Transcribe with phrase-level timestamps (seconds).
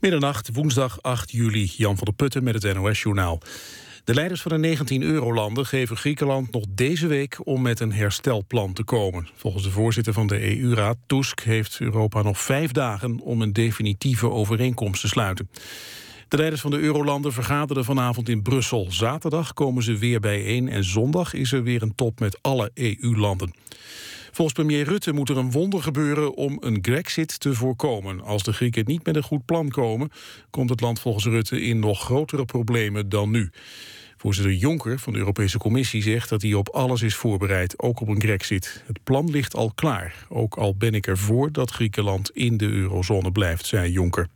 [0.00, 3.40] Middernacht, woensdag 8 juli, Jan van der Putten met het NOS-journaal.
[4.04, 8.84] De leiders van de 19-euro-landen geven Griekenland nog deze week om met een herstelplan te
[8.84, 9.28] komen.
[9.34, 14.30] Volgens de voorzitter van de EU-raad, Tusk, heeft Europa nog vijf dagen om een definitieve
[14.30, 15.50] overeenkomst te sluiten.
[16.28, 18.86] De leiders van de eurolanden vergaderen vanavond in Brussel.
[18.90, 23.54] Zaterdag komen ze weer bijeen en zondag is er weer een top met alle EU-landen.
[24.32, 28.20] Volgens premier Rutte moet er een wonder gebeuren om een Grexit te voorkomen.
[28.20, 30.10] Als de Grieken niet met een goed plan komen,
[30.50, 33.50] komt het land volgens Rutte in nog grotere problemen dan nu.
[34.16, 38.08] Voorzitter Jonker van de Europese Commissie zegt dat hij op alles is voorbereid, ook op
[38.08, 38.82] een Grexit.
[38.86, 40.26] Het plan ligt al klaar.
[40.28, 44.28] Ook al ben ik ervoor dat Griekenland in de eurozone blijft, zei Jonker.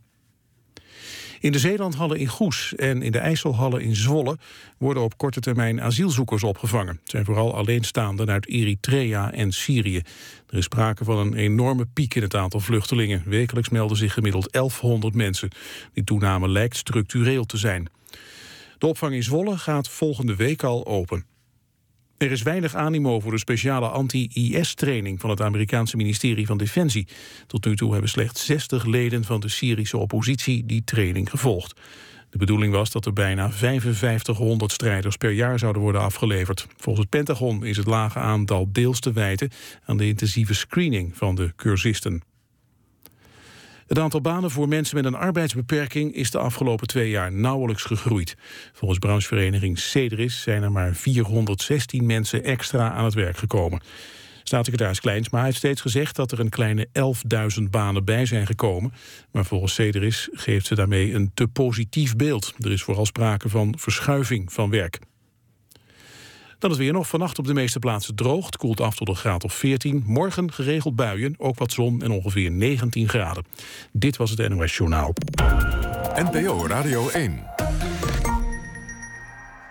[1.39, 4.37] In de Zeelandhallen in Goes en in de IJsselhallen in Zwolle
[4.77, 6.99] worden op korte termijn asielzoekers opgevangen.
[7.01, 10.01] Het zijn vooral alleenstaanden uit Eritrea en Syrië.
[10.49, 13.23] Er is sprake van een enorme piek in het aantal vluchtelingen.
[13.25, 15.49] Wekelijks melden zich gemiddeld 1100 mensen.
[15.93, 17.89] Die toename lijkt structureel te zijn.
[18.77, 21.34] De opvang in Zwolle gaat volgende week al open.
[22.17, 27.07] Er is weinig animo voor de speciale anti-IS-training van het Amerikaanse ministerie van Defensie.
[27.47, 31.79] Tot nu toe hebben slechts 60 leden van de Syrische oppositie die training gevolgd.
[32.29, 36.67] De bedoeling was dat er bijna 5500 strijders per jaar zouden worden afgeleverd.
[36.77, 39.49] Volgens het Pentagon is het lage aantal deels te wijten
[39.85, 42.21] aan de intensieve screening van de cursisten.
[43.87, 48.35] Het aantal banen voor mensen met een arbeidsbeperking is de afgelopen twee jaar nauwelijks gegroeid.
[48.73, 53.81] Volgens branchevereniging Cedris zijn er maar 416 mensen extra aan het werk gekomen.
[54.43, 56.87] Staatssecretaris Kleinsma heeft steeds gezegd dat er een kleine
[57.57, 58.93] 11.000 banen bij zijn gekomen.
[59.31, 62.53] Maar volgens Cedris geeft ze daarmee een te positief beeld.
[62.59, 64.99] Er is vooral sprake van verschuiving van werk.
[66.65, 67.07] Dan het weer nog.
[67.07, 68.45] Vannacht op de meeste plaatsen droog.
[68.45, 70.03] Het koelt af tot een graad of 14.
[70.05, 73.45] Morgen geregeld buien, ook wat zon en ongeveer 19 graden.
[73.91, 75.13] Dit was het NOS Journaal.
[76.15, 77.43] NPO Radio 1.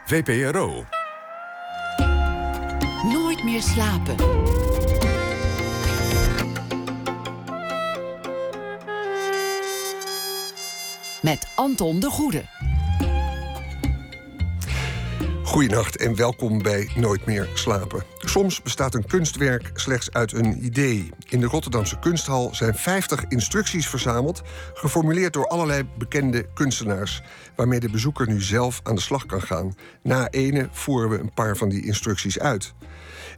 [0.07, 0.85] VPRO.
[3.13, 4.17] Nooit meer slapen.
[11.23, 12.45] Met Anton de Goede.
[15.55, 18.05] Goedenacht en welkom bij Nooit meer slapen.
[18.19, 21.11] Soms bestaat een kunstwerk slechts uit een idee.
[21.29, 24.43] In de Rotterdamse kunsthal zijn 50 instructies verzameld,
[24.75, 27.23] geformuleerd door allerlei bekende kunstenaars,
[27.57, 29.75] waarmee de bezoeker nu zelf aan de slag kan gaan.
[30.03, 32.75] Na ene voeren we een paar van die instructies uit.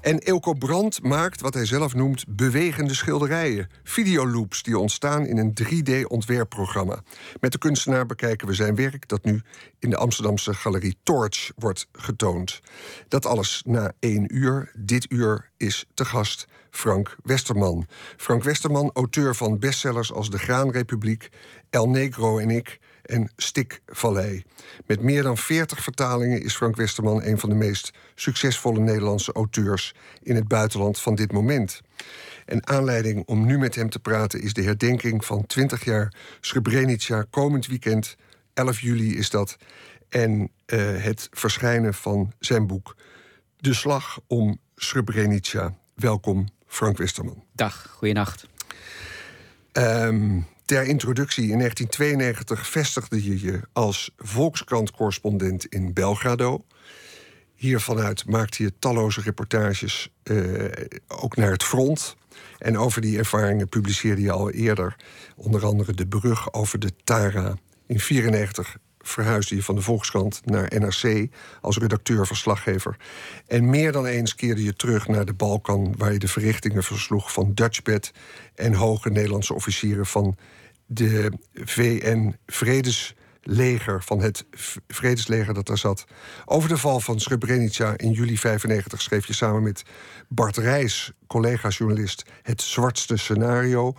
[0.07, 3.69] En Eelco Brandt maakt wat hij zelf noemt bewegende schilderijen.
[3.83, 7.03] Videoloops die ontstaan in een 3D-ontwerpprogramma.
[7.41, 9.43] Met de kunstenaar bekijken we zijn werk dat nu
[9.79, 12.61] in de Amsterdamse galerie Torch wordt getoond.
[13.09, 14.71] Dat alles na één uur.
[14.79, 17.87] Dit uur is te gast Frank Westerman.
[18.17, 21.29] Frank Westerman, auteur van bestsellers als De Graanrepubliek,
[21.71, 24.45] El Negro en ik en Stikvallei.
[24.87, 29.95] Met meer dan 40 vertalingen is Frank Westerman een van de meest succesvolle Nederlandse auteurs
[30.23, 31.81] in het buitenland van dit moment.
[32.45, 37.27] En aanleiding om nu met hem te praten is de herdenking van 20 jaar Srebrenica
[37.31, 38.17] komend weekend.
[38.55, 39.57] 11 juli is dat.
[40.09, 40.49] En uh,
[41.03, 42.97] het verschijnen van zijn boek
[43.57, 45.75] De Slag om Srebrenica.
[45.95, 47.45] Welkom, Frank Westerman.
[47.53, 48.47] Dag, goeienacht.
[49.73, 56.65] Um, ter introductie, in 1992 vestigde je je als Volkskrant-correspondent in Belgrado.
[57.55, 60.65] Hier vanuit maakte je talloze reportages, uh,
[61.09, 62.17] ook naar het front.
[62.59, 64.97] En over die ervaringen publiceerde je al eerder
[65.37, 67.49] onder andere de brug over de Tara.
[67.87, 68.77] In 1994
[69.09, 71.29] verhuisde je van de Volkskrant naar NRC
[71.61, 72.97] als redacteur-verslaggever.
[73.47, 77.33] En meer dan eens keerde je terug naar de Balkan, waar je de verrichtingen versloeg
[77.33, 78.13] van Dutchbed
[78.55, 80.37] en hoge Nederlandse officieren van
[80.87, 84.45] de VN-vredesleger, van het
[84.89, 86.05] vredesleger dat daar zat.
[86.45, 89.83] Over de val van Srebrenica in juli 95 schreef je samen met
[90.29, 93.95] Bart Rijs, collega-journalist, het zwartste scenario.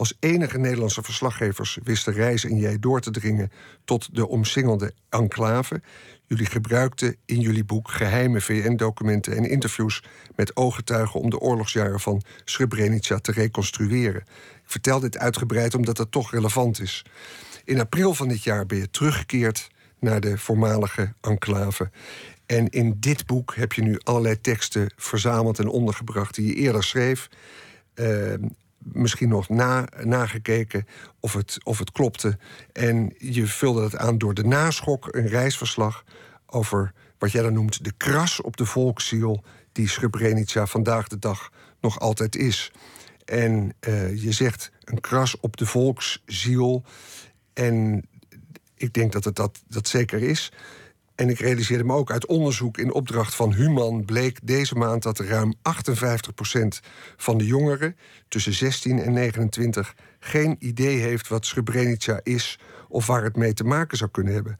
[0.00, 3.52] Als enige Nederlandse verslaggevers wisten Reis en jij door te dringen
[3.84, 5.82] tot de omsingelde enclave.
[6.26, 10.02] Jullie gebruikten in jullie boek geheime VN-documenten en interviews
[10.36, 14.20] met ooggetuigen om de oorlogsjaren van Srebrenica te reconstrueren.
[14.20, 17.04] Ik vertel dit uitgebreid omdat het toch relevant is.
[17.64, 21.90] In april van dit jaar ben je teruggekeerd naar de voormalige enclave.
[22.46, 26.84] En in dit boek heb je nu allerlei teksten verzameld en ondergebracht die je eerder
[26.84, 27.28] schreef.
[27.94, 28.34] Uh,
[28.82, 30.86] misschien nog na, nagekeken
[31.20, 32.38] of het, of het klopte.
[32.72, 36.04] En je vulde het aan door de naschok, een reisverslag
[36.46, 41.52] over wat jij dan noemt de kras op de volksziel, die Srebrenica vandaag de dag
[41.80, 42.72] nog altijd is.
[43.24, 46.84] En uh, je zegt een kras op de volksziel.
[47.52, 48.04] En
[48.74, 50.52] ik denk dat het dat, dat zeker is.
[51.20, 55.18] En ik realiseerde me ook uit onderzoek in opdracht van Human bleek deze maand dat
[55.18, 55.62] ruim 58%
[57.16, 57.96] van de jongeren
[58.28, 62.58] tussen 16 en 29 geen idee heeft wat Srebrenica is
[62.88, 64.56] of waar het mee te maken zou kunnen hebben.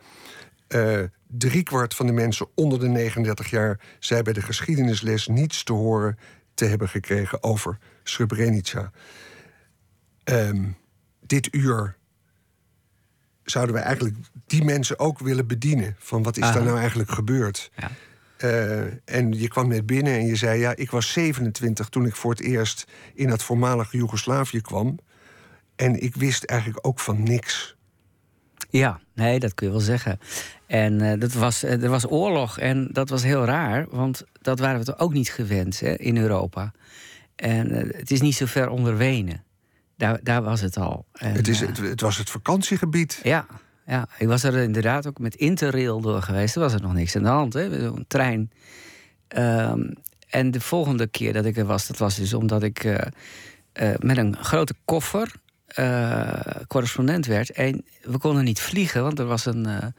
[0.68, 5.72] Uh, driekwart van de mensen onder de 39 jaar zei bij de geschiedenisles niets te
[5.72, 6.18] horen
[6.54, 8.90] te hebben gekregen over Srebrenica.
[10.24, 10.64] Ehm,
[11.20, 11.96] dit uur
[13.50, 14.16] zouden wij eigenlijk
[14.46, 15.96] die mensen ook willen bedienen.
[15.98, 17.70] Van wat is daar nou eigenlijk gebeurd?
[17.76, 17.90] Ja.
[18.44, 22.16] Uh, en je kwam net binnen en je zei: Ja, ik was 27 toen ik
[22.16, 24.98] voor het eerst in het voormalige Joegoslavië kwam.
[25.76, 27.76] En ik wist eigenlijk ook van niks.
[28.70, 30.18] Ja, nee, dat kun je wel zeggen.
[30.66, 34.58] En uh, dat was, uh, er was oorlog en dat was heel raar, want dat
[34.58, 36.72] waren we toch ook niet gewend hè, in Europa.
[37.36, 39.44] En het is niet zo ver onder Wenen.
[40.00, 41.06] Daar, daar was het al.
[41.12, 43.20] En, het, is, het, het, was het vakantiegebied.
[43.22, 43.46] Ja,
[43.86, 46.54] ja, ik was er inderdaad ook met Interrail door geweest.
[46.54, 47.80] Er was er nog niks aan de hand, hè?
[47.80, 48.50] Zo'n trein.
[49.36, 49.92] Um,
[50.28, 52.94] en de volgende keer dat ik er was, dat was dus omdat ik uh,
[53.80, 55.32] uh, met een grote koffer
[55.78, 57.50] uh, correspondent werd.
[57.50, 59.94] En we konden niet vliegen, want er was een.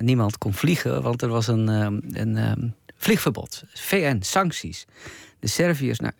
[0.00, 3.64] niemand kon vliegen, want er was een, een um, vliegverbod.
[3.74, 4.86] VN, sancties.
[5.38, 5.98] De Serviërs.
[5.98, 6.12] Nou,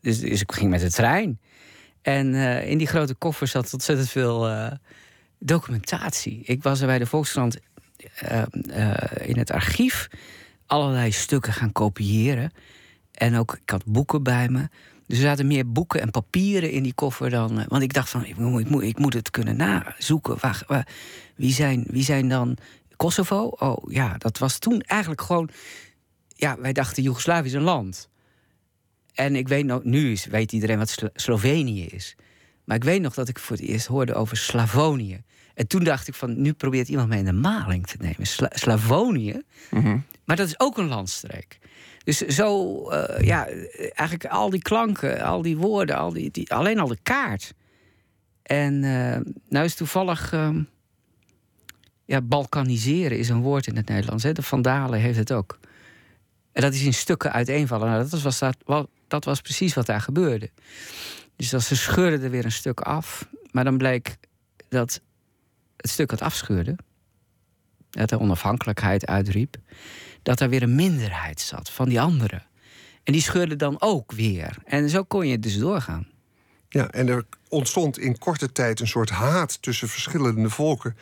[0.00, 1.38] dus, dus ik ging met de trein.
[2.02, 4.70] En uh, in die grote koffer zat ontzettend veel uh,
[5.38, 6.42] documentatie.
[6.44, 7.58] Ik was er bij de Volkskrant
[8.22, 8.42] uh,
[9.20, 10.08] in het archief
[10.66, 12.52] allerlei stukken gaan kopiëren.
[13.12, 14.68] En ook, ik had boeken bij me.
[15.06, 17.64] Dus er zaten meer boeken en papieren in die koffer dan.
[17.68, 20.36] want ik dacht van, ik moet, ik moet, ik moet het kunnen nazoeken.
[20.40, 20.86] Waar,
[21.36, 22.56] wie, zijn, wie zijn dan
[22.96, 23.44] Kosovo?
[23.44, 25.50] Oh ja, dat was toen eigenlijk gewoon.
[26.28, 28.08] Ja, wij dachten Joegoslavië is een land.
[29.14, 32.16] En ik weet nog, nu weet iedereen wat Slovenië is.
[32.64, 35.22] Maar ik weet nog dat ik voor het eerst hoorde over Slavonië.
[35.54, 38.26] En toen dacht ik van, nu probeert iemand mij in de maling te nemen.
[38.50, 39.42] Slavonië?
[39.70, 39.98] Mhm.
[40.24, 41.58] Maar dat is ook een landstreek.
[42.04, 46.78] Dus zo, uh, ja, eigenlijk al die klanken, al die woorden, al die, die alleen
[46.78, 47.54] al de kaart.
[48.42, 49.16] En uh,
[49.48, 50.32] nou is toevallig...
[50.32, 50.56] Uh,
[52.04, 54.22] ja, balkaniseren is een woord in het Nederlands.
[54.22, 54.32] Hè?
[54.32, 55.58] De Vandalen heeft het ook.
[56.52, 57.88] En dat is in stukken uiteenvallen.
[57.88, 58.56] Nou, dat was, dat,
[59.08, 60.50] dat was precies wat daar gebeurde.
[61.36, 63.28] Dus dat ze scheurden er weer een stuk af.
[63.50, 64.16] Maar dan bleek
[64.68, 65.00] dat
[65.76, 66.76] het stuk dat afscheurde,
[67.90, 69.56] dat de onafhankelijkheid uitriep,
[70.22, 72.46] dat er weer een minderheid zat van die anderen.
[73.04, 74.56] En die scheurden dan ook weer.
[74.64, 76.06] En zo kon je dus doorgaan.
[76.68, 80.96] Ja, en er ontstond in korte tijd een soort haat tussen verschillende volken.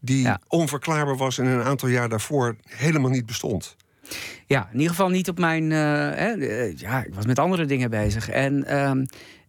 [0.00, 3.76] die onverklaarbaar was en een aantal jaar daarvoor helemaal niet bestond.
[4.46, 5.62] Ja, in ieder geval niet op mijn.
[5.70, 8.28] Uh, ja, ik was met andere dingen bezig.
[8.28, 8.92] En uh,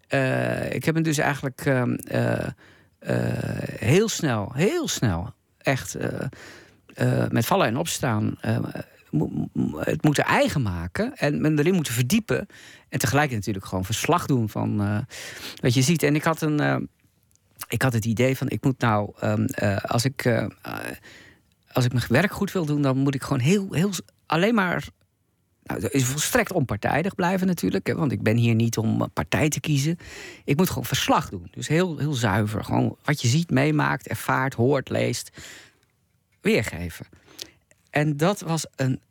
[0.10, 1.98] uh, ik heb hem dus eigenlijk ehm,
[3.80, 5.98] heel snel, heel snel, echt
[7.30, 8.38] met vallen en opstaan.
[9.80, 12.48] het moeten eigen maken en me erin moeten verdiepen.
[12.90, 14.78] En tegelijk natuurlijk gewoon verslag doen van
[15.62, 16.04] wat je ziet.
[16.04, 16.90] En ik had een.
[17.68, 19.46] ik had het idee van: ik moet nou, um,
[19.82, 20.26] als ik
[21.76, 23.92] als ik mijn werk goed wil doen, dan moet ik gewoon heel, heel
[24.26, 24.88] alleen maar.
[25.64, 27.94] Nou, is volstrekt onpartijdig blijven natuurlijk.
[27.94, 29.98] Want ik ben hier niet om partij te kiezen.
[30.44, 31.48] Ik moet gewoon verslag doen.
[31.52, 32.64] Dus heel, heel zuiver.
[32.64, 35.30] Gewoon wat je ziet, meemaakt, ervaart, hoort, leest.
[36.42, 37.06] Weergeven.
[37.90, 39.02] En dat was een,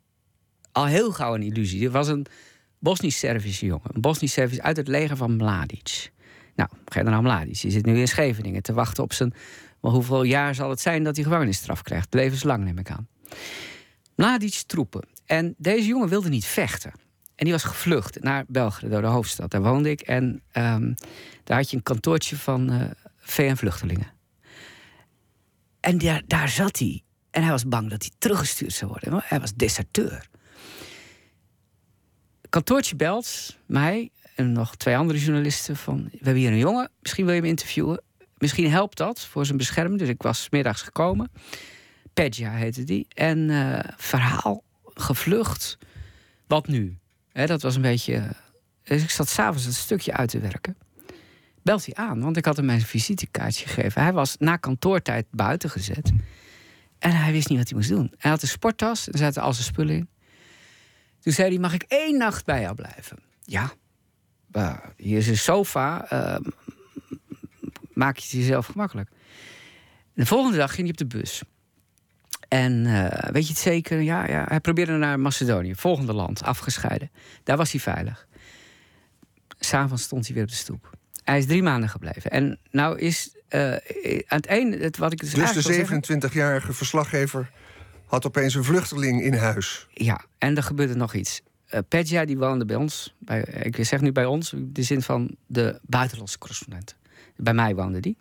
[0.71, 1.85] al heel gauw een illusie.
[1.85, 2.25] Er was een
[2.79, 3.89] Bosnisch-Servische jongen.
[3.93, 6.11] Een Bosnisch-Servis uit het leger van Mladic.
[6.55, 7.61] Nou, generaal Mladic.
[7.61, 9.33] Die zit nu in Scheveningen te wachten op zijn...
[9.85, 12.13] Maar hoeveel jaar zal het zijn dat hij gevangenisstraf krijgt?
[12.13, 13.07] Levenslang neem ik aan.
[14.15, 15.07] Mladic troepen.
[15.25, 16.91] En deze jongen wilde niet vechten.
[17.35, 19.51] En die was gevlucht naar Belgrado, de hoofdstad.
[19.51, 20.01] Daar woonde ik.
[20.01, 20.95] En um,
[21.43, 22.83] daar had je een kantoortje van uh,
[23.19, 24.11] VN-vluchtelingen.
[25.79, 27.03] En daar, daar zat hij.
[27.31, 29.21] En hij was bang dat hij teruggestuurd zou worden.
[29.23, 30.27] Hij was deserteur.
[32.49, 36.03] Kantoortje belt mij en nog twee andere journalisten van...
[36.03, 38.01] we hebben hier een jongen, misschien wil je hem interviewen.
[38.37, 39.99] Misschien helpt dat voor zijn bescherming.
[39.99, 41.31] Dus ik was middags gekomen.
[42.15, 43.05] Pedja heette die.
[43.13, 45.77] En uh, verhaal, gevlucht.
[46.47, 46.97] Wat nu?
[47.31, 48.29] dat was een beetje.
[48.83, 50.77] Dus ik zat s'avonds het stukje uit te werken.
[51.61, 54.01] Belt hij aan, want ik had hem mijn visitekaartje gegeven.
[54.01, 56.11] Hij was na kantoortijd buiten gezet.
[56.99, 58.13] En hij wist niet wat hij moest doen.
[58.17, 60.09] Hij had een sporttas, er zaten al zijn spullen in.
[61.19, 63.19] Toen zei hij: Mag ik één nacht bij jou blijven?
[63.41, 63.71] Ja.
[64.97, 66.11] hier is een sofa.
[66.13, 66.51] Uh,
[67.93, 69.09] maak je het jezelf gemakkelijk.
[70.13, 71.43] De volgende dag ging hij op de bus.
[72.47, 74.01] En eh, weet je het zeker?
[74.01, 77.11] Ja, ja, hij probeerde naar Macedonië, volgende land, afgescheiden.
[77.43, 78.27] Daar was hij veilig.
[79.59, 80.97] S'avonds stond hij weer op de stoep.
[81.23, 82.31] Hij is drie maanden gebleven.
[82.31, 83.79] En nou is uh, eh,
[84.27, 87.51] aan het einde, het, wat ik dus, Dus de eigenlijk wil zeggen- 27-jarige verslaggever
[88.05, 89.87] had opeens een vluchteling in huis.
[89.93, 91.41] Ja, en er gebeurde nog iets.
[91.65, 93.15] Eh Pedja die woonde bij ons.
[93.19, 96.95] Bij, ik zeg nu bij ons, in de zin van de buitenlandse correspondent.
[97.35, 98.17] Bij mij woonde die.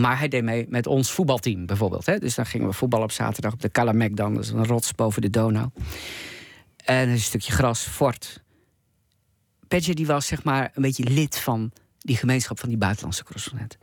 [0.00, 2.06] Maar hij deed mee met ons voetbalteam bijvoorbeeld.
[2.06, 2.18] Hè?
[2.18, 4.34] Dus dan gingen we voetballen op zaterdag op de Kalamek dan.
[4.34, 5.68] Dat is een rots boven de Donau.
[6.84, 8.42] En een stukje gras, fort.
[9.68, 13.78] Pedja die was zeg maar een beetje lid van die gemeenschap van die buitenlandse correspondent.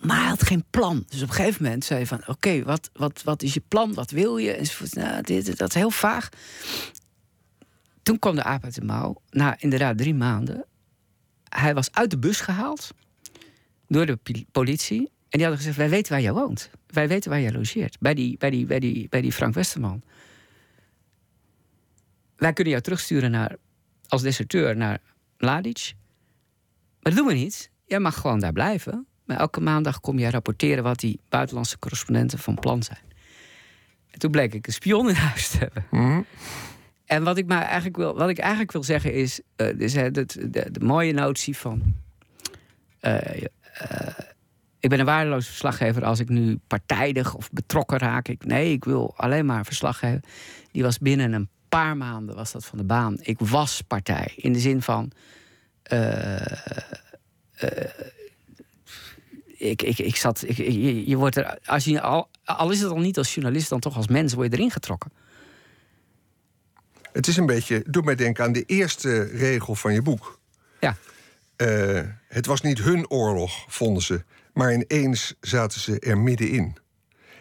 [0.00, 1.04] Maar hij had geen plan.
[1.08, 2.22] Dus op een gegeven moment zei hij van...
[2.26, 3.94] oké, wat, wat, wat is je plan?
[3.94, 4.52] Wat wil je?
[4.52, 4.94] Enzovoort.
[4.94, 6.28] Nou, dit, dat is heel vaag.
[8.02, 9.22] Toen kwam de aap uit de mouw.
[9.30, 10.64] Na inderdaad drie maanden.
[11.48, 12.90] Hij was uit de bus gehaald.
[13.88, 14.18] Door de
[14.52, 14.98] politie.
[15.00, 16.70] En die hadden gezegd, wij weten waar jij woont.
[16.86, 17.96] Wij weten waar jij logeert.
[18.00, 20.02] Bij die, bij die, bij die, bij die Frank Westerman.
[22.36, 23.56] Wij kunnen jou terugsturen naar,
[24.08, 24.98] als deserteur naar
[25.38, 25.92] Mladic.
[27.02, 27.70] Maar dat doen we niet.
[27.86, 29.06] Jij mag gewoon daar blijven.
[29.24, 33.04] Maar elke maandag kom jij rapporteren wat die buitenlandse correspondenten van plan zijn.
[34.10, 35.84] En toen bleek ik een spion in huis te hebben.
[37.04, 39.40] En wat ik, maar eigenlijk wil, wat ik eigenlijk wil zeggen is...
[39.56, 40.10] eh, dus, de,
[40.70, 41.94] de, mooie notie van...
[43.00, 43.42] eh,
[44.80, 48.28] ik ben een waardeloos verslaggever als ik nu partijdig of betrokken raak.
[48.28, 50.22] Ik, nee, ik wil alleen maar verslag geven.
[50.70, 53.16] Die was binnen een paar maanden was dat van de baan.
[53.20, 54.32] Ik was partij.
[54.36, 55.12] In de zin van...
[55.82, 56.52] eh,
[57.52, 57.90] eh,
[59.56, 60.42] ik, ik, ik zat.
[60.46, 61.58] Ik, je, je wordt er.
[61.64, 64.50] Als je, al, al is het al niet als journalist, dan toch als mens word
[64.50, 65.12] je erin getrokken.
[67.12, 70.40] Het is een beetje, doet mij denken aan de eerste regel van je boek.
[70.80, 70.96] Ja.
[71.56, 74.24] Eh, het was niet hun oorlog, vonden ze.
[74.52, 76.76] Maar ineens zaten ze er middenin.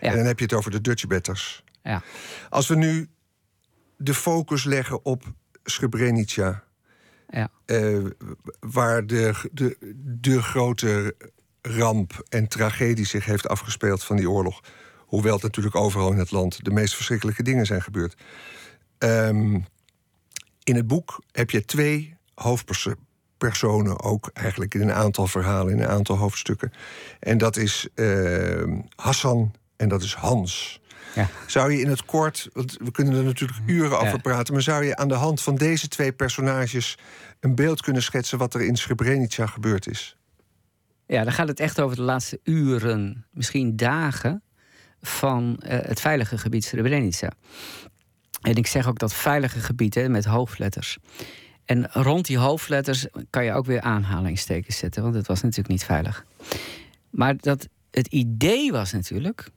[0.01, 0.09] Ja.
[0.09, 1.63] En dan heb je het over de Dutch Batters.
[1.83, 2.01] Ja.
[2.49, 3.09] Als we nu
[3.97, 5.23] de focus leggen op
[5.63, 6.63] Srebrenica...
[7.29, 7.49] Ja.
[7.65, 8.05] eh,
[8.59, 11.15] waar de, de, de grote
[11.61, 14.61] ramp en tragedie zich heeft afgespeeld van die oorlog.
[14.97, 18.15] Hoewel het natuurlijk overal in het land de meest verschrikkelijke dingen zijn gebeurd.
[18.97, 19.59] Ehm,
[20.63, 23.05] in het boek heb je twee hoofdpersonen
[24.03, 26.71] ook eigenlijk in een aantal verhalen, in een aantal hoofdstukken.
[27.19, 30.81] En dat is ehm, Hassan en dat is Hans.
[31.15, 31.29] Ja.
[31.47, 34.17] Zou je in het kort, want we kunnen er natuurlijk uren over Ja.
[34.17, 36.97] praten, maar zou je aan de hand van deze twee personages
[37.39, 40.17] een beeld kunnen schetsen wat er in Srebrenica gebeurd is?
[41.07, 44.43] ja, dan gaat het echt over de laatste uren, misschien dagen.
[45.01, 47.31] van eh, het veilige gebied Srebrenica.
[48.41, 50.97] En ik zeg ook dat veilige gebied hè, met hoofdletters.
[51.65, 55.83] En rond die hoofdletters kan je ook weer aanhalingstekens zetten, want het was natuurlijk niet
[55.83, 56.25] veilig.
[57.09, 59.49] Maar dat, het idee was natuurlijk.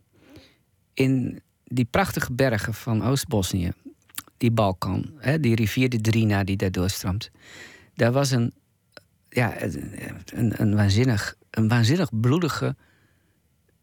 [0.95, 3.73] in die prachtige bergen van Oost-Bosnië,
[4.37, 7.31] die Balkan, hè, die rivier de Drina die daar doorstroomt.
[7.95, 8.55] Daar was een,
[9.29, 12.77] ja, een, een, waanzinnig, een waanzinnig bloedige,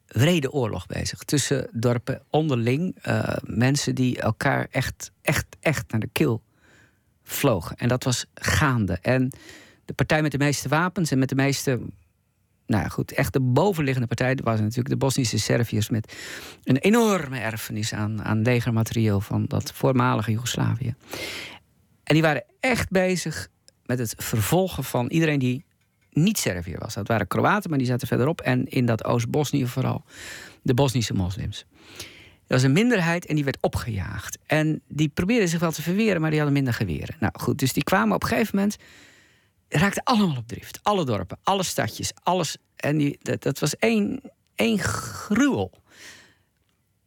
[0.07, 1.19] wrede oorlog bezig.
[1.19, 6.41] Tussen dorpen onderling, eh, mensen die elkaar echt, echt, echt naar de keel
[7.25, 7.75] vlogen.
[7.77, 8.97] En dat was gaande.
[9.01, 9.31] En
[9.85, 11.79] de partij met de meeste wapens en met de meeste
[12.65, 16.15] nou ja, goed, echt de bovenliggende partij was natuurlijk de Bosnische Serviërs met
[16.63, 20.95] een enorme erfenis aan, aan legermateriaal van dat voormalige Joegoslavië.
[22.03, 23.47] En die waren echt bezig
[23.85, 25.65] met het vervolgen van iedereen die
[26.11, 26.93] niet Serviër was.
[26.93, 28.41] Dat waren Kroaten, maar die zaten verderop.
[28.41, 30.03] En in dat Oost-Bosnië vooral
[30.61, 31.65] de Bosnische moslims.
[32.47, 34.37] Er was een minderheid en die werd opgejaagd.
[34.45, 37.15] En die probeerden zich wel te verweren, maar die hadden minder geweren.
[37.19, 38.77] Nou goed, dus die kwamen op een gegeven moment
[39.69, 40.79] raakten allemaal op drift.
[40.83, 42.57] Alle dorpen, alle stadjes, alles.
[42.75, 44.21] En die, dat, dat was één,
[44.55, 45.71] één gruwel.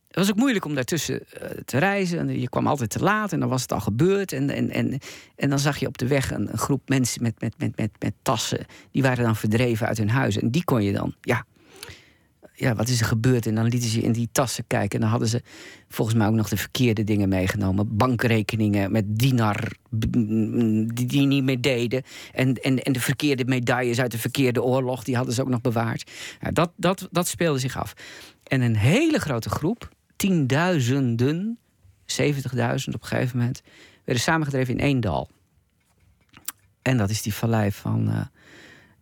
[0.09, 2.19] Het was ook moeilijk om daartussen eh, te reizen.
[2.19, 4.33] En je kwam altijd te laat en dan was het al gebeurd.
[4.33, 4.99] En, en, en,
[5.37, 7.91] en dan zag je op de weg een, een groep mensen met, met, met, met,
[7.99, 8.67] met tassen.
[8.91, 10.39] Die waren dan verdreven uit hun huis.
[10.39, 11.45] En die kon je dan, ja,
[12.59, 13.47] ja, wat is er gebeurd?
[13.47, 14.95] En dan lieten ze in die tassen kijken.
[14.95, 15.43] En dan hadden ze
[15.89, 17.97] volgens mij ook nog de verkeerde dingen meegenomen.
[17.97, 22.03] Bankrekeningen met dinar die, die niet meer deden.
[22.33, 25.61] En, en, en de verkeerde medailles uit de verkeerde oorlog, die hadden ze ook nog
[25.61, 26.11] bewaard.
[26.41, 27.93] Ja, dat, dat, dat speelde zich af.
[28.43, 31.59] En een hele grote groep, tienduizenden,
[32.23, 32.53] 70.000 op
[32.87, 33.63] een gegeven moment,
[34.05, 35.29] werden samengedreven in één dal.
[36.83, 38.21] En dat is die vallei van uh,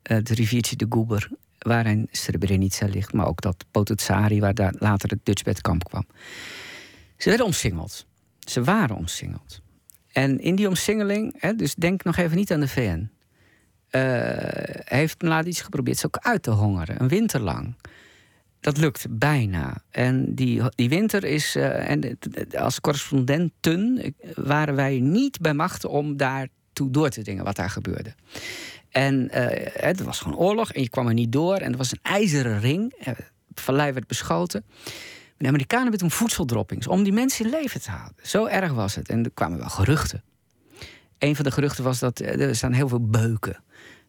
[0.03, 1.31] het riviertje de Goeber
[1.67, 6.07] waarin Srebrenica ligt, maar ook dat Potocari, waar daar later het Dutchbedkamp kwam.
[7.17, 8.07] Ze werden omsingeld.
[8.39, 9.61] Ze waren omsingeld.
[10.13, 13.11] En in die omsingeling, hè, dus denk nog even niet aan de VN,
[13.91, 14.01] uh,
[14.85, 17.75] heeft Mladic geprobeerd ze ook uit te hongeren, een winter lang.
[18.61, 19.83] Dat lukt bijna.
[19.91, 22.19] En die, die winter is, uh, en
[22.59, 28.15] als correspondenten waren wij niet bij machten om daartoe door te dingen wat daar gebeurde.
[28.97, 31.57] En eh, het was gewoon oorlog en je kwam er niet door.
[31.57, 32.93] En er was een ijzeren ring.
[32.93, 33.15] Eh,
[33.55, 34.65] vallei werd beschoten.
[35.37, 38.17] De Amerikanen hebben toen voedseldroppings om die mensen in leven te houden.
[38.23, 39.09] Zo erg was het.
[39.09, 40.23] En er kwamen wel geruchten.
[41.19, 43.65] Een van de geruchten was dat eh, er staan heel veel beuken.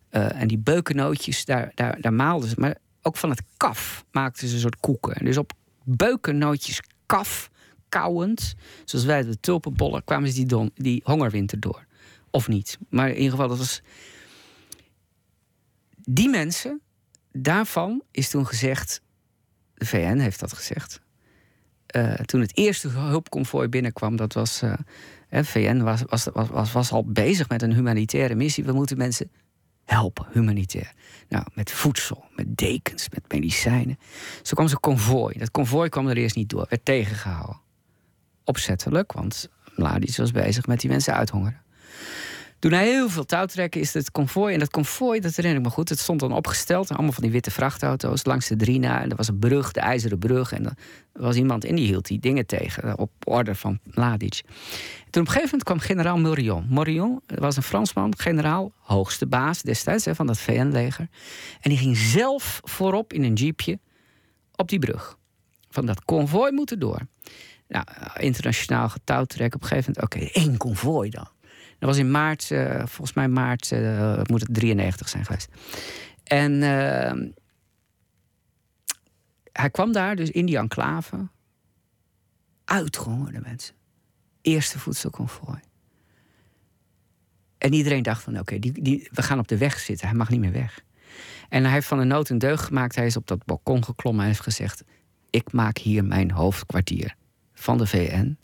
[0.10, 2.56] En die beukennootjes, daar, daar, daar maalden ze.
[2.58, 5.16] Maar ook van het kaf maakten ze een soort koeken.
[5.16, 5.54] En dus op
[5.84, 7.50] beukennootjes kaf,
[7.90, 11.86] kauwend, zoals wij de tulpenbollen, kwamen ze die, die hongerwinter door.
[12.32, 12.78] Of niet.
[12.90, 13.82] Maar in ieder geval, dat was.
[16.10, 16.82] Die mensen,
[17.32, 19.02] daarvan is toen gezegd.
[19.74, 21.02] De VN heeft dat gezegd.
[21.86, 24.62] Eh, toen het eerste hulpconvooi binnenkwam, dat was.
[24.62, 24.74] eh,
[25.44, 28.64] VN was, was, was, was, was al bezig met een humanitaire missie.
[28.64, 29.32] We moeten mensen
[29.86, 30.94] helpen, humanitair.
[31.30, 34.00] Nou, met voedsel, met dekens, met medicijnen.
[34.42, 35.38] Zo kwam zo'n konvooi.
[35.38, 37.60] Dat konvooi kwam er eerst niet door, werd tegengehouden.
[38.44, 41.62] Opzettelijk, want Mladic was bezig met die mensen uithongeren.
[42.60, 44.54] Toen hij heel veel touw trekken is het konvooi.
[44.54, 46.90] En dat konvooi, dat herinner ik me goed, het stond dan opgesteld.
[46.90, 49.02] Allemaal van die witte vrachtauto's langs de Drina.
[49.02, 50.52] En er was een brug, de ijzeren brug.
[50.52, 50.76] En er
[51.14, 52.98] was iemand in die hield die dingen tegen.
[52.98, 54.42] Op orde van Mladic.
[55.10, 56.66] Toen op een gegeven moment kwam generaal Morion.
[56.70, 61.08] Morion was een Fransman, generaal, hoogste baas destijds hè, van dat VN-leger.
[61.62, 63.80] En die ging zelf voorop in een jeepje
[64.56, 65.18] op die brug.
[65.70, 67.00] Van dat konvooi moet er door.
[67.68, 67.86] Nou,
[68.20, 69.56] internationaal getouwtrek.
[69.56, 71.28] Op een gegeven moment, oké, één konvooi dan.
[71.80, 75.50] Dat was in maart, eh, volgens mij maart, eh, moet het 93 zijn geweest.
[76.24, 77.30] En eh,
[79.52, 81.28] hij kwam daar dus in die enclave.
[82.66, 83.76] Uitgehongerde mensen.
[84.42, 85.60] Eerste voedselconvooi.
[87.58, 90.08] En iedereen dacht van, oké, die, die, we gaan op de weg zitten.
[90.08, 90.86] Hij mag niet meer weg.
[91.50, 92.96] En hij heeft van de nood een deugd gemaakt.
[92.96, 94.84] Hij is op dat balkon geklommen en heeft gezegd...
[95.30, 97.16] ik maak hier mijn hoofdkwartier
[97.54, 98.38] van de VN.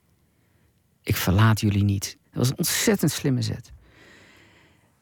[1.02, 2.18] Ik verlaat jullie niet.
[2.34, 3.72] Dat was een ontzettend slimme zet.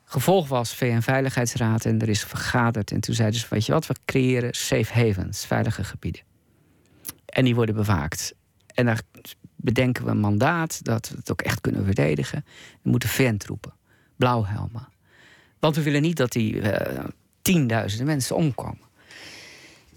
[0.03, 2.91] Gevolg was VN-veiligheidsraad en er is vergaderd.
[2.91, 6.21] En toen zeiden ze, weet je wat, we creëren safe havens, veilige gebieden.
[7.25, 8.33] En die worden bewaakt.
[8.73, 9.01] En daar
[9.55, 12.45] bedenken we een mandaat dat we het ook echt kunnen verdedigen.
[12.83, 13.73] Er moeten VN-troepen,
[14.15, 14.87] blauwhelmen.
[15.59, 17.05] Want we willen niet dat die eh,
[17.41, 18.89] tienduizenden mensen omkomen.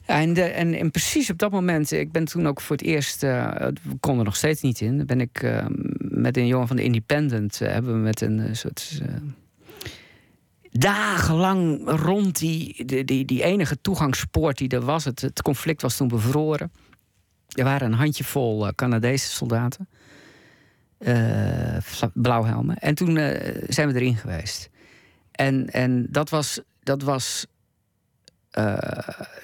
[0.06, 3.96] En, en, precies op dat moment, ik ben toen ook voor het eerst, eh, we
[4.00, 5.66] konden er nog steeds niet in, ben ik eh,
[5.98, 9.00] met een jongen van de Independent, eh, hebben we met een eh, soort
[10.70, 16.08] dagenlang rond die, die, die, enige toegangspoort die er was, het, het conflict was toen
[16.08, 16.72] bevroren.
[17.48, 19.88] Er waren een handjevol Canadese soldaten,
[22.14, 22.78] blauwhelmen.
[22.78, 23.14] En toen
[23.68, 24.70] zijn we erin geweest.
[25.30, 27.46] En, en dat was, dat was
[28.58, 28.78] uh,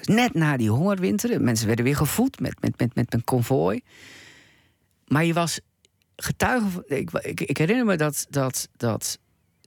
[0.01, 1.29] net na die hongerwinter.
[1.29, 3.81] De mensen werden weer gevoed met, met, met, met een konvooi.
[5.07, 5.59] Maar je was
[6.15, 6.83] getuige.
[6.87, 8.25] Ik, ik, ik herinner me dat.
[8.29, 9.19] dat, dat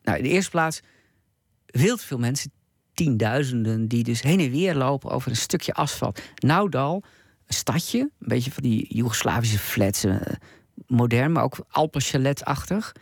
[0.02, 0.80] nou, in de eerste plaats.
[1.66, 2.52] Te veel mensen,
[2.94, 6.20] tienduizenden, die dus heen en weer lopen over een stukje asfalt.
[6.36, 7.02] Naudal,
[7.46, 10.16] een stadje, een beetje van die Joegoslavische flats, uh,
[10.86, 12.92] modern, maar ook Alpenchalet-achtig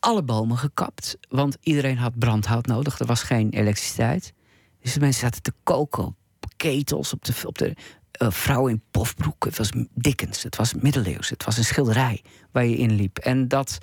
[0.00, 1.18] alle bomen gekapt.
[1.28, 2.98] Want iedereen had brandhout nodig.
[2.98, 4.32] Er was geen elektriciteit.
[4.80, 6.16] Dus de mensen zaten te koken op
[6.56, 7.76] ketels, op de, op de
[8.22, 9.44] uh, vrouw in pofbroek.
[9.44, 11.28] Het was Dickens, het was middeleeuws.
[11.28, 13.18] Het was een schilderij waar je in liep.
[13.18, 13.78] En dat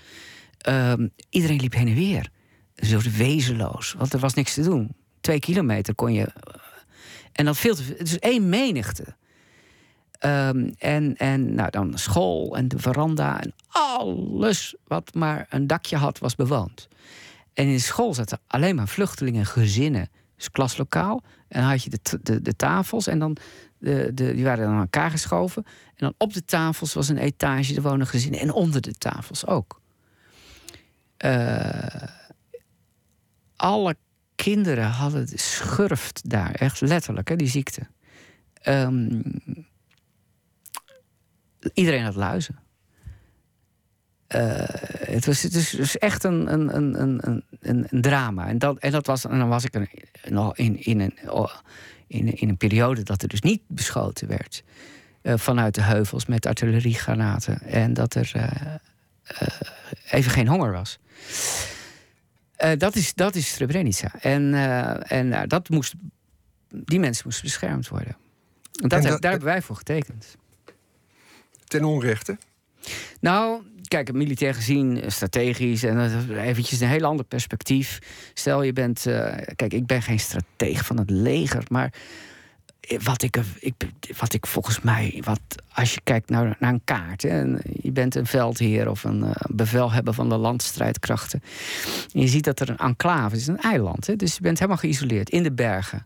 [0.67, 0.93] uh,
[1.29, 2.29] iedereen liep heen en weer.
[2.75, 4.95] Zo wezenloos, want er was niks te doen.
[5.21, 6.27] Twee kilometer kon je.
[7.31, 7.95] en dat veel te veel.
[7.97, 9.15] Het is één menigte.
[10.25, 15.97] Um, en en nou, dan school en de veranda en alles wat maar een dakje
[15.97, 16.87] had, was bewoond.
[17.53, 20.09] En in de school zaten alleen maar vluchtelingen, gezinnen.
[20.37, 21.23] Dus klaslokaal.
[21.47, 23.37] En dan had je de, de, de tafels en dan
[23.77, 25.63] de, de, die waren dan aan elkaar geschoven.
[25.65, 28.39] En dan op de tafels was een etage, er wonen gezinnen.
[28.39, 29.81] En onder de tafels ook.
[31.25, 32.03] Uh,
[33.55, 33.97] alle
[34.35, 37.87] kinderen hadden de schurft daar, echt letterlijk, hè, die ziekte.
[38.67, 39.21] Um,
[41.73, 42.59] iedereen had luizen.
[44.35, 44.63] Uh,
[45.05, 48.47] het, was, het was, was echt een, een, een, een, een, drama.
[48.47, 49.89] En, dat, en, dat was, en dan was ik er
[50.29, 51.17] nog in, in, een,
[52.07, 54.63] in, in een periode dat er dus niet beschoten werd.
[55.21, 57.61] Uh, vanuit de heuvels met artilleriegranaten.
[57.61, 58.75] En dat er uh,
[60.11, 60.99] even geen honger was.
[62.77, 64.11] dat, is, dat is Srebrenica.
[64.21, 64.53] En,
[65.03, 65.93] en dat moest,
[66.69, 68.15] die mensen moesten beschermd worden.
[68.81, 70.37] En dat, en dat, daar hebben wij voor getekend
[71.67, 72.37] ten onrechte?
[73.19, 77.99] Nou, kijk, militair gezien, strategisch en eventjes een heel ander perspectief.
[78.33, 81.93] Stel je bent, uh, kijk, ik ben geen strateeg van het leger, maar
[83.03, 83.73] wat ik, ik,
[84.17, 85.39] wat ik volgens mij, wat,
[85.73, 89.25] als je kijkt naar, naar een kaart, hè, en je bent een veldheer of een
[89.49, 91.41] bevelhebber van de landstrijdkrachten.
[92.13, 94.07] En je ziet dat er een enclave is, een eiland.
[94.07, 96.05] Hè, dus je bent helemaal geïsoleerd in de bergen,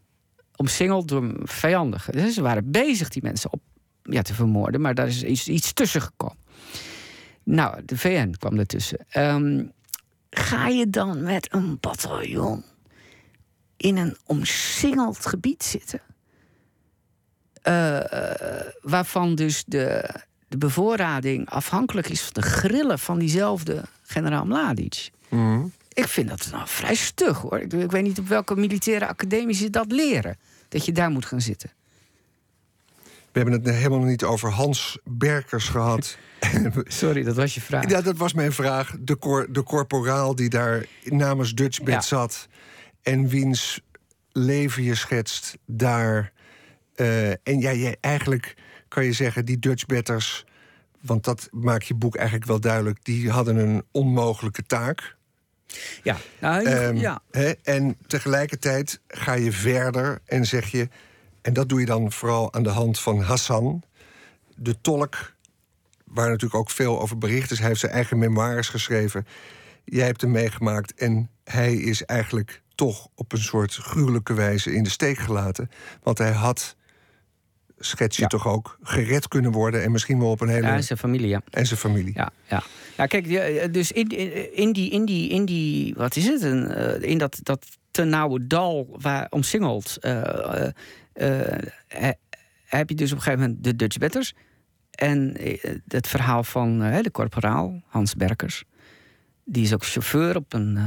[0.56, 2.14] omsingeld door vijandigen.
[2.14, 3.62] Dus ze waren bezig die mensen op,
[4.04, 6.41] ja, te vermoorden, maar daar is iets, iets tussen gekomen.
[7.44, 9.06] Nou, de VN kwam ertussen.
[9.18, 9.72] Um,
[10.30, 12.64] ga je dan met een bataljon
[13.78, 16.02] in een omsingeld gebied zitten?
[17.68, 18.00] Uh,
[18.82, 20.16] waarvan dus de,
[20.48, 25.10] de bevoorrading afhankelijk is van de grillen van diezelfde generaal Mladic.
[25.30, 25.72] Mm.
[25.94, 27.60] Ik vind dat nou vrij stug hoor.
[27.60, 30.38] Ik, ik, weet niet op welke militaire academie ze dat leren.
[30.70, 31.72] Dat je daar moet gaan zitten.
[33.32, 36.18] We hebben het helemaal nog niet over Hans Berkers gehad.
[36.84, 37.90] Sorry, dat was je vraag.
[37.90, 38.96] Ja, dat was mijn vraag.
[39.00, 42.02] De, cor de corporaal die daar namens Dutchbed ja.
[42.02, 42.48] zat...
[43.02, 43.82] en wiens
[44.32, 46.32] leven je schetst daar...
[46.96, 48.56] Uh, en ja, je, eigenlijk
[48.88, 50.46] kan je zeggen, die Dutchbetters...
[51.02, 53.04] want dat maakt je boek eigenlijk wel duidelijk...
[53.04, 55.16] die hadden een onmogelijke taak.
[56.04, 57.22] Ja, nou, um, ja.
[57.32, 60.90] Hè, en tegelijkertijd ga je verder en zeg je...
[61.42, 63.84] en dat doe je dan vooral aan de hand van Hassan...
[64.56, 65.34] de tolk
[66.04, 67.60] waar natuurlijk ook veel over bericht is.
[67.60, 69.26] Hij heeft zijn eigen memoires geschreven.
[69.86, 74.84] Jij hebt hem meegemaakt en hij is eigenlijk toch op een soort gruwelijke wijze in
[74.84, 75.70] de steek gelaten.
[76.04, 76.76] Want hij had,
[77.80, 80.68] schets je toch ook, gered kunnen worden en misschien wel op een hele.
[80.68, 81.42] Ja, en zijn familie, ja.
[81.50, 82.14] En zijn familie.
[82.16, 82.64] Ja, ja.
[82.98, 83.28] ja kijk,
[83.74, 84.08] dus in,
[84.56, 86.44] in, die, in, die, in die, wat is het?
[86.44, 89.98] Uh, in dat, dat te nauwe dal waar omsingeld.
[90.02, 90.68] Uh,
[92.66, 94.34] heb je dus op een gegeven moment de Dutch Betters.
[94.92, 95.36] En
[95.88, 98.64] het verhaal van de corporaal, Hans Berkers.
[99.46, 100.80] Die is ook chauffeur op een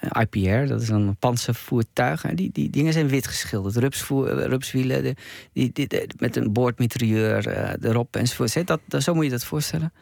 [0.00, 2.24] IPR, dat is een panzervoertuig.
[2.24, 3.76] En die, die dingen zijn wit geschilderd.
[3.76, 5.14] Rupsvoer, rupswielen,
[5.52, 7.48] die, die, met een boordmitrailleur
[7.84, 8.66] erop enzovoort.
[8.66, 9.92] Dat, dat, zo moet je dat voorstellen.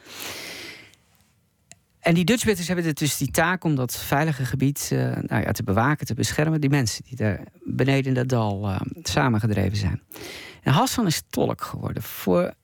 [2.05, 5.63] En die Dutchbitters hebben dus die taak om dat veilige gebied uh, nou ja, te
[5.63, 6.61] bewaken, te beschermen.
[6.61, 10.03] Die mensen die daar beneden in dat dal uh, samengedreven zijn.
[10.63, 12.55] En Hassan is tolk geworden voor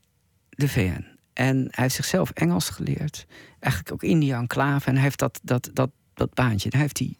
[0.49, 1.07] de VN.
[1.33, 3.27] En hij heeft zichzelf Engels geleerd.
[3.61, 4.89] Eigenlijk ook India enclave.
[4.89, 6.71] En hij heeft dat, dat, dat, dat baantje.
[6.71, 7.17] Daar heeft hij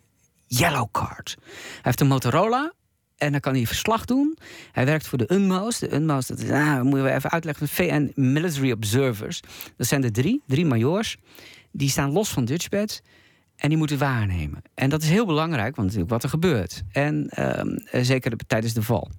[0.47, 1.37] Yellow Card.
[1.39, 2.73] Hij heeft een Motorola
[3.17, 4.37] en dan kan hij verslag doen.
[4.73, 5.79] Hij werkt voor de UNMOS.
[5.79, 7.69] De UNMOS, dat is, ah, moeten we even uitleggen.
[7.69, 9.41] VN Military Observers.
[9.77, 11.17] Dat zijn er drie, drie majors.
[11.73, 13.03] Die staan los van Dutchbed.
[13.57, 14.63] En die moeten waarnemen.
[14.75, 16.83] En dat is heel belangrijk, want wat er gebeurt.
[16.93, 19.11] En uh, zeker tijdens de val.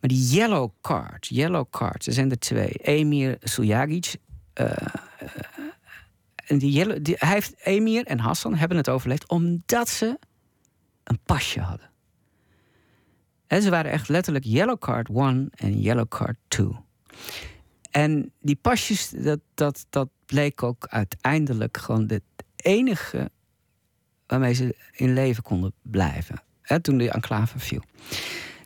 [0.00, 2.68] Maar die yellow card, yellow card, er zijn er twee.
[2.68, 4.16] Emir Suljagic.
[4.60, 4.70] Uh,
[6.46, 10.18] en die, die, hij heeft, Emir en Hassan hebben het overleefd omdat ze
[11.04, 11.90] een pasje hadden.
[13.46, 16.68] En ze waren echt letterlijk yellow card 1 en yellow card 2.
[17.96, 22.22] En die pasjes, dat, dat, dat bleek ook uiteindelijk gewoon het
[22.56, 23.30] enige
[24.26, 26.42] waarmee ze in leven konden blijven.
[26.62, 27.82] Hè, toen de enclave viel.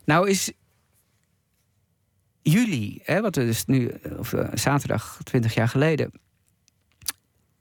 [0.05, 0.53] Nou is
[2.43, 6.13] juli, hè, wat we dus nu, of uh, zaterdag 20 jaar geleden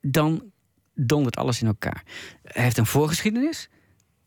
[0.01, 0.51] dan
[0.93, 2.03] dondert alles in elkaar.
[2.43, 3.69] Hij heeft een voorgeschiedenis.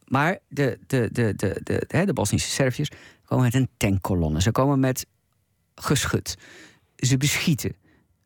[0.05, 2.90] Maar de, de, de, de, de, de, de Bosnische Serviërs
[3.24, 4.40] komen met een tankkolonne.
[4.40, 5.07] Ze komen met
[5.74, 6.37] geschut.
[7.06, 7.74] Ze beschieten.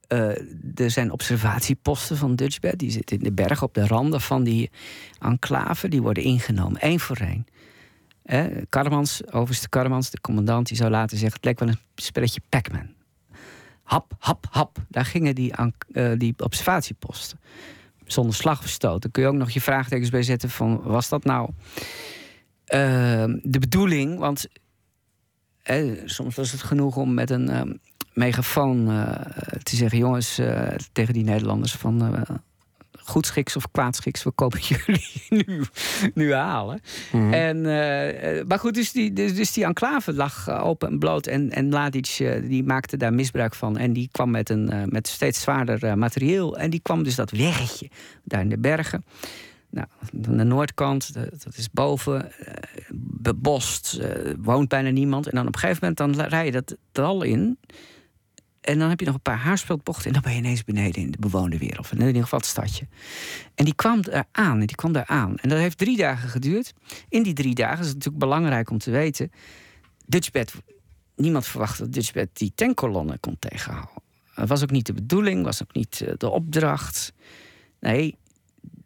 [0.08, 0.28] Uh,
[0.74, 2.78] er zijn observatieposten van Dutchbed.
[2.78, 4.70] Die zitten in de berg op de randen van die
[5.20, 5.88] enclave.
[5.88, 7.46] Die worden ingenomen, één voor één.
[8.22, 11.36] Eh, Karmans, overste Karmans, de commandant, die zou laten zeggen...
[11.36, 12.94] het lijkt wel een spelletje Pac-Man
[13.86, 14.78] hap, hap, hap.
[14.88, 15.52] Daar gingen die,
[15.92, 17.40] uh, die observatieposten.
[18.04, 19.02] Zonder slag of stoot.
[19.02, 20.82] Dan kun je ook nog je vraagtekens bij zetten van...
[20.82, 21.50] was dat nou
[22.74, 24.18] uh, de bedoeling?
[24.18, 24.46] Want
[26.04, 27.80] soms was het genoeg om met een
[28.16, 28.86] uh, megafoon
[29.62, 29.98] te zeggen...
[29.98, 30.40] jongens,
[30.92, 32.26] tegen die Nederlanders van
[33.06, 35.62] goedschiks of kwaadschiks, we kopen jullie nu,
[36.14, 36.80] nu halen.
[37.12, 37.32] Mhm.
[37.32, 41.26] en, uh, maar goed, dus die, dus, dus, die enclave lag eh, open en bloot.
[41.26, 43.76] En, en uh, die maakte daar misbruik van.
[43.76, 46.58] En die kwam met, een, uh, met steeds zwaarder materieel.
[46.58, 47.88] En die kwam dus dat weggetje
[48.24, 49.04] daar in de bergen.
[49.70, 49.86] Nou,
[50.26, 52.32] aan de noordkant, dat is boven,
[52.94, 54.00] bebost,
[54.38, 55.26] woont bijna niemand.
[55.26, 57.58] En dan op een gegeven moment dan rij je dat dal in.
[58.66, 60.06] En dan heb je nog een paar haarspeldbochten.
[60.06, 61.92] En dan ben je ineens beneden in de bewoonde wereld.
[61.92, 62.86] In ieder geval het stadje.
[63.54, 64.60] En die kwam daar aan.
[64.60, 65.36] En die kwam daar aan.
[65.36, 66.72] En dat heeft drie dagen geduurd.
[67.08, 69.30] In die drie dagen is het natuurlijk belangrijk om te weten.
[70.06, 70.52] Dutchbed,
[71.16, 74.02] niemand verwachtte dat Dutchbed die tankkolonne kon tegenhouden.
[74.34, 77.12] Dat was ook niet de bedoeling, was ook niet eh, de opdracht.
[77.80, 78.16] Nee,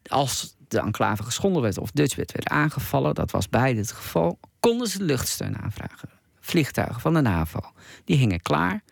[0.07, 4.89] als de enclave geschonden werd of Dutchbed werd aangevallen, dat was beide het geval, konden
[4.89, 6.09] ze luchtsteun aanvragen
[6.41, 7.61] vliegtuigen van de NAVO.
[8.05, 8.83] Die hingen klaar.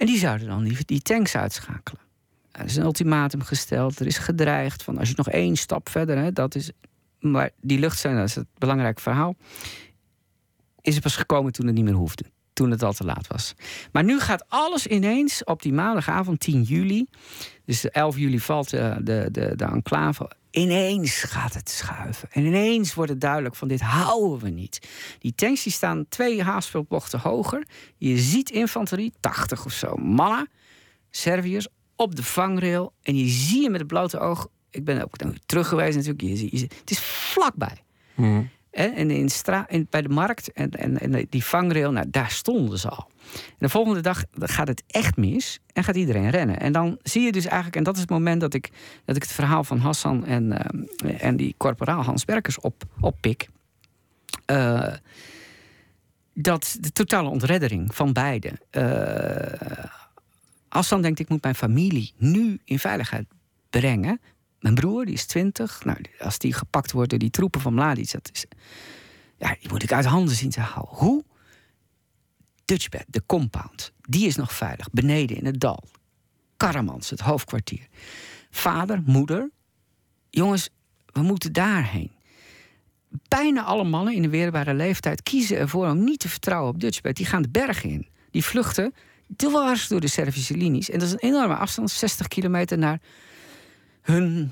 [0.00, 2.00] En die zouden dan die, die tanks uitschakelen.
[2.52, 4.00] Er is een ultimatum gesteld.
[4.00, 6.70] Er is gedreigd van als je nog één stap verder, hè, dat is.
[7.18, 9.36] Maar die luchtsteun, dat is het belangrijke verhaal.
[10.80, 12.24] Is er pas gekomen toen het niet meer hoefde.
[12.52, 13.54] Toen het al te laat was.
[13.92, 17.06] Maar nu gaat alles ineens op die maandagavond 10 juli.
[17.64, 20.30] Dus 11 juli valt de, de, de, de enclave.
[20.50, 22.28] Ineens gaat het schuiven.
[22.32, 24.88] En ineens wordt het duidelijk van dit houden we niet.
[25.18, 27.66] Die tanks die staan twee haarspeelbochten hoger.
[27.96, 30.48] Je ziet infanterie, 80 of zo mannen,
[31.10, 32.92] Serviërs, op de vangrail.
[33.02, 34.48] En je zie je met het blote oog.
[34.70, 36.20] Ik ben ook terug natuurlijk.
[36.20, 37.82] Je ziet, je ziet, het is vlakbij.
[38.70, 43.10] En in bij de markt en, en, die vangrail, nou, daar stonden ze al.
[43.32, 46.60] En de volgende dag gaat het echt mis en gaat iedereen rennen.
[46.60, 48.70] En dan zie je dus eigenlijk, en dat is het moment dat ik,
[49.04, 50.44] dat ik het verhaal van Hassan en,
[51.04, 53.48] uh, en die corporaal Hans Berkers op, oppik.
[54.50, 54.94] Uh,
[56.34, 58.52] dat de totale ontreddering van beide.
[58.70, 59.84] Uh,
[60.68, 63.26] Hassan denkt, ik moet mijn familie nu in veiligheid
[63.70, 64.20] brengen.
[64.60, 65.84] Mijn broer, die is twintig.
[65.84, 68.10] Nou, als die gepakt wordt door die troepen van Mladic...
[68.12, 68.44] Dat is,
[69.38, 70.94] ja, die moet ik uit handen zien te houden.
[70.94, 71.24] Hoe?
[72.64, 74.90] Dutchbed, de compound, die is nog veilig.
[74.90, 75.84] Beneden in het dal.
[76.56, 77.86] Karamans, het hoofdkwartier.
[78.50, 79.50] Vader, moeder.
[80.30, 80.68] Jongens,
[81.06, 82.10] we moeten daarheen.
[83.28, 87.16] Bijna alle mannen in de weerbare leeftijd kiezen ervoor om niet te vertrouwen op Dutchbed.
[87.16, 88.08] Die gaan de bergen in.
[88.30, 88.94] Die vluchten
[89.36, 90.90] dwars door de Servische linies.
[90.90, 93.00] En dat is een enorme afstand, 60 kilometer naar
[94.10, 94.50] hun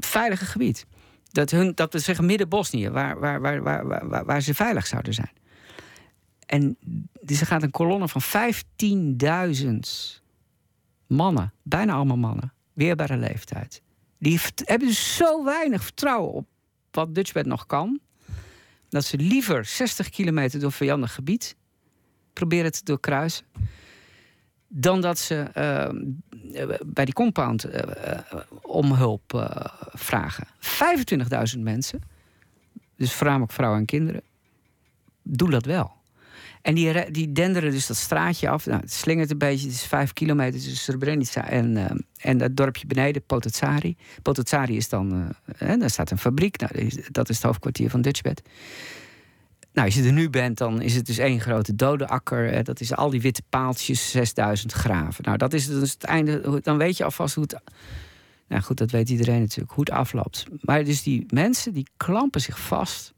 [0.00, 0.86] veilige gebied.
[1.30, 5.14] Dat, hun, dat we zeggen midden-Bosnië, waar, waar, waar, waar, waar, waar ze veilig zouden
[5.14, 5.32] zijn.
[6.46, 6.78] En
[7.26, 8.22] er gaat een kolonne van
[9.62, 9.68] 15.000
[11.06, 13.82] mannen, bijna allemaal mannen, weerbare leeftijd.
[14.18, 16.46] Die hebben dus zo weinig vertrouwen op
[16.90, 18.00] wat Dutchbed nog kan,
[18.88, 21.56] dat ze liever 60 kilometer door vijandig gebied
[22.32, 23.46] proberen te doorkruisen
[24.68, 27.80] dan dat ze uh, bij die compound uh,
[28.62, 29.50] om hulp
[29.92, 30.46] vragen.
[31.56, 32.00] 25.000 mensen,
[32.96, 34.22] dus voornamelijk vrouwen en kinderen,
[35.22, 35.94] doen dat wel.
[36.62, 38.66] En die, die denderen dus dat straatje af.
[38.66, 39.66] Nou, het slingert een beetje.
[39.66, 41.76] Het is vijf kilometer tussen Srebrenica en,
[42.20, 43.96] en dat dorpje beneden, Potocari.
[44.22, 45.34] Potocari is dan...
[45.58, 46.60] daar staat een fabriek.
[46.60, 48.42] Nou, dat is het hoofdkwartier van Dutchbed.
[49.76, 52.64] Nou, als je er nu bent, dan is het dus één grote dode akker.
[52.64, 55.24] Dat is al die witte paaltjes, 6000 graven.
[55.24, 56.60] Nou, dat is dus het einde.
[56.62, 57.60] Dan weet je alvast hoe het.
[58.48, 60.46] Nou goed, dat weet iedereen natuurlijk, hoe het afloopt.
[60.60, 63.14] Maar dus die mensen die klampen zich vast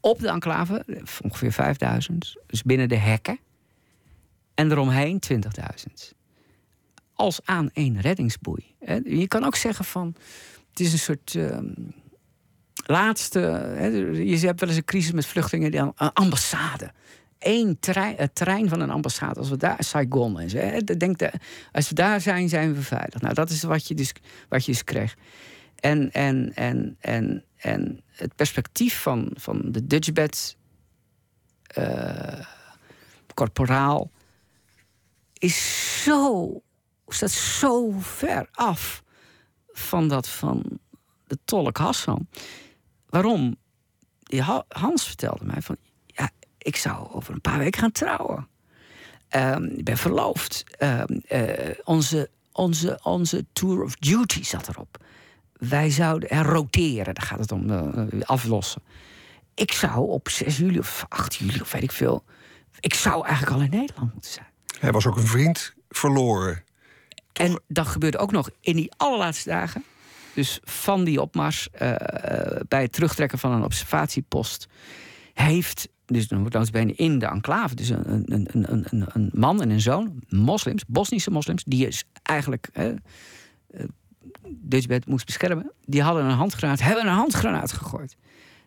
[0.00, 0.84] op de enclave,
[1.22, 3.38] ongeveer 5000, dus binnen de hekken.
[4.54, 6.12] En eromheen 20.000.
[7.14, 8.74] Als aan één reddingsboei.
[9.04, 10.14] Je kan ook zeggen van,
[10.70, 11.34] het is een soort.
[11.34, 11.72] Ehm,
[12.86, 13.38] laatste.
[13.76, 15.70] Hè, je hebt wel eens een crisis met vluchtelingen.
[15.70, 16.92] Die een ambassade.
[17.38, 19.40] Eén trein, het trein van een ambassade.
[19.40, 20.58] Als we daar, Saigon en zo.
[20.84, 21.20] Denk
[21.72, 23.20] als we daar zijn, zijn we veilig.
[23.20, 24.12] Nou, dat is wat je dus,
[24.48, 25.16] wat je dus kreeg.
[25.76, 30.56] En, en, en, en, en het perspectief van, van de Dutchbed
[31.78, 32.40] uh,
[33.34, 34.10] corporaal
[35.32, 36.50] is zo,
[37.08, 39.02] staat zo ver af
[39.72, 40.78] van dat van
[41.26, 42.28] de tolk Hassan.
[43.10, 43.56] Waarom?
[44.68, 48.48] Hans vertelde mij van, ja, ik zou over een paar weken gaan trouwen.
[49.36, 50.64] Um, ik ben verloofd.
[50.78, 51.52] Um, uh,
[51.84, 55.04] onze, onze, onze tour of duty zat erop.
[55.52, 58.82] Wij zouden er roteren, daar gaat het om, uh, aflossen.
[59.54, 62.24] Ik zou op 6 juli of 8 juli of weet ik veel...
[62.80, 64.46] ik zou eigenlijk al in Nederland moeten zijn.
[64.80, 66.64] Hij was ook een vriend verloren.
[67.32, 67.46] Toch?
[67.46, 69.84] En dat gebeurde ook nog in die allerlaatste dagen.
[70.34, 71.78] Dus van die opmars, uh,
[72.68, 74.66] bij het terugtrekken van een observatiepost,
[75.34, 79.80] heeft dus dan bene in de enclave, dus een, een, een, een, man en een
[79.80, 82.92] zoon, moslims, Bosnische moslims, die is eigenlijk uh,
[84.48, 88.16] Dutchbed moest beschermen, die hadden een handgranaat, hebben een handgranaat gegooid.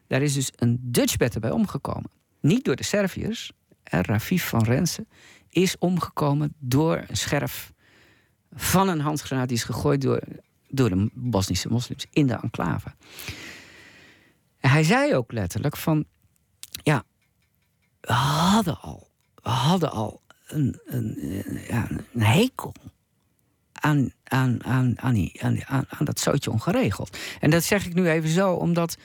[0.07, 2.11] Daar is dus een Dutchbed erbij omgekomen.
[2.39, 3.51] Niet door de Serviërs,
[3.83, 5.07] Rafif van Rensen
[5.49, 7.73] is omgekomen door een scherf
[8.53, 10.21] van een handgranaat die is gegooid door
[10.73, 12.93] door de Bosnische moslims in de enclave.
[14.59, 16.05] En hij zei ook letterlijk van,
[16.83, 17.03] ja,
[18.01, 22.73] we hadden al, we hadden al een, een, een hekel
[23.73, 27.17] aan, aan, aan, aan, die, aan, aan, aan dat zootje ongeregeld.
[27.39, 28.97] En dat zeg ik nu even zo, omdat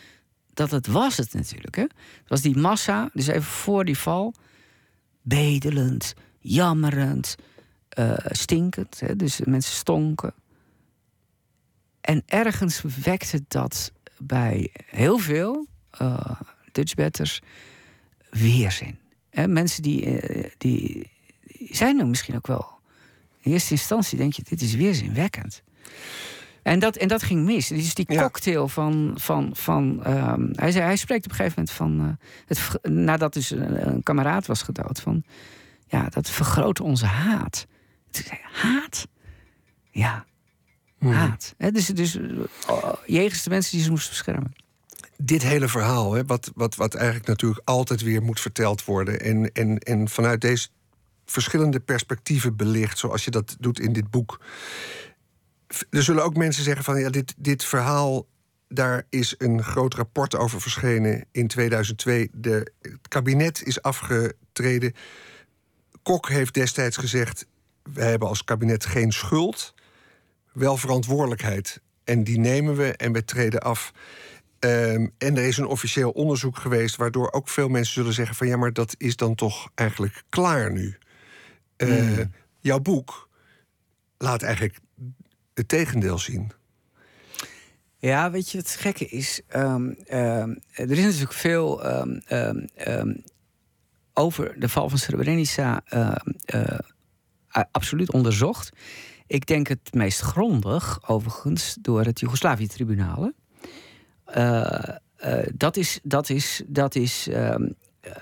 [0.55, 1.77] dat het was het natuurlijk.
[1.77, 1.83] Hè?
[1.83, 4.35] Het was die massa, dus even voor die val,
[5.23, 7.37] bedelend, jammerend,
[7.99, 9.01] uh, stinkend.
[9.01, 9.17] Hè?
[9.17, 10.35] Dus mensen stonken,
[12.01, 15.67] en ergens wekte dat bij heel veel
[16.03, 16.31] uh,
[16.73, 17.41] Dutchbetters
[18.31, 18.99] weerzin.
[19.47, 21.11] Mensen die, eh, die
[21.71, 22.79] zijn er misschien ook wel.
[23.41, 25.63] In eerste instantie denk je, dit is weerzinwekkend.
[26.63, 27.69] En dat, en dat ging mis.
[27.69, 28.23] Dus die Ja.
[28.23, 29.13] cocktail van.
[29.17, 32.01] van, van ehm, hij, zei, hij spreekt op een gegeven moment van.
[32.01, 35.01] eh, het, nadat dus een, een kameraad was gedood.
[35.01, 35.23] Van,
[35.87, 37.67] ja, dat vergroot onze haat.
[38.11, 39.09] Toen zei hij, haat?
[39.91, 40.27] Ja.
[40.99, 41.55] Haat.
[41.57, 44.53] Hè, dus dus uh, jegens de mensen die ze moesten beschermen.
[45.17, 49.21] dit hele verhaal, hè, wat, wat, wat eigenlijk natuurlijk altijd weer moet verteld worden.
[49.21, 50.69] En, en, en vanuit deze
[51.25, 54.41] verschillende perspectieven belicht, zoals je dat doet in dit boek.
[55.91, 58.27] Er zullen ook mensen zeggen van ja, dit, dit verhaal.
[58.69, 62.29] Daar is een groot rapport over verschenen in 2002.
[62.33, 64.93] De, het kabinet is afgetreden.
[66.03, 67.47] Kok heeft destijds gezegd:
[67.83, 69.75] wij hebben als kabinet geen schuld,
[70.59, 71.81] wel verantwoordelijkheid.
[72.05, 73.93] En die nemen we en we treden af.
[74.59, 78.47] Ehm, en er is een officieel onderzoek geweest, waardoor ook veel mensen zullen zeggen: van
[78.47, 80.99] ja, maar dat is dan toch eigenlijk klaar nu.
[81.77, 82.19] Eh,
[82.61, 83.29] Jouw boek
[84.19, 84.79] laat eigenlijk
[85.55, 86.51] het tegendeel zien.
[87.99, 89.41] Ja, weet je wat het gekke is?
[89.49, 91.83] Ehm, ehm, er is natuurlijk veel
[94.13, 96.79] over de val van Srebrenica eh,
[97.71, 98.71] absoluut onderzocht.
[99.29, 103.23] Ik denk het meest grondig, overigens, door het Joegoslavië-tribunaal.
[103.23, 103.31] hè.
[104.25, 107.69] Eh, eh, dat is, dat is, dat is ehm,
[108.01, 108.13] eh,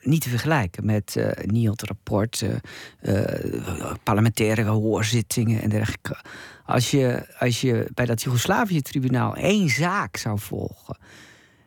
[0.00, 1.46] niet te vergelijken met eh,
[3.00, 6.16] eh, parlementaire hoorzittingen en dergelijke.
[6.64, 10.98] Als je, als je bij dat Joegoslavië-tribunaal één zaak zou volgen.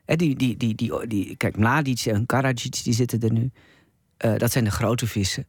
[0.05, 3.51] Hè, die, die, die, die, die, kijk, Mladic en Karadzic die zitten er nu.
[4.37, 5.45] Dat zijn de grote vissen.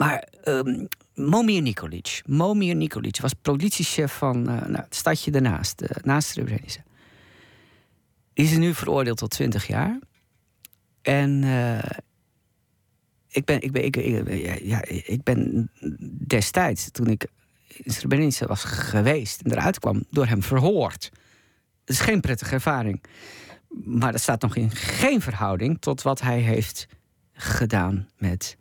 [0.00, 2.22] Maar ehm Momir Nikolic.
[2.26, 6.82] Momir Nikolic was politiechef van eh, nou, het stadje daarnaast, eh, naast Srebrenica.
[8.32, 9.98] Die is nu veroordeeld tot 20 jaar.
[11.02, 11.98] En eh,
[13.28, 13.96] ik, ben, ik, ben, ik,
[14.62, 15.70] ja, ik ben
[16.26, 17.26] destijds, toen ik
[17.68, 21.10] in Srebrenica was geweest en eruit kwam, door hem verhoord.
[21.80, 23.02] Het is geen prettige ervaring.
[23.84, 26.86] Maar dat staat nog in geen verhouding tot wat hij heeft
[27.32, 28.58] gedaan met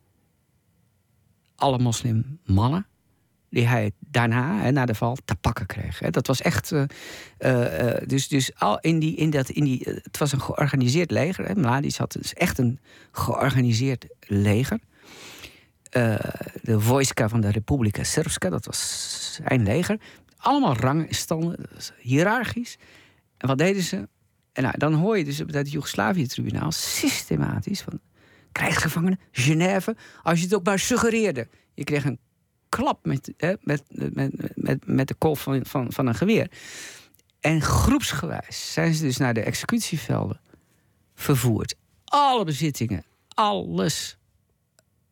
[1.59, 2.85] alle moslimmannen
[3.49, 5.99] die hij daarna, hè, na de val, te pakken kreeg.
[5.99, 6.09] Hè.
[6.09, 6.71] Dat was echt.
[6.71, 6.83] eh,
[7.37, 11.11] eh, eh, dus dus al in die, in dat, in die, het was een georganiseerd
[11.11, 11.45] leger.
[11.47, 11.87] Hè.
[11.97, 12.79] Had dus echt een
[13.11, 14.79] georganiseerd leger.
[16.61, 19.99] De Vojska van de Republika Srpska, dat was zijn leger.
[20.37, 22.77] Allemaal rangen en standen, dat was hiërarchisch.
[23.37, 24.07] En wat deden ze?
[24.53, 27.99] En nou, dan hoor je dus op het Joegoslavië-tribunaal systematisch van
[28.59, 31.47] krijgsgevangenen, Genève, als je het ook maar suggereerde.
[31.73, 32.19] Je kreeg een
[32.69, 36.51] klap met, hè, met, met, met, met de kolf van, van, van een geweer.
[37.39, 40.39] En groepsgewijs zijn ze dus naar de executievelden
[41.15, 41.75] vervoerd.
[42.05, 44.17] Alle bezittingen, alles.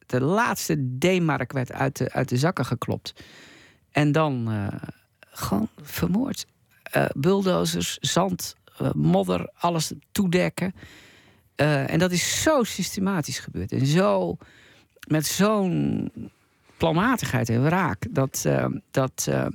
[0.06, 3.14] De laatste D-mark werd uit de, uit de zakken geklopt.
[3.92, 6.46] En dan eh, gewoon vermoord.
[6.84, 10.74] Eh bulldozers, zand, eh, modder, alles toedekken.
[11.58, 13.72] Eh, en dat is zo systematisch gebeurd.
[13.72, 14.38] En zo,
[15.08, 16.12] met zo'n
[16.78, 18.06] planmatigheid en wraak.
[18.10, 19.46] Dat, eh, dat eh,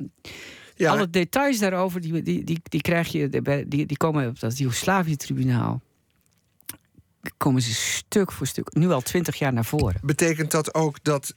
[0.75, 3.29] Ja, alle details daarover, die, die, die, die krijg je,
[3.69, 5.81] die, die komen op dat Joegoslavië-tribunaal.
[7.37, 10.01] Komen ze stuk voor stuk, nu al twintig jaar naar voren.
[10.03, 11.35] betekent dat ook dat,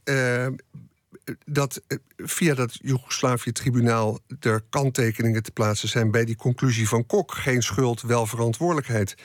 [1.46, 7.34] dat eh, via dat Joegoslavië-tribunaal er kanttekeningen te plaatsen zijn bij die conclusie van Kok?
[7.34, 9.16] Geen schuld, wel verantwoordelijkheid.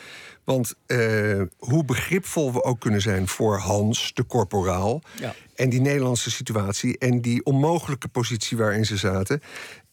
[0.45, 5.35] Want eh, hoe begripvol we ook kunnen zijn voor Hans, de korporaal, Ja.
[5.55, 9.43] en die Nederlandse situatie en die onmogelijke positie waarin ze zaten.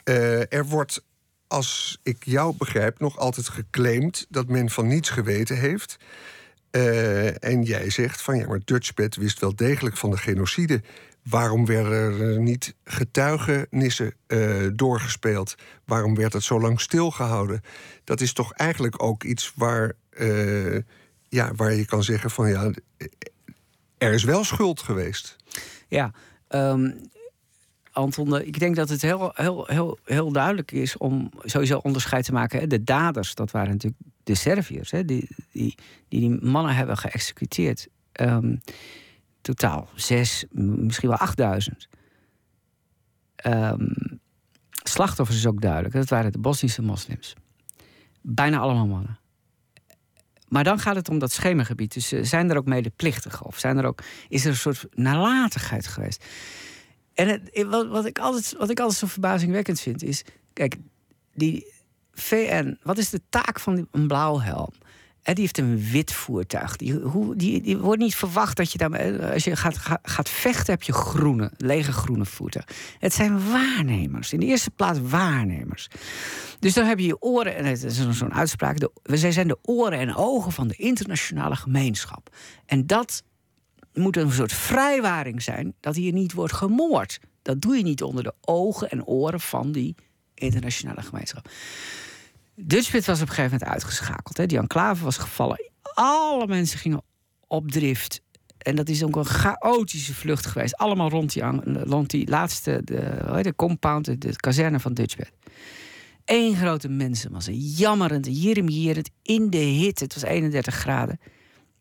[0.03, 1.03] eh, er wordt,
[1.47, 5.97] als ik jou begrijp, nog altijd geclaimd dat men van niets geweten heeft.
[6.77, 10.81] Eh, en jij zegt van ja, maar Dutchbed wist wel degelijk van de genocide.
[11.23, 15.55] Waarom werden er niet getuigenissen eh, doorgespeeld?
[15.85, 17.61] Waarom werd het zo lang stilgehouden?
[18.03, 20.77] Dat is toch eigenlijk ook iets waar, eh,
[21.29, 22.71] ja, waar je kan zeggen van ja,
[23.97, 25.35] er is wel schuld geweest.
[25.87, 26.11] Ja,
[26.47, 26.91] ehm,
[27.97, 32.25] Anton, eh, ik denk dat het heel, heel, heel, heel duidelijk is om sowieso onderscheid
[32.25, 32.69] te maken.
[32.69, 35.75] De daders, dat waren natuurlijk de Serviërs, die, die, die
[36.07, 37.87] die mannen hebben geëxecuteerd.
[38.11, 38.55] Ehm,
[39.41, 41.87] totaal zes, misschien wel achtduizend.
[43.35, 43.87] Ehm,
[44.83, 45.93] slachtoffers is ook duidelijk.
[45.93, 47.33] Dat waren de Bosnische moslims.
[48.21, 49.19] Bijna allemaal mannen.
[50.47, 51.93] Maar dan gaat het om dat schemergebied.
[51.93, 53.45] Dus eh, zijn er ook medeplichtigen?
[53.45, 56.25] Of zijn er ook, is er een soort nalatigheid geweest?
[57.17, 60.23] En het, wat, wat, ik altijd, wat ik altijd zo verbazingwekkend vind is...
[60.53, 60.75] Kijk,
[61.33, 61.73] die
[62.13, 64.71] VN, wat is de taak van een blauwhelm?
[65.21, 66.75] En die heeft een wit voertuig.
[66.75, 69.31] Die, hoe, die, die wordt niet verwacht dat je daar.
[69.33, 72.63] Als je gaat, ga- gaat vechten, heb je groene, lege groene voeten.
[72.99, 74.33] Het zijn waarnemers.
[74.33, 75.87] In de eerste plaats waarnemers.
[76.59, 78.79] Dus dan heb je je oren, en het is zo'n uitspraak.
[78.79, 82.35] De, zij zijn de oren en ogen van de internationale gemeenschap.
[82.65, 83.23] En dat
[83.97, 87.19] moet een soort vrijwaring zijn dat hier niet wordt gemoord.
[87.41, 89.95] Dat doe je niet onder de ogen en oren van die
[90.33, 91.49] internationale gemeenschap.
[92.55, 94.37] Dutchbit was op een gegeven moment uitgeschakeld.
[94.37, 94.45] Hè.
[94.45, 95.71] Die enclave was gevallen.
[95.93, 97.01] Alle mensen gingen
[97.47, 98.21] op drift.
[98.57, 100.77] En dat is ook een chaotische vlucht geweest.
[100.77, 102.95] Allemaal rond die, die laatste, de,
[103.31, 105.31] het, compound, de, de kazerne van Dutchbed.
[106.25, 107.51] Eén grote mensenmassa.
[107.51, 110.03] Jammerend, jirmjerend, in de hitte.
[110.03, 111.19] Het was 31 graden.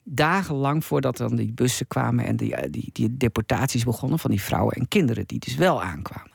[0.08, 4.42] Dagenlang voordat dan die bussen kwamen en die, eh, die, die deportaties begonnen van die
[4.42, 6.30] vrouwen en kinderen die dus wel aankwamen.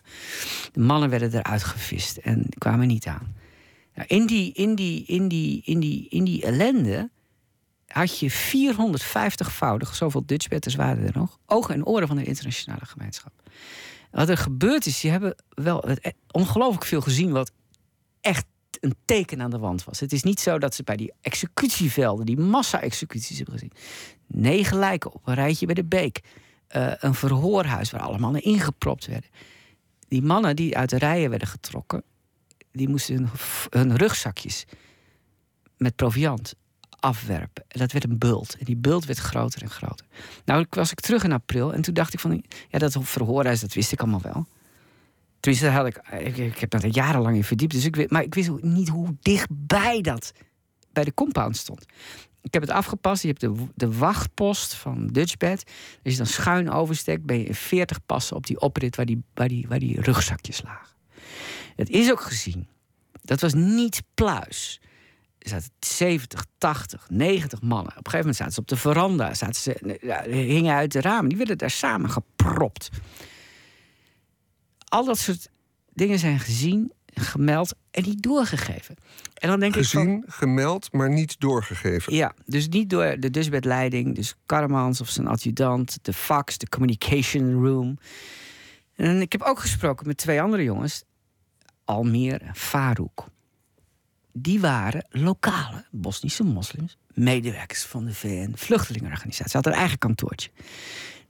[0.72, 3.36] De mannen werden eruit gevist en kwamen niet aan.
[3.96, 7.10] Nou, in, die, in, die, in, die, in, die, in die ellende
[7.88, 13.32] had je 450-voudig, zoveel Dutchbetters waren er nog, ogen en oren van de internationale gemeenschap.
[14.12, 17.52] Wat er gebeurd is, die hebben wel het- ongelooflijk veel gezien wat
[18.22, 18.46] echt
[18.82, 20.00] een teken aan de wand was.
[20.00, 23.72] Het is niet zo dat ze bij die executievelden, die massa-executies hebben gezien.
[24.28, 26.22] Negen lijken op een rijtje bij de beek.
[26.68, 29.30] Eh, een verhoorhuis waar alle mannen ingepropt werden.
[30.08, 32.04] Die mannen die uit de rijen werden getrokken,
[32.72, 33.30] die moesten
[33.70, 34.66] hun, rugzakjes
[35.78, 36.54] met proviant
[36.90, 37.64] afwerpen.
[37.68, 38.56] En dat werd een bult.
[38.58, 40.06] En die bult werd groter en groter.
[40.46, 42.44] Nou, was ik terug in april en toen dacht ik van...
[42.70, 44.46] ja, dat verhoorhuis, dat wist ik allemaal wel.
[45.42, 45.98] Tenminste, had ik,
[46.38, 47.74] ik, heb daar jarenlang in verdiept.
[47.74, 50.34] Dus ik, weet- maar ik wist niet hoe dichtbij dat
[50.94, 51.86] bij de compound stond.
[52.42, 53.22] Ik heb het afgepast.
[53.22, 55.64] Je hebt de, de wachtpost van Dutchbed.
[56.04, 59.24] Als je dan schuin oversteekt, ben je in 40 passen op die oprit waar die,
[59.34, 60.96] waar die, waar die rugzakjes lagen.
[61.76, 62.68] Het is ook gezien.
[63.22, 64.82] Dat was niet pluis.
[65.40, 67.92] Er zaten 70, 80, 90 mannen.
[67.98, 69.34] Op een gegeven moment zaten ze op de veranda.
[69.34, 69.98] Zaten ze,
[70.30, 71.30] hingen uit de ramen.
[71.30, 72.90] Die werden daar samen gepropt.
[74.92, 75.50] Al dat soort
[75.94, 78.96] dingen zijn gezien, gemeld en niet doorgegeven.
[79.34, 82.14] En dan denk ik van, Gezien, gemeld, maar niet doorgegeven.
[82.14, 87.66] ja, dus niet door de dusbedleiding, dus Karmans of zijn adjudant, de fax, de communication
[87.66, 88.00] room.
[88.96, 91.04] En ik heb ook gesproken met twee andere jongens,
[91.86, 93.26] Almir en Farouk.
[94.34, 99.50] Die waren lokale Bosnische moslims, medewerkers van de VN-vluchtelingenorganisatie.
[99.50, 100.50] Ze hadden een eigen kantoortje.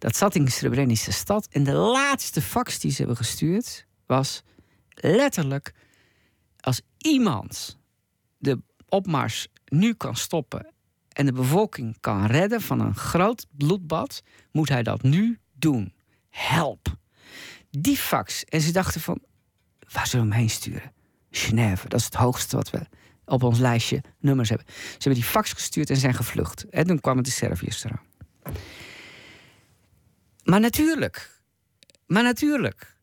[0.02, 1.48] Dat zat in de stad.
[1.52, 4.44] En de laatste fax die ze hebben gestuurd was
[4.90, 5.74] letterlijk...
[6.60, 7.78] als iemand
[8.38, 10.74] de opmars nu kan stoppen
[11.10, 14.22] en de bevolking kan redden van een groot bloedbad,
[14.52, 15.94] moet hij dat nu doen.
[16.30, 16.96] Help.
[17.70, 18.44] Die fax.
[18.44, 19.20] En ze dachten van,
[19.92, 20.94] waar zullen we hem heen sturen?
[21.32, 22.86] Genève, dat is het hoogste wat we
[23.26, 24.68] op ons lijstje nummers hebben.
[24.68, 26.70] Ze hebben die fax gestuurd en zijn gevlucht.
[26.70, 28.10] En toen kwamen de Serviërs eraan.
[30.44, 31.42] Maar natuurlijk.
[32.06, 32.98] Maar natuurlijk.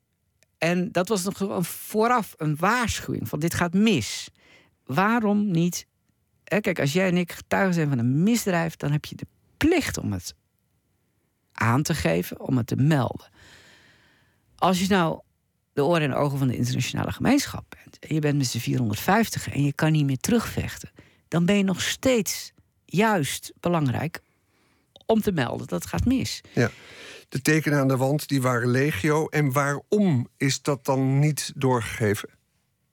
[0.58, 4.28] En dat was nog een vooraf een waarschuwing van dit gaat mis.
[4.84, 5.86] Waarom niet?
[6.44, 9.26] Hè, kijk, als jij en ik getuigen zijn van een misdrijf, dan heb je de
[9.56, 10.34] plicht om het
[11.52, 13.30] aan te geven, om het te melden.
[14.56, 15.20] Als je nou
[15.72, 19.48] de oren en ogen van de internationale gemeenschap bent, en je bent met z'n 450
[19.48, 20.90] en je kan niet meer terugvechten,
[21.28, 22.52] dan ben je nog steeds
[22.84, 24.20] juist belangrijk
[25.06, 26.40] om te melden dat het gaat mis.
[26.54, 26.70] Ja.
[27.28, 29.26] De tekenen aan de wand die waren legio.
[29.26, 32.28] En waarom is dat dan niet doorgegeven?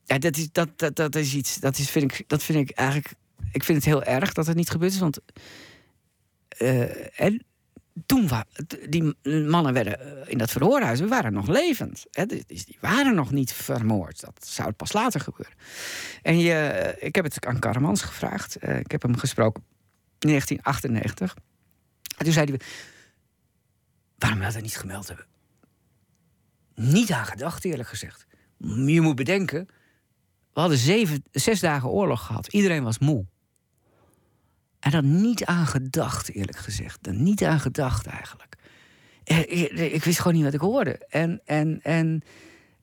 [0.03, 1.55] Ja, dat is, dat, dat, dat is iets.
[1.55, 3.13] Dat, is, vind ik, dat vind ik eigenlijk.
[3.51, 4.99] Ik vind het heel erg dat het niet gebeurd is.
[4.99, 5.19] Want.
[6.47, 7.45] eh, en
[8.05, 8.47] toen waren
[8.89, 9.13] die
[9.45, 12.05] mannen werden eh, in dat verhoorhuis, we waren nog levend.
[12.11, 14.21] Hè, die, die waren nog niet vermoord.
[14.21, 15.55] Dat zou pas later gebeuren.
[16.21, 18.55] En je, ik heb het aan Karmans gevraagd.
[18.55, 19.63] Eh, ik heb hem gesproken
[20.19, 21.35] in 1998.
[22.17, 22.59] En toen zei hij:
[24.17, 25.25] Waarom we dat niet gemeld hebben?
[26.75, 28.25] Niet aan gedacht, eerlijk gezegd.
[28.57, 29.67] Je moet bedenken,
[30.53, 32.47] we hadden zeven, zes dagen oorlog gehad.
[32.47, 33.25] Iedereen was moe.
[34.79, 37.03] En dan niet aan gedacht, eerlijk gezegd.
[37.03, 38.55] Dan niet aan gedacht, eigenlijk.
[39.23, 41.05] Eh, Ik, ik wist gewoon niet wat ik hoorde.
[41.09, 42.21] En, en, en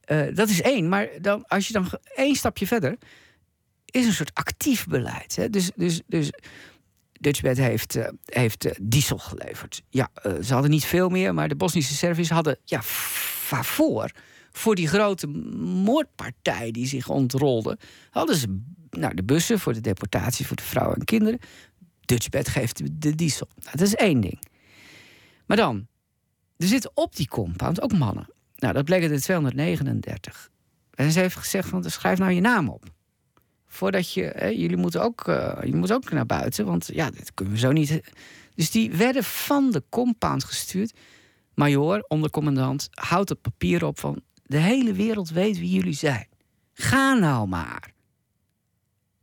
[0.00, 0.88] eh, dat is één.
[0.88, 2.96] Maar dan, als je dan één stapje verder...
[3.86, 5.36] is een soort actief beleid.
[5.36, 5.50] Hè?
[5.50, 6.32] Dus, dus, dus
[7.22, 9.82] Dutchbed heeft, eh, heeft eh, diesel geleverd.
[9.88, 12.80] Ja, eh, ze hadden niet veel meer, maar de Bosnische Serviërs hadden ja,
[13.50, 14.10] waarvoor?
[14.52, 17.78] Voor die grote moordpartij die zich ontrolde,
[18.10, 18.60] hadden ze
[18.90, 21.38] nou, de bussen voor de deportatie voor de vrouwen en kinderen.
[22.00, 23.48] Dutchbed geeft de- de diesel.
[23.56, 24.42] Nou, dat is één ding.
[25.46, 25.86] Maar dan,
[26.56, 28.26] er zitten op die compound ook mannen.
[28.56, 30.50] Nou, dat bleken er 239.
[30.94, 32.84] En ze heeft gezegd van, schrijf nou je naam op.
[33.72, 37.34] Voordat je, hè, jullie moeten ook, uh, je moet ook naar buiten, want ja, dat
[37.34, 38.00] kunnen we zo niet.
[38.54, 40.98] Dus die werden van de compound gestuurd.
[41.54, 46.28] Major, ondercommandant, houdt het papier op van de hele wereld weet wie jullie zijn.
[46.72, 47.92] Ga nou maar.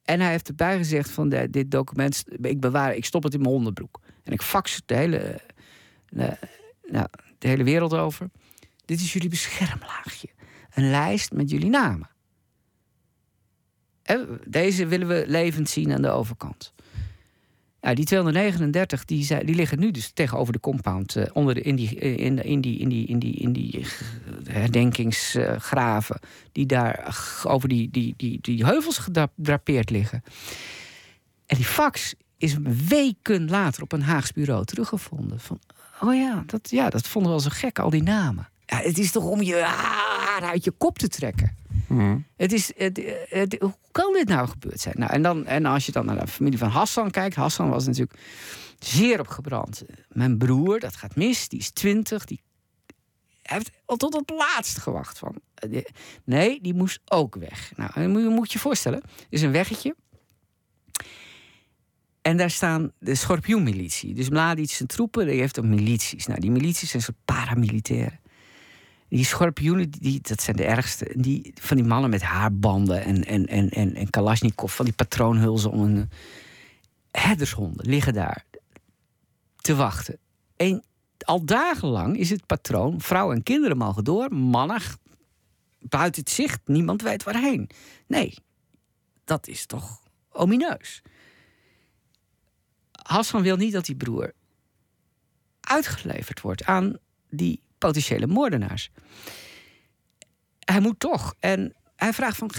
[0.04, 3.54] En hij heeft erbij gezegd van dit document, ik bewaar, ik stop het in mijn
[3.54, 4.00] onderbroek.
[4.24, 5.42] En ik fax de hele,
[6.10, 6.38] de,
[6.88, 8.30] nou, de hele wereld over.
[8.86, 10.30] Dit is jullie beschermlaagje.
[10.74, 12.10] Een lijst met jullie namen.
[14.46, 16.74] Deze willen we levend zien aan de overkant.
[17.82, 21.16] Ja, die 239 die, die liggen nu dus tegenover de compound.
[21.16, 23.86] Uh, onder de, in, die, in, die, in, die, in, die, die
[24.44, 26.20] herdenkingsgraven.
[26.52, 30.24] die daar over die, die, die, die heuvels gedrapeerd liggen.
[31.46, 32.56] En die fax is
[32.88, 35.40] weken later op een Haags bureau teruggevonden.
[35.40, 35.60] Van,
[36.02, 38.50] oh ja dat, ja, dat vonden we wel zo gek, al die namen.
[38.66, 39.56] Ja, het is toch om je
[40.44, 41.58] uit je kop te trekken.
[41.88, 42.26] Hmm.
[42.36, 44.96] Het is, het, hoe kan dit nou gebeurd zijn?
[44.98, 47.36] Nou, en, dan, en als je dan naar de familie van Hassan kijkt.
[47.36, 48.20] Hassan was natuurlijk
[48.80, 49.84] zeer opgebrand.
[50.10, 52.26] Mijn broer, dat gaat mis, die is twintig.
[52.26, 52.42] Die
[53.42, 55.20] heeft al tot het laatst gewacht.
[55.20, 55.36] Van.
[56.24, 57.72] Nee, die moest ook weg.
[57.76, 59.96] Nou, je moet je voorstellen, er is een weggetje.
[62.22, 64.14] En daar staan de schorpioenmilitie.
[64.14, 66.26] Dus Mladic zijn troepen, die heeft ook milities.
[66.26, 68.20] Nou, die milities zijn soort paramilitairen.
[69.10, 71.14] Die schorpioenen, die, dat zijn de ergste.
[71.16, 75.72] Die, van die mannen met haarbanden en, en, en, en, en kalasjnikov, van die patroonhulzen
[75.72, 76.10] om een...
[77.12, 78.46] Herdershonden liggen daar
[79.56, 80.18] te wachten.
[80.56, 80.84] En
[81.26, 84.82] al dagenlang is het patroon, vrouwen en kinderen mogen door, mannen
[85.80, 87.70] buiten het zicht, niemand weet waarheen.
[88.08, 88.34] Nee,
[89.26, 90.00] dat is toch
[90.32, 91.02] omineus.
[92.92, 94.34] Hassan wil niet dat die broer
[95.62, 96.98] uitgeleverd wordt aan
[97.30, 98.90] die potentiële moordenaars.
[100.60, 101.34] Hij moet toch.
[101.40, 102.52] En hij vraagt van.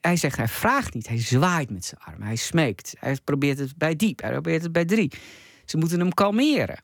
[0.00, 1.08] Hij zegt, hij vraagt niet.
[1.08, 2.22] Hij zwaait met zijn arm.
[2.22, 2.94] Hij smeekt.
[2.98, 4.20] Hij probeert het bij diep.
[4.20, 5.12] Hij probeert het bij drie.
[5.64, 6.82] Ze moeten hem kalmeren.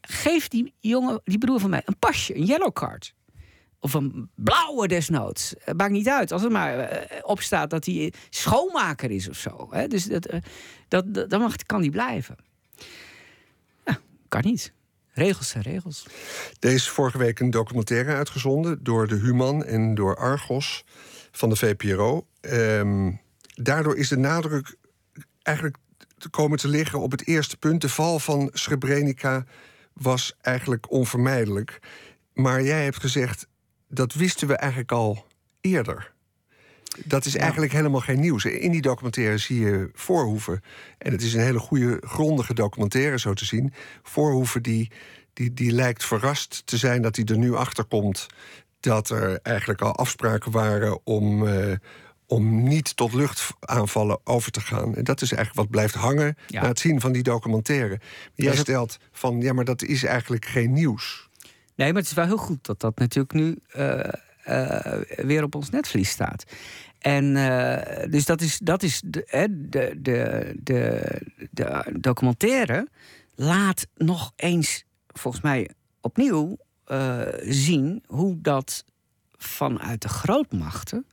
[0.00, 3.14] Geef die jongen, die broer van mij, een pasje, een yellow card.
[3.80, 5.54] Of een blauwe desnoods.
[5.58, 6.32] Het maakt niet uit.
[6.32, 9.70] Als er maar eh, op staat dat hij schoonmaker is of zo.
[9.88, 10.40] Dus dat, eh,
[10.88, 12.36] dat, dat, dan mag, kan hij blijven.
[13.84, 13.98] Ja,
[14.28, 14.72] kan niet.
[15.20, 16.06] Regels zijn regels.
[16.58, 20.84] Deze vorige week een documentaire uitgezonden door de Human en door Argos
[21.30, 22.26] van de VPRO.
[22.40, 23.12] Ehm,
[23.54, 24.76] daardoor is de nadruk
[25.42, 25.76] eigenlijk
[26.18, 27.80] te komen te liggen op het eerste punt.
[27.80, 29.44] De val van Srebrenica
[29.92, 31.78] was eigenlijk onvermijdelijk.
[32.32, 33.46] Maar jij hebt gezegd,
[33.88, 35.26] dat wisten we eigenlijk al
[35.60, 36.12] eerder.
[36.98, 38.44] Dat is eigenlijk helemaal geen nieuws.
[38.44, 40.62] In die documentaire zie je Voorhoeven.
[40.98, 43.72] En het is een hele goede, grondige documentaire, zo te zien.
[44.02, 44.90] Voorhoeven die,
[45.32, 48.26] die, die lijkt verrast te zijn dat hij er nu achter komt.
[48.80, 51.74] Dat er eigenlijk al afspraken waren om, uh,
[52.26, 54.96] om niet tot luchtaanvallen over te gaan.
[54.96, 58.00] En dat is eigenlijk wat blijft hangen na het zien van die documentaire.
[58.34, 61.28] Jij stelt van ja, maar dat is eigenlijk geen nieuws.
[61.74, 63.58] Nee, maar het is wel heel goed dat dat natuurlijk nu.
[63.76, 64.08] Uh
[64.50, 66.44] uh, weer op ons netvlies staat.
[66.98, 67.76] En uh,
[68.10, 69.24] dus dat is, dat is de,
[69.68, 71.20] de, de, de,
[71.50, 72.88] de documentaire
[73.34, 75.70] laat nog eens, volgens mij
[76.00, 78.84] opnieuw, uh, zien hoe dat
[79.36, 81.06] vanuit de grootmachten.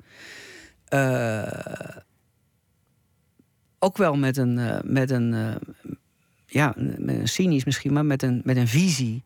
[3.80, 5.60] ook wel met een, met een
[6.46, 9.24] ja, met een cynisch misschien, maar met een, met een visie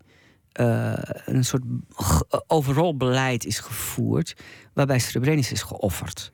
[0.59, 0.93] uh,
[1.25, 1.63] een soort
[2.47, 4.35] overal beleid is gevoerd.
[4.73, 6.31] waarbij Srebrenica is geofferd.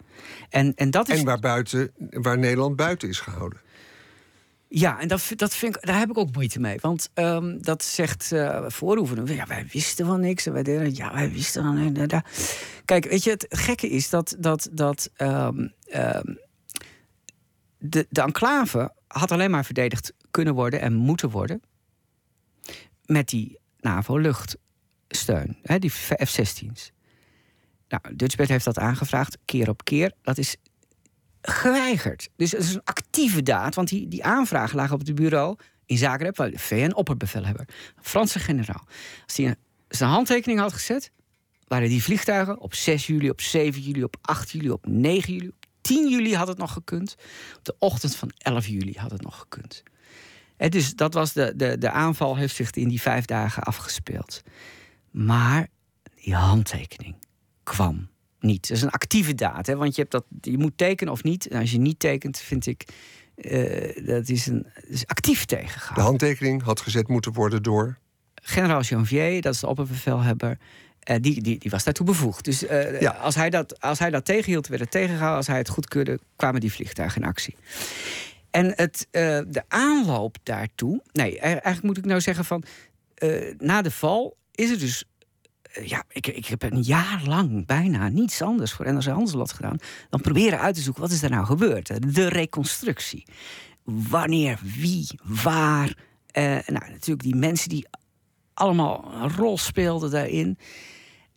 [0.49, 1.19] En, en, dat is...
[1.19, 3.59] en waar, buiten, waar Nederland buiten is gehouden.
[4.69, 6.77] Ja, en dat, dat vind ik, daar heb ik ook moeite mee.
[6.81, 9.25] Want um, dat zegt uh, Voorhoeven.
[9.25, 10.45] Ja, wij wisten van niks.
[10.45, 12.57] En wij deden, ja, wij wisten van niks.
[12.85, 16.39] Kijk, weet je, het gekke is dat, dat, dat um, um,
[17.77, 21.61] de, de enclave had alleen maar verdedigd kunnen worden en moeten worden.
[23.05, 26.91] met die NAVO-luchtsteun, die F-16's.
[27.87, 30.11] Nou, Dutchbed heeft dat aangevraagd, keer op keer.
[30.21, 30.55] Dat is
[31.41, 32.29] geweigerd.
[32.35, 35.97] Dus het is een actieve daad, want die, die aanvragen lagen op het bureau in
[35.97, 37.65] Zagreb, waar de VN-opperbevelhebber,
[37.95, 38.87] een Franse generaal.
[39.25, 39.55] Als hij
[39.87, 41.11] zijn handtekening had gezet,
[41.67, 45.47] waren die vliegtuigen op 6 juli, op 7 juli, op 8 juli, op 9 juli,
[45.47, 47.15] op 10 juli had het nog gekund.
[47.57, 49.83] Op de ochtend van 11 juli had het nog gekund.
[50.57, 54.41] Dus dat was de, de, de aanval heeft zich in die vijf dagen afgespeeld.
[55.11, 55.67] Maar
[56.23, 57.15] die handtekening
[57.63, 58.07] kwam
[58.39, 58.67] niet.
[58.67, 59.75] Dat is een actieve daad, hè?
[59.75, 61.47] want je, hebt dat, je moet tekenen of niet.
[61.47, 62.85] En als je niet tekent, vind ik,
[63.35, 65.95] uh, dat is, een, is actief tegengehouden.
[65.95, 67.97] De handtekening had gezet moeten worden door?
[68.35, 70.57] Generaal Janvier, dat is de opperbevelhebber.
[70.99, 72.45] Eh, die, die, die was daartoe bevoegd.
[72.45, 73.11] Dus eh, Ja.
[73.11, 75.37] als, hij dat, als hij dat tegenhield, werd het tegengehouden.
[75.37, 77.55] Als hij het goedkeurde, kwamen die vliegtuigen in actie.
[78.51, 81.01] En het, eh, de aanloop daartoe.
[81.11, 82.63] Nee, e- eigenlijk moet ik nou zeggen van.
[83.15, 85.03] eh, na de val is er dus.
[85.61, 89.77] eh, ja, ik, ik heb een jaar lang bijna niets anders voor NRC Handelsblad gedaan.
[90.09, 92.13] dan proberen uit te zoeken wat is er nou gebeurd.
[92.13, 93.25] De reconstructie.
[93.83, 95.97] Wanneer, wie, waar.
[96.65, 97.87] Nou, natuurlijk die mensen die
[98.53, 100.57] allemaal een rol speelden daarin.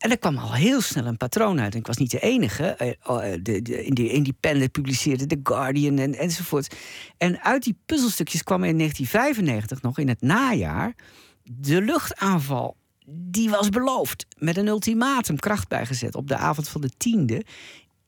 [0.01, 1.72] En er kwam al heel snel een patroon uit.
[1.72, 2.64] En ik was niet de enige.
[2.64, 6.76] Eh, oh, eh, De, de, in die Independent publiceerde The Guardian en, enzovoort.
[7.16, 10.94] En uit die puzzelstukjes kwam in 1995 nog in het najaar...
[11.42, 12.76] de luchtaanval,
[13.07, 14.26] die was beloofd.
[14.38, 17.44] Met een ultimatum kracht bijgezet op de avond van de tiende...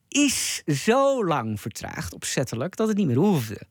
[0.07, 3.61] is zo lang vertraagd, opzettelijk, dat het niet meer hoefde.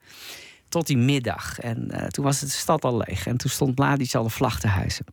[0.68, 1.58] Tot die middag.
[1.58, 3.26] En eh, toen was de stad al leeg.
[3.26, 5.04] En toen stond Mladic al de vlag te hijsen.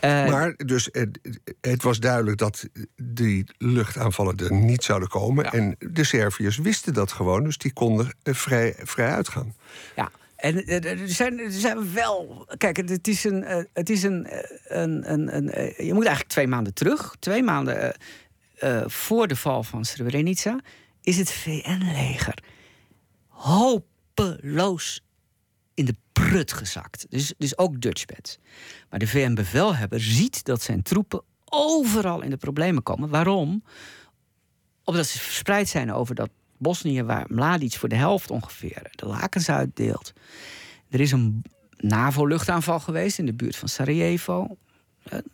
[0.00, 1.18] Eh, Maar dus het,
[1.60, 2.68] het was duidelijk dat
[3.02, 5.44] die luchtaanvallen er niet zouden komen.
[5.44, 5.52] Ja.
[5.52, 9.54] En de Serviërs wisten dat gewoon, dus die konden er vrij, vrij uitgaan.
[9.96, 12.46] Ja, en eh, er zijn, er zijn wel.
[12.56, 13.44] Kijk, het is een.
[13.44, 14.38] eh, Het is een, eh,
[14.82, 17.14] een, een, een eh, je moet eigenlijk twee maanden terug.
[17.18, 17.92] Twee maanden eh,
[18.80, 20.60] eh, voor de val van Srebrenica.
[21.02, 22.38] Is het VN-leger
[23.28, 25.04] hopeloos
[26.18, 27.06] prut gezakt.
[27.08, 28.38] Dus, dus ook Dutchbed.
[28.90, 33.08] Maar de VN-bevelhebber ziet dat zijn troepen overal in de problemen komen.
[33.08, 33.62] Waarom?
[34.84, 39.48] Omdat ze verspreid zijn over dat Bosnië, waar Mladic voor de helft ongeveer de lakens
[39.50, 40.12] uitdeelt.
[40.90, 41.44] Er is een
[41.76, 44.56] NAVO-luchtaanval geweest in de buurt van Sarajevo.
[45.02, 45.24] En,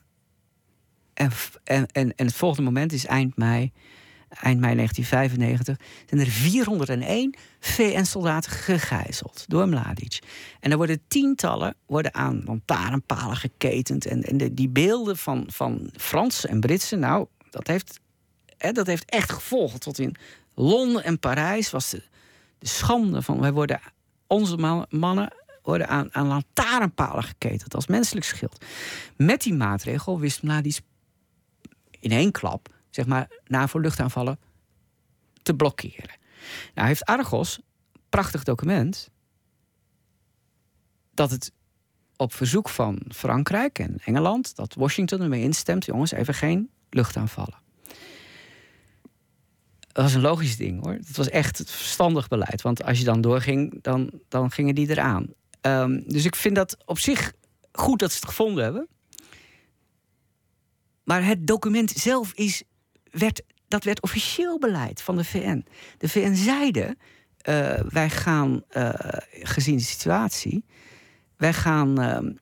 [1.15, 3.73] en, en, en het volgende moment is eind mei,
[4.41, 5.77] eind mei 1995.
[6.09, 10.19] Zijn er 401 VN-soldaten gegijzeld door Mladic.
[10.61, 14.07] En er worden tientallen worden aan lantaarnpalen geketend.
[14.07, 18.01] En, en de, die beelden van, van Fransen en Britsen, nou, dat heeft,
[18.57, 19.81] hè, dat heeft echt gevolgen.
[19.81, 20.17] Tot in
[20.55, 22.03] Londen en Parijs was de,
[22.59, 23.41] de schande van...
[23.41, 23.81] wij worden,
[24.27, 25.33] onze ma- mannen
[25.63, 28.65] worden aan, aan lantaarnpalen geketend als menselijk schild.
[29.17, 30.81] Met die maatregel wist Mladic
[32.01, 34.39] in één klap, zeg maar, NAVO-luchtaanvallen
[35.43, 36.17] te blokkeren.
[36.75, 37.61] Nou heeft Argos,
[38.09, 39.11] prachtig document,
[41.11, 41.53] dat het
[42.17, 47.63] op verzoek van Frankrijk en Engeland, dat Washington ermee instemt, jongens, even geen luchtaanvallen.
[49.79, 50.93] Dat was een logisch ding hoor.
[50.93, 52.63] Het was echt het verstandig beleid.
[52.63, 55.27] Want als je dan doorging, dan, dan gingen die eraan.
[55.61, 57.33] Ehm, dus ik vind dat op zich
[57.73, 58.89] goed dat ze het gevonden hebben.
[61.05, 62.63] Maar het document zelf is,
[63.19, 65.65] werd, dat werd officieel beleid van de VN.
[65.99, 66.99] De VN zeiden,
[67.41, 68.91] eh, wij gaan, eh,
[69.43, 70.65] gezien de situatie...
[71.37, 72.33] wij gaan ehm,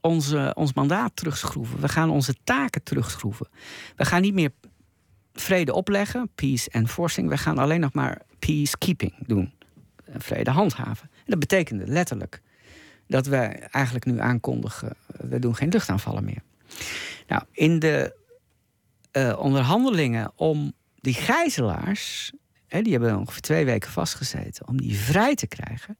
[0.00, 1.80] onze, ons mandaat terugschroeven.
[1.80, 3.48] We gaan onze taken terugschroeven.
[3.96, 4.50] We gaan niet meer
[5.32, 7.28] vrede opleggen, peace enforcing.
[7.28, 9.52] We gaan alleen nog maar peacekeeping doen.
[10.04, 11.10] eh, Vrede handhaven.
[11.12, 12.42] En dat betekende letterlijk
[13.06, 14.88] dat wij eigenlijk nu aankondigen...
[14.88, 16.42] eh, we doen geen luchtaanvallen meer.
[17.26, 18.22] Nou, in de
[19.14, 22.32] eh, onderhandelingen om die gijzelaars...
[22.66, 24.68] Hè, die hebben ongeveer twee weken vastgezeten...
[24.68, 25.98] om die vrij te krijgen...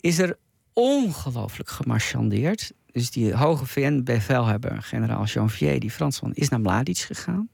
[0.00, 0.38] is er
[0.72, 2.72] ongelooflijk gemarchandeerd.
[2.92, 6.34] Dus die hoge VN-bevelhebber, generaal Janvier, die Fransman...
[6.34, 7.48] is naar Mladic gegaan.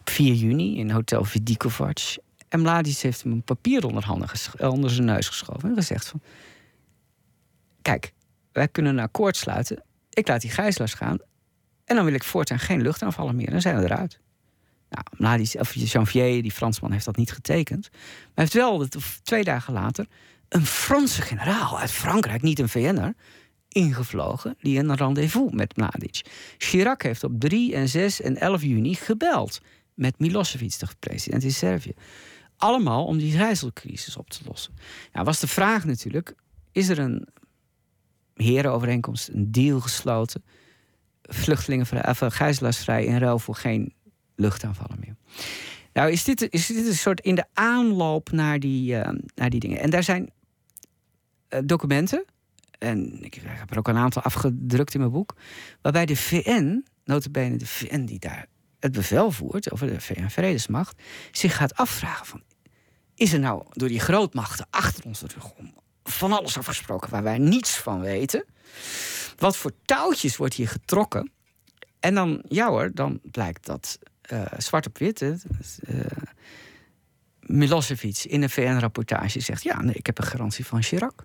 [0.00, 2.16] Op 4 juni in Hotel Vidikovac.
[2.48, 4.28] En Mladic heeft hem een papier onder, handen
[4.58, 5.68] onder zijn neus geschoven...
[5.68, 6.20] en gezegd van...
[7.82, 8.12] Kijk,
[8.52, 9.82] wij kunnen een akkoord sluiten.
[10.10, 11.18] Ik laat die gijzelaars gaan.
[11.92, 13.50] En dan wil ik voortaan geen luchtaanvallen meer.
[13.50, 14.20] Dan zijn we eruit.
[14.90, 17.88] Nou, Mladic, of Janvier, die Fransman, heeft dat niet getekend.
[17.90, 18.00] Maar
[18.34, 18.86] hij heeft wel
[19.22, 20.06] twee dagen later
[20.48, 23.14] een Franse generaal uit Frankrijk, niet een VN'er,
[23.68, 26.20] ingevlogen die een rendezvous met Mladic.
[26.58, 29.60] Chirac heeft op 3 en 6 en 11 juni gebeld
[29.94, 31.92] met Milosevic, de president in Servië.
[32.56, 34.74] Allemaal om die gijzelcrisis op te lossen.
[35.12, 36.34] Nou, was de vraag natuurlijk:
[36.70, 37.28] is er een
[38.34, 40.42] herenovereenkomst, een deal gesloten?
[41.34, 43.94] Vluchtelingen vrij, of, eh, gijzelaarsvrij in ruil voor geen
[44.36, 45.16] luchtaanvallen meer.
[45.92, 49.60] Nou, is dit, is dit een soort in de aanloop naar die, eh, naar die
[49.60, 49.80] dingen?
[49.80, 50.30] En daar zijn
[51.48, 52.24] eh, documenten,
[52.78, 55.36] en ik heb er ook een aantal afgedrukt in mijn boek,
[55.82, 58.46] waarbij de VN, notabene de VN die daar
[58.80, 62.42] het bevel voert over de VN-vredesmacht, zich gaat afvragen van,
[63.14, 65.74] is er nou door die grootmachten achter onze rug om
[66.04, 68.44] van alles afgesproken waar wij niets van weten?
[69.36, 71.30] Wat voor touwtjes wordt hier getrokken?
[72.00, 75.20] En dan, ja hoor, dan blijkt dat eh, zwart op wit.
[75.20, 76.04] eh,
[77.40, 81.24] Milosevic in een VN-rapportage zegt: Ja, nee, ik heb een garantie van Chirac.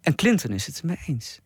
[0.00, 1.40] En Clinton is het ermee eens.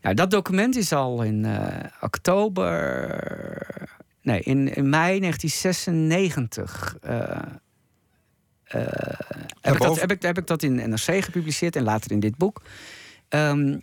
[0.00, 1.66] Nou, dat document is al in uh,
[2.00, 3.88] oktober.
[4.22, 6.96] Nee, in, in mei 1996.
[8.74, 8.82] Uh,
[9.60, 12.36] heb, ik dat, heb, ik, heb ik dat in NRC gepubliceerd en later in dit
[12.36, 12.62] boek.
[13.28, 13.82] Um,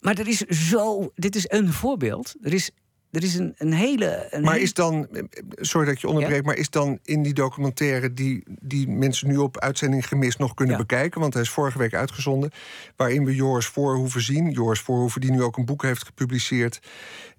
[0.00, 1.12] maar er is zo.
[1.14, 2.34] Dit is een voorbeeld.
[2.42, 2.70] Er is
[3.10, 4.26] er is een, een hele.
[4.30, 5.08] Een maar is dan,
[5.50, 9.36] sorry dat ik je onderbreek, maar is dan in die documentaire die, die mensen nu
[9.36, 12.50] op uitzending gemist nog kunnen bekijken, want hij is vorige week uitgezonden,
[12.96, 14.50] waarin we Joris Voorhoeven zien.
[14.50, 16.80] Joris Voorhoeven, die nu ook een boek heeft gepubliceerd.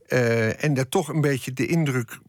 [0.07, 2.19] Uh, en daar toch een beetje de indruk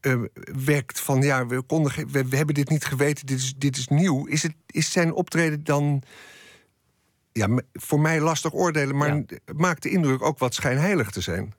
[0.00, 0.22] uh,
[0.64, 3.88] wekt van ja, we, konden, we, we, hebben dit niet geweten, dit is, dit is
[3.88, 4.26] nieuw.
[4.26, 6.02] Is, het, is zijn optreden dan.
[7.32, 9.22] Ja, voor mij lastig oordelen, maar
[9.56, 11.54] maakt de indruk ook wat schijnheilig te zijn.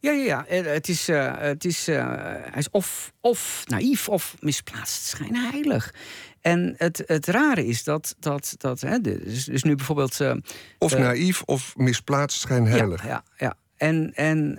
[0.00, 0.46] Ja, ja, ja.
[0.46, 5.94] Eh, het is, uh, het is, uh, hij is of, of naïef of misplaatst schijnheilig.
[6.40, 8.16] En het, het rare is dat.
[8.18, 10.20] dat, dat hè, dus, dus nu bijvoorbeeld.
[10.20, 10.34] Uh,
[10.78, 13.02] of naïef of misplaatst schijnheilig.
[13.02, 13.24] Ja, ja.
[13.36, 13.56] ja.
[13.76, 14.14] En.
[14.14, 14.58] en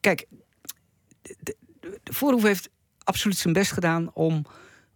[0.00, 0.26] kijk,
[1.40, 2.68] de, de, Voorhoef heeft
[2.98, 4.44] absoluut zijn best gedaan om.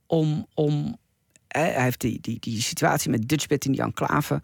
[0.06, 1.00] om, om
[1.48, 4.42] hij heeft die, die, die situatie met Dutchbed in die enclave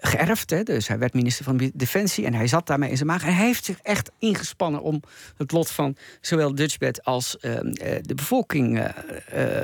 [0.00, 0.50] geërfd.
[0.50, 0.62] Hè?
[0.62, 3.22] Dus hij werd minister van Defensie en hij zat daarmee in zijn maag.
[3.22, 5.02] En hij heeft zich echt ingespannen om
[5.36, 7.58] het lot van zowel Dutchbed als uh,
[8.02, 8.78] de bevolking.
[9.34, 9.62] Uh,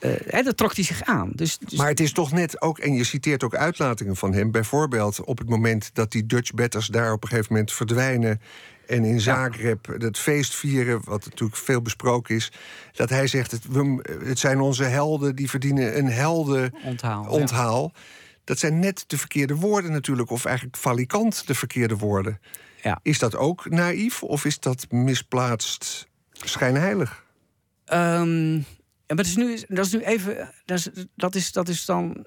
[0.00, 1.30] uh, dat trok hij zich aan.
[1.34, 4.50] Dus, dus, Maar het is toch net ook, en je citeert ook uitlatingen van hem,
[4.50, 8.40] bijvoorbeeld op het moment dat die Dutchbetters daar op een gegeven moment verdwijnen.
[8.86, 12.52] En in Zagreb het feest vieren, wat natuurlijk veel besproken is.
[12.92, 17.26] Dat hij zegt: het, we, het zijn onze helden, die verdienen een helden onthaal.
[17.28, 17.92] onthaal.
[17.94, 18.00] Ja
[18.46, 22.40] dat zijn net de verkeerde woorden natuurlijk, of eigenlijk valikant de verkeerde woorden.
[22.82, 22.98] Ja.
[23.02, 27.24] Is dat ook naïef of is dat misplaatst schijnheilig?
[27.92, 28.54] Um,
[29.06, 30.52] maar dat is nu, dat is nu even.
[30.64, 32.26] Dat is, dat is, dat is dan.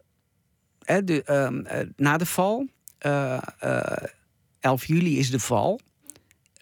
[0.80, 2.68] Hè, de, um, na de val.
[3.06, 3.82] Uh, uh,
[4.60, 5.80] 11 juli is de val.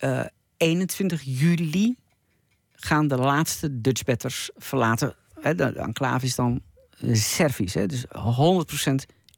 [0.03, 0.25] Uh,
[0.57, 1.95] 21 juli
[2.71, 5.15] gaan de laatste Dutchbatters verlaten.
[5.41, 6.61] De, de enclave is dan
[7.11, 7.73] Servisch.
[7.73, 8.09] Hè, dus 100%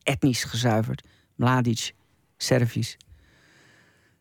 [0.03, 1.07] etnisch gezuiverd.
[1.35, 1.93] Mladic,
[2.37, 2.97] Servisch.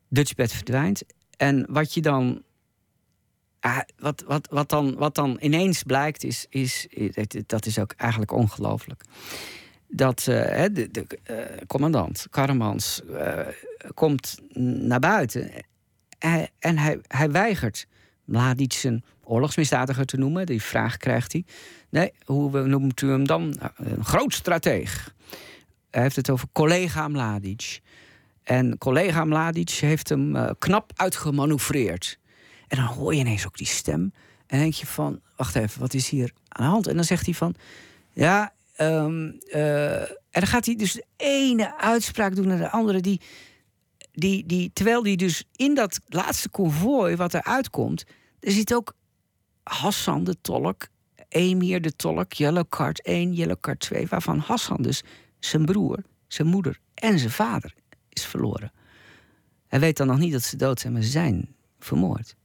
[0.09, 1.03] Dutchbed verdwijnt.
[1.37, 2.43] En wat je dan.
[3.99, 6.87] Wat, wat, wat, dan, wat dan ineens blijkt, is, is,
[7.47, 9.03] dat is ook eigenlijk ongelooflijk.
[9.89, 11.07] Dat uh, de, de
[11.67, 13.47] commandant Karremans uh,
[13.95, 15.51] komt naar buiten
[16.59, 17.87] en hij, hij weigert
[18.25, 20.47] Mladic een oorlogsmisdadiger te noemen.
[20.47, 21.45] Die vraag krijgt hij.
[21.89, 23.49] Nee, hoe noemt u hem dan?
[23.49, 25.15] Nou, een groot strateeg.
[25.91, 27.81] Hij heeft het over collega Mladic.
[28.43, 32.19] En collega Mladic heeft hem uh, knap uitgemanoeuvreerd.
[32.69, 34.13] En dan hoor je ineens ook die stem.
[34.47, 36.87] En denk je van, wacht even, wat is hier aan de hand?
[36.87, 37.55] En dan zegt hij van,
[38.13, 43.01] ja, um, uh, en dan gaat hij dus de ene uitspraak doen naar de andere.
[43.01, 43.21] Die,
[44.19, 48.05] die, die, terwijl die dus in dat laatste konvooi wat eruit komt,
[48.41, 48.95] er zit ook
[49.63, 50.87] Hassan de tolk,
[51.29, 55.03] Emir de tolk, Yellow Card 1, Yellow Card 2, waarvan Hassan dus
[55.39, 57.75] zijn broer, zijn moeder en zijn vader
[58.09, 58.73] is verloren.
[59.67, 62.37] Hij weet dan nog niet dat ze dood zijn, maar ze zijn vermoord.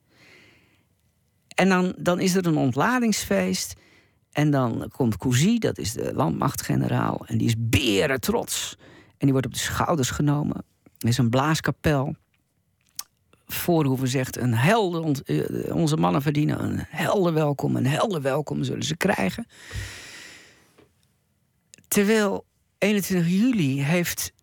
[1.48, 3.74] En dan, dan is er een ontladingsfeest.
[4.32, 7.26] En dan komt Cousy, dat is de landmachtgeneraal.
[7.26, 8.76] En die is beren trots.
[9.08, 10.66] En die wordt op de schouders genomen.
[11.04, 12.16] Er is een blaaskapel.
[13.48, 17.76] Voorhoeven zegt, een helder, eh, onze mannen verdienen een helder welkom.
[17.76, 19.48] Een helder welkom zullen ze krijgen.
[21.88, 22.46] Terwijl
[22.78, 24.34] 21 juli heeft.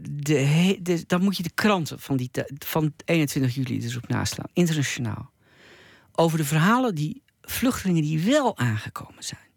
[0.00, 4.48] De, de, dan moet je de kranten van, die, van 21 juli dus op naslaan,
[4.52, 5.30] internationaal.
[6.12, 9.48] Over de verhalen die vluchtelingen die wel aangekomen zijn.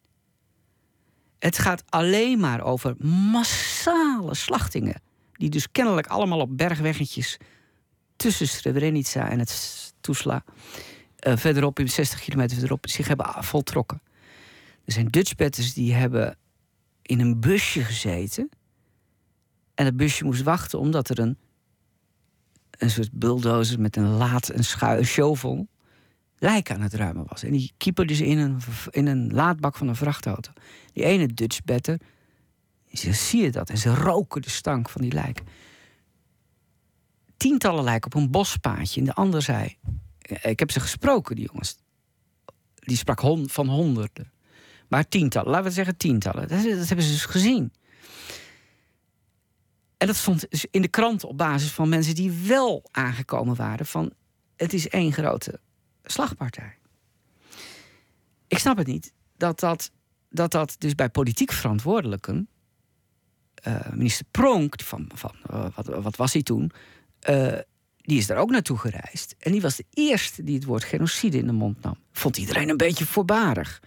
[1.39, 5.01] Het gaat alleen maar over massale slachtingen.
[5.33, 7.37] Die dus kennelijk allemaal op bergweggetjes
[8.15, 10.43] tussen Srebrenica en het Tuzla.
[11.27, 14.01] Uh, verderop, in 60 kilometer verderop, zich hebben voltrokken.
[14.85, 16.37] Er zijn Dutchbatters die hebben
[17.01, 18.49] in een busje gezeten.
[19.75, 21.37] En het busje moest wachten omdat er een,
[22.71, 25.67] een soort bulldozer met een laad, een, schu een shovel,
[26.37, 27.43] lijk aan het ruimen was.
[27.43, 28.57] En die kieperde ze in een,
[28.89, 30.51] in een laadbak van een vrachtauto.
[30.93, 31.59] Die ene Dutch
[32.93, 33.69] better, ze zie je dat.
[33.69, 35.41] En ze roken de stank van die lijk.
[37.37, 38.99] Tientallen lijken op een bospaadje.
[38.99, 39.77] En de ander zei,
[40.41, 41.77] ik heb ze gesproken, die jongens.
[42.75, 44.31] Die sprak van honderden.
[44.87, 46.47] Maar tientallen, laten we zeggen tientallen.
[46.47, 47.73] Dat, dat hebben ze dus gezien.
[49.97, 53.85] En dat stond dus in de krant op basis van mensen die wel aangekomen waren
[53.85, 54.13] van
[54.55, 55.59] het is één grote
[56.03, 56.77] slagpartij.
[58.47, 59.91] Ik snap het niet dat dat,
[60.29, 62.52] dat, dat dus bij politiek verantwoordelijken eh,
[63.63, 66.71] eh, minister Pronk, van, van eh, wat, wat, was hij toen?
[67.19, 67.57] Eh,
[67.97, 69.35] die is daar ook naartoe gereisd.
[69.39, 71.97] En die was de eerste die het woord genocide in de mond nam.
[72.11, 73.81] Vond iedereen een beetje voorbarig.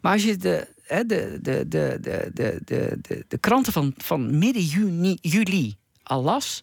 [0.00, 2.30] Maar als je de, de, de, de, de,
[2.64, 6.62] de, de, de kranten van, van midden juni, juli al las,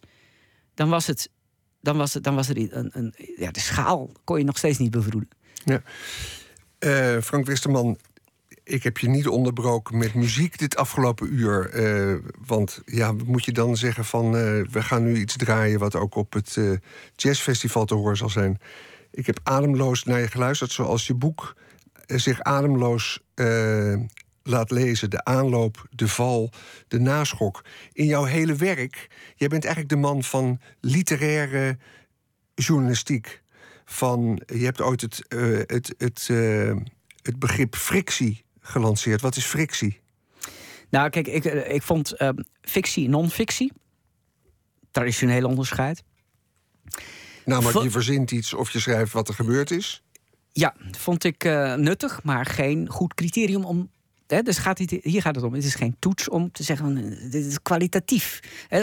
[0.74, 1.30] dan was, het,
[1.80, 3.14] dan was, het, dan was er een, een.
[3.36, 5.30] Ja, de schaal kon je nog steeds niet bevroeden.
[5.64, 5.82] Ja.
[7.20, 7.98] Frank Wisterman,
[8.66, 11.70] ik heb je niet onderbroken met muziek dit afgelopen uur.
[11.70, 12.14] eh,
[12.46, 16.14] want ja, moet je dan zeggen van eh, we gaan nu iets draaien wat ook
[16.14, 16.72] op het eh,
[17.14, 18.58] jazzfestival te horen zal zijn.
[19.10, 21.56] Ik heb ademloos naar je geluisterd, zoals je boek
[22.06, 23.20] zich ademloos
[24.42, 25.10] laat lezen.
[25.10, 26.52] De aanloop, de val,
[26.88, 27.64] de naschok.
[27.92, 31.78] In jouw hele werk, jij bent eigenlijk de man van literaire
[32.54, 33.42] journalistiek.
[33.84, 35.24] Van, je hebt ooit het,
[35.66, 36.26] het, het,
[37.22, 39.20] het begrip frictie gelanceerd.
[39.20, 40.00] Wat is frictie?
[40.90, 43.72] Nou, kijk, ik, eh, ik vond ehm, fictie en non-fictie.
[44.90, 46.02] Traditioneel onderscheid.
[47.44, 50.02] Namelijk, Vo- je verzint iets of je schrijft wat er gebeurd is.
[50.52, 53.90] Ja, vond ik eh, nuttig, maar geen goed criterium om.
[54.26, 55.54] Hè, dus gaat het, hier gaat het om.
[55.54, 58.40] Het is geen toets om te zeggen: van, dit is kwalitatief.
[58.68, 58.78] Hè,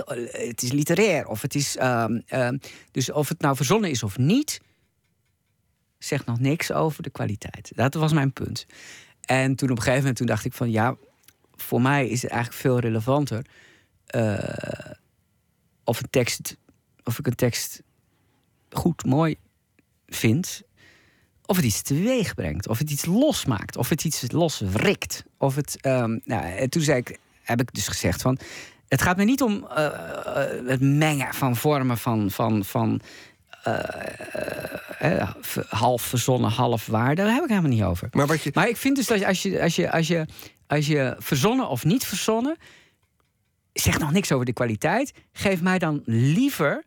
[0.48, 1.28] het is literair.
[1.28, 1.78] Of het is.
[1.78, 2.58] ehm, ehm,
[2.92, 4.60] dus of het nou verzonnen is of niet,
[5.98, 7.72] zegt nog niks over de kwaliteit.
[7.76, 8.66] Dat was mijn punt.
[9.26, 10.96] En toen op een gegeven moment toen dacht ik: van ja,
[11.56, 13.46] voor mij is het eigenlijk veel relevanter.
[14.06, 14.92] eh,
[15.84, 16.58] of, een tekst,
[17.04, 17.82] of ik een tekst
[18.70, 19.36] goed, mooi
[20.08, 20.64] vind
[21.46, 25.24] of het iets teweeg brengt, of het iets losmaakt, of het iets loswrikt.
[25.38, 28.38] Of het, ehm, nou, en toen zei ik, heb ik dus gezegd van,
[28.88, 33.02] het gaat me niet om eh, eh, het mengen van vormen van, van, van
[35.70, 37.16] half verzonnen, half waar.
[37.16, 38.08] Daar heb ik helemaal niet over.
[38.12, 38.52] Maar wat je.
[38.54, 40.26] Maar ik vind dus dat als je, als je, als je,
[40.68, 42.58] als je verzonnen of niet verzonnen,
[43.74, 45.14] zegt nog niks over de kwaliteit.
[45.32, 46.84] Geef mij dan liever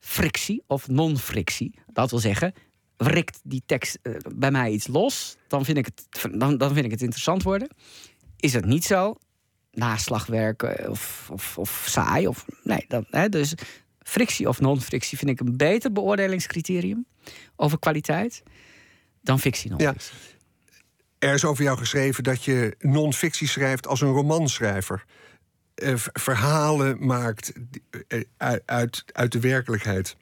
[0.00, 1.74] frictie of non-frictie.
[1.92, 2.52] Dat wil zeggen,
[2.96, 6.84] wrikt die tekst eh, bij mij iets los, dan vind, ik het, dan, dan vind
[6.84, 7.68] ik het interessant worden.
[8.36, 9.14] Is het niet zo,
[9.70, 13.54] naslagwerk eh, of, of, of saai, of, nee, dan, hè, dus
[14.04, 17.06] frictie of non-frictie vind ik een beter beoordelingscriterium
[17.56, 18.42] over kwaliteit
[19.20, 20.12] dan fictie non-fictie.
[21.18, 25.04] Er is over jou geschreven dat je non-fictie schrijft als een romanschrijver.
[25.74, 27.52] Eh, verhalen maakt
[28.08, 30.16] eh, uit, uit, uit de werkelijkheid.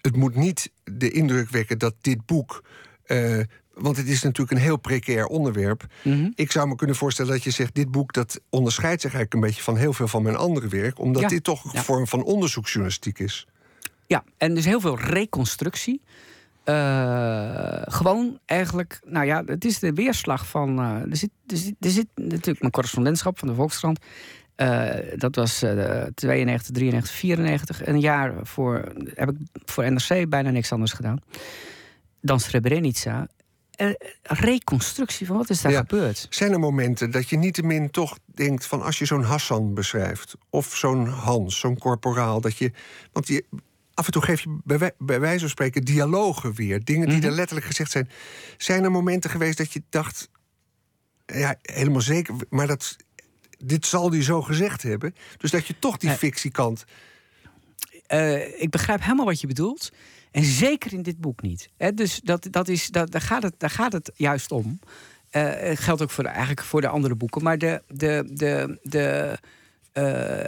[0.00, 2.64] Het moet niet de indruk wekken dat dit boek.
[3.04, 3.40] eh,
[3.74, 5.86] want het is natuurlijk een heel precair onderwerp.
[6.02, 6.30] Mhm.
[6.34, 9.48] Ik zou me kunnen voorstellen dat je zegt: dit boek dat onderscheidt zich eigenlijk een
[9.50, 11.28] beetje van heel veel van mijn andere werk, omdat Ja.
[11.28, 11.82] dit toch een Ja.
[11.82, 13.46] vorm van onderzoeksjournalistiek is.
[14.06, 16.00] Ja, en dus heel veel reconstructie.
[16.64, 20.78] Eh, gewoon eigenlijk, nou ja, het is de weerslag van.
[20.78, 23.98] eh, er, zit, er, zit, er zit natuurlijk mijn correspondentschap van de Volkskrant.
[24.54, 27.86] Eh, dat was eh 92, 93, 94.
[27.86, 31.18] Een jaar voor heb ik voor NRC bijna niks anders gedaan
[32.20, 33.26] dan Srebrenica.
[33.74, 33.88] Eh,
[34.22, 35.78] reconstructie van wat is daar Ja.
[35.78, 36.26] gebeurd?
[36.30, 40.76] Zijn er momenten dat je niettemin toch denkt van als je zo'n Hassan beschrijft, of
[40.76, 42.72] zo'n Hans, zo'n korporaal, dat je.
[43.12, 43.44] Want je,
[43.94, 47.16] af en toe geef je bij, wij- bij wijze van spreken dialogen weer, dingen die
[47.16, 47.26] Mhm.
[47.26, 48.10] er letterlijk gezegd zijn.
[48.56, 50.28] Zijn er momenten geweest dat je dacht,
[51.26, 52.96] ja, helemaal zeker, maar dat,
[53.58, 55.14] dit zal hij zo gezegd hebben.
[55.36, 56.84] Dus dat je toch die fictiekant.
[58.06, 59.90] Eh, ik begrijp helemaal wat je bedoelt.
[60.34, 61.68] En zeker in dit boek niet.
[61.94, 64.78] Dus dat, dat is, dat, daar, gaat het, daar gaat het juist om.
[65.30, 67.42] Het geldt ook voor eigenlijk voor de andere boeken.
[67.42, 69.38] Maar de, de, de, de,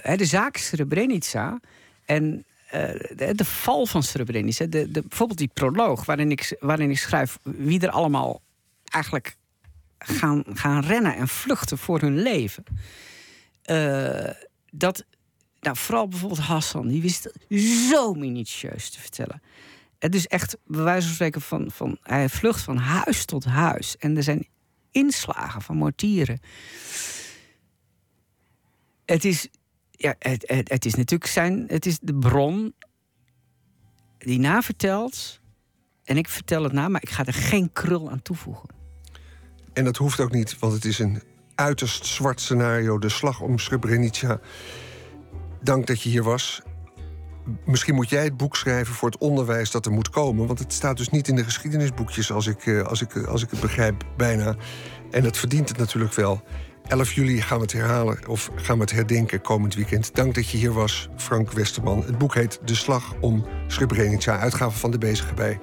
[0.03, 1.61] hè, de zaak Srebrenica
[2.05, 4.67] en eh, de, val van Srebrenica...
[4.67, 7.39] De, de, bijvoorbeeld die proloog waarin ik, waarin ik schrijf...
[7.43, 8.41] wie er allemaal
[8.85, 9.37] eigenlijk
[9.99, 12.65] gaan, gaan rennen en vluchten voor hun leven.
[14.71, 15.05] Dat,
[15.61, 17.31] nou, vooral bijvoorbeeld Hassan, die wist
[17.91, 19.43] zo minutieus te vertellen.
[19.99, 23.97] Het is echt, bij wijze van spreken, van, van, hij vlucht van huis tot huis.
[23.97, 24.49] En er zijn
[24.91, 26.41] inslagen van mortieren.
[29.05, 29.49] Het is,
[29.91, 32.75] ja, het, het, het is natuurlijk zijn, het is de bron
[34.19, 35.41] die navertelt.
[36.05, 38.69] En ik vertel het na, maar ik ga er geen krul aan toevoegen.
[39.73, 41.23] En dat hoeft ook niet, want het is een
[41.55, 42.99] uiterst zwart scenario.
[42.99, 44.41] De slag om Srebrenica.
[45.63, 46.63] Dank dat je hier was.
[47.65, 50.47] Misschien moet jij het boek schrijven voor het onderwijs dat er moet komen.
[50.47, 53.51] Want het staat dus niet in de geschiedenisboekjes, als ik, eh, als ik, als ik
[53.51, 54.57] het begrijp, bijna.
[55.11, 56.43] En dat verdient het natuurlijk wel.
[56.87, 60.15] 11 juli gaan we het herhalen of gaan we het herdenken komend weekend.
[60.15, 62.03] Dank dat je hier was, Frank Westerman.
[62.07, 65.61] Het boek heet De Slag om Srebrenica, uitgave van de Bezige Bij.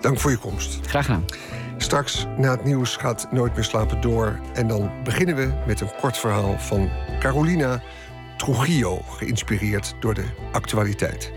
[0.00, 0.86] Dank voor je komst.
[0.86, 1.24] Graag gedaan.
[1.76, 4.40] Straks na het nieuws gaat Nooit meer slapen door.
[4.54, 7.82] En dan beginnen we met een kort verhaal van Carolina
[8.42, 11.32] Trujillo, geïnspireerd door de actualiteit.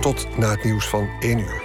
[0.00, 1.62] Tot na het nieuws van 1 uur.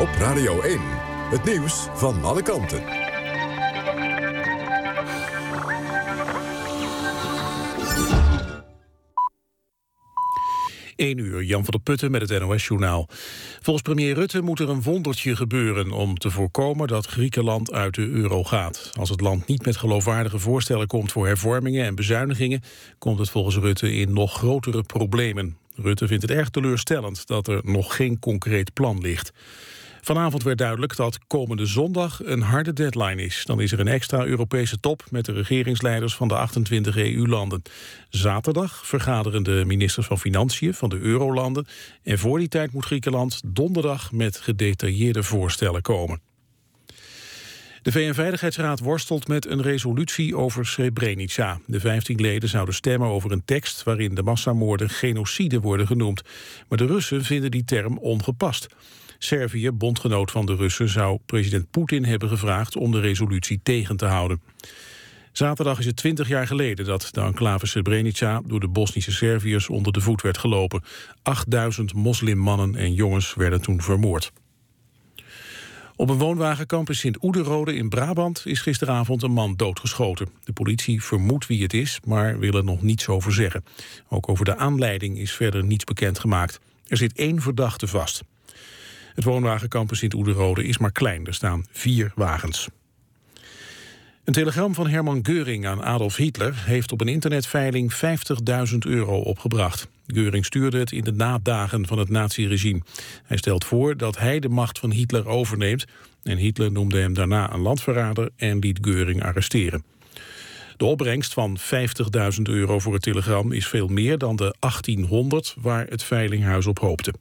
[0.00, 0.80] Op Radio 1,
[1.30, 3.07] het nieuws van alle kanten.
[10.98, 13.08] 1 uur, Jan van der Putten met het NOS-journaal.
[13.60, 15.90] Volgens premier Rutte moet er een wondertje gebeuren...
[15.90, 18.90] om te voorkomen dat Griekenland uit de euro gaat.
[18.98, 21.12] Als het land niet met geloofwaardige voorstellen komt...
[21.12, 22.62] voor hervormingen en bezuinigingen...
[22.98, 25.56] komt het volgens Rutte in nog grotere problemen.
[25.74, 29.32] Rutte vindt het erg teleurstellend dat er nog geen concreet plan ligt.
[30.00, 33.42] Vanavond werd duidelijk dat komende zondag een harde deadline is.
[33.44, 37.62] Dan is er een extra Europese top met de regeringsleiders van de 28 EU-landen.
[38.08, 41.66] Zaterdag vergaderen de ministers van Financiën van de Eurolanden.
[42.02, 46.20] En voor die tijd moet Griekenland donderdag met gedetailleerde voorstellen komen.
[47.82, 51.60] De VN-veiligheidsraad worstelt met een resolutie over Srebrenica.
[51.66, 56.22] De 15 leden zouden stemmen over een tekst waarin de massamoorden genocide worden genoemd.
[56.68, 58.66] Maar de Russen vinden die term ongepast.
[59.18, 64.06] Servië, bondgenoot van de Russen, zou president Poetin hebben gevraagd om de resolutie tegen te
[64.06, 64.40] houden.
[65.32, 69.92] Zaterdag is het 20 jaar geleden dat de enclave Srebrenica door de Bosnische Serviërs onder
[69.92, 70.82] de voet werd gelopen.
[71.22, 74.32] 8000 moslimmannen en jongens werden toen vermoord.
[75.96, 80.28] Op een woonwagenkamp in Sint-Oederode in Brabant is gisteravond een man doodgeschoten.
[80.44, 83.64] De politie vermoedt wie het is, maar wil er nog niets over zeggen.
[84.08, 86.60] Ook over de aanleiding is verder niets bekend gemaakt.
[86.86, 88.22] Er zit één verdachte vast.
[89.18, 91.26] Het woonwagenkamp in Sint-Oederode is maar klein.
[91.26, 92.68] Er staan vier wagens.
[94.24, 97.92] Een telegram van Herman Geuring aan Adolf Hitler heeft op een internetveiling
[98.72, 99.88] 50.000 euro opgebracht.
[100.06, 102.80] Geuring stuurde het in de nadagen van het naziregime.
[103.24, 105.84] Hij stelt voor dat hij de macht van Hitler overneemt
[106.22, 109.84] en Hitler noemde hem daarna een landverrader en liet Geuring arresteren.
[110.76, 115.86] De opbrengst van 50.000 euro voor het telegram is veel meer dan de 1800 waar
[115.86, 117.12] het veilinghuis op hoopte.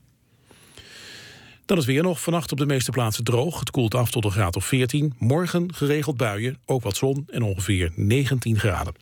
[1.68, 3.60] Dan is weer nog vannacht op de meeste plaatsen droog.
[3.60, 5.14] Het koelt af tot een graad of 14.
[5.18, 8.94] Morgen geregeld buien, ook wat zon en ongeveer 19 graden.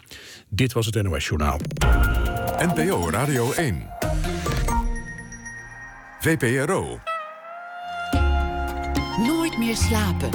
[0.49, 1.59] Dit was het NOS Journaal.
[2.57, 3.89] NPO Radio 1.
[6.20, 6.99] VPRO.
[9.28, 10.30] Nooit meer slapen.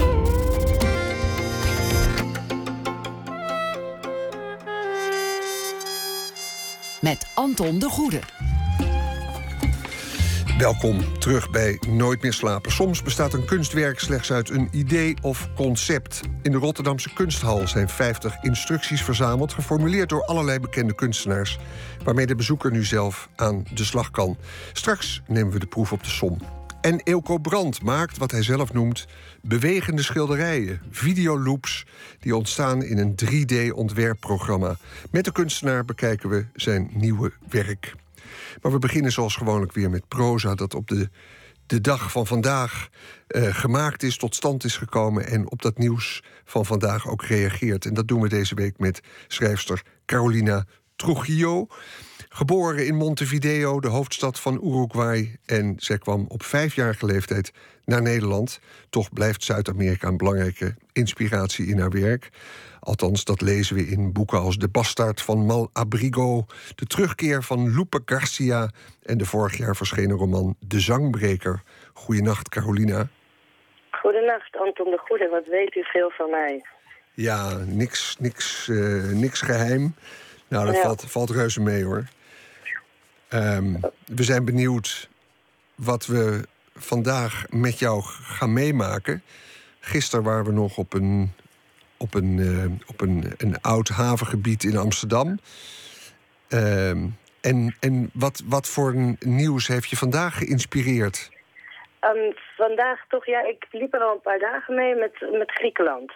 [7.01, 8.21] Met Anton de Goede.
[10.61, 12.73] Welkom terug bij Nooit meer slapen.
[12.73, 16.21] Soms bestaat een kunstwerk slechts uit een idee of concept.
[16.43, 19.53] In de Rotterdamse kunsthal zijn 50 instructies verzameld...
[19.53, 21.59] geformuleerd door allerlei bekende kunstenaars...
[22.05, 24.37] waarmee de bezoeker nu zelf aan de slag kan.
[24.73, 26.39] Straks nemen we de proef op de som.
[26.81, 29.07] En Eelco Brandt maakt wat hij zelf noemt
[29.43, 31.87] bewegende schilderijen, videoloops,
[32.19, 34.77] die ontstaan in een 3D-ontwerpprogramma.
[35.11, 37.95] Met de kunstenaar bekijken we zijn nieuwe werk.
[38.61, 41.11] Maar we beginnen zoals gewoonlijk weer met proza, dat op de,
[41.67, 42.89] de dag van vandaag
[43.29, 47.85] uh, gemaakt is, tot stand is gekomen en op dat nieuws van vandaag ook reageert.
[47.85, 51.67] En dat doen we deze week met schrijfster Carolina Trujillo.
[52.29, 55.39] Geboren in Montevideo, de hoofdstad van Uruguay.
[55.45, 57.53] En zij kwam op vijfjarige leeftijd
[57.85, 58.61] naar Nederland.
[58.91, 62.31] Toch blijft Zuid-Amerika een belangrijke inspiratie in haar werk.
[62.81, 67.75] Althans, dat lezen we in boeken als De Bastard van Mal Abrigo, De Terugkeer van
[67.75, 68.71] Lupe Garcia
[69.03, 71.63] en de vorig jaar verschenen roman De Zangbreker.
[71.93, 73.09] Goedenacht, Carolina.
[73.91, 75.29] Goedenacht, Anton de Goede.
[75.29, 76.65] Wat weet u veel van mij?
[77.15, 79.95] Ja, niks, niks, uh, niks geheim.
[80.49, 80.83] Nou, dat ja.
[80.83, 82.05] valt, valt reuze mee hoor.
[83.29, 85.09] Um, we zijn benieuwd
[85.75, 89.23] wat we vandaag met jou gaan meemaken.
[89.81, 91.33] Gisteren waren we nog op een
[92.05, 95.39] op een, uh, op een, een oud havengebied in Amsterdam.
[96.55, 96.91] Uh,
[97.41, 101.31] en en wat, wat voor nieuws heeft je vandaag geïnspireerd?
[102.01, 106.13] Um, vandaag toch, ja, ik liep er al een paar dagen mee met, met Griekenland.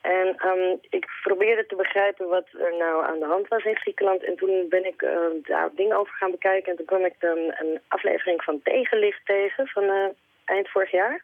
[0.00, 4.24] En um, ik probeerde te begrijpen wat er nou aan de hand was in Griekenland.
[4.24, 5.10] En toen ben ik uh,
[5.42, 6.70] daar dingen over gaan bekijken.
[6.70, 10.06] En toen kwam ik dan een aflevering van Tegenlicht tegen van uh,
[10.44, 11.22] eind vorig jaar.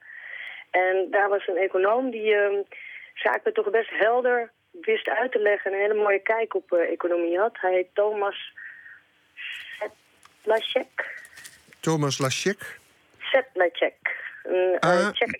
[0.70, 2.36] En daar was een econoom die
[3.14, 5.70] zaken toch best helder wist uit te leggen.
[5.70, 7.56] En een hele mooie kijk op uh, economie had.
[7.60, 8.52] Hij heet Thomas
[10.42, 11.22] Lacek.
[11.80, 12.78] Thomas Lacek?
[13.18, 14.22] Zetlacek.
[14.42, 15.30] Een uh, Tsjech,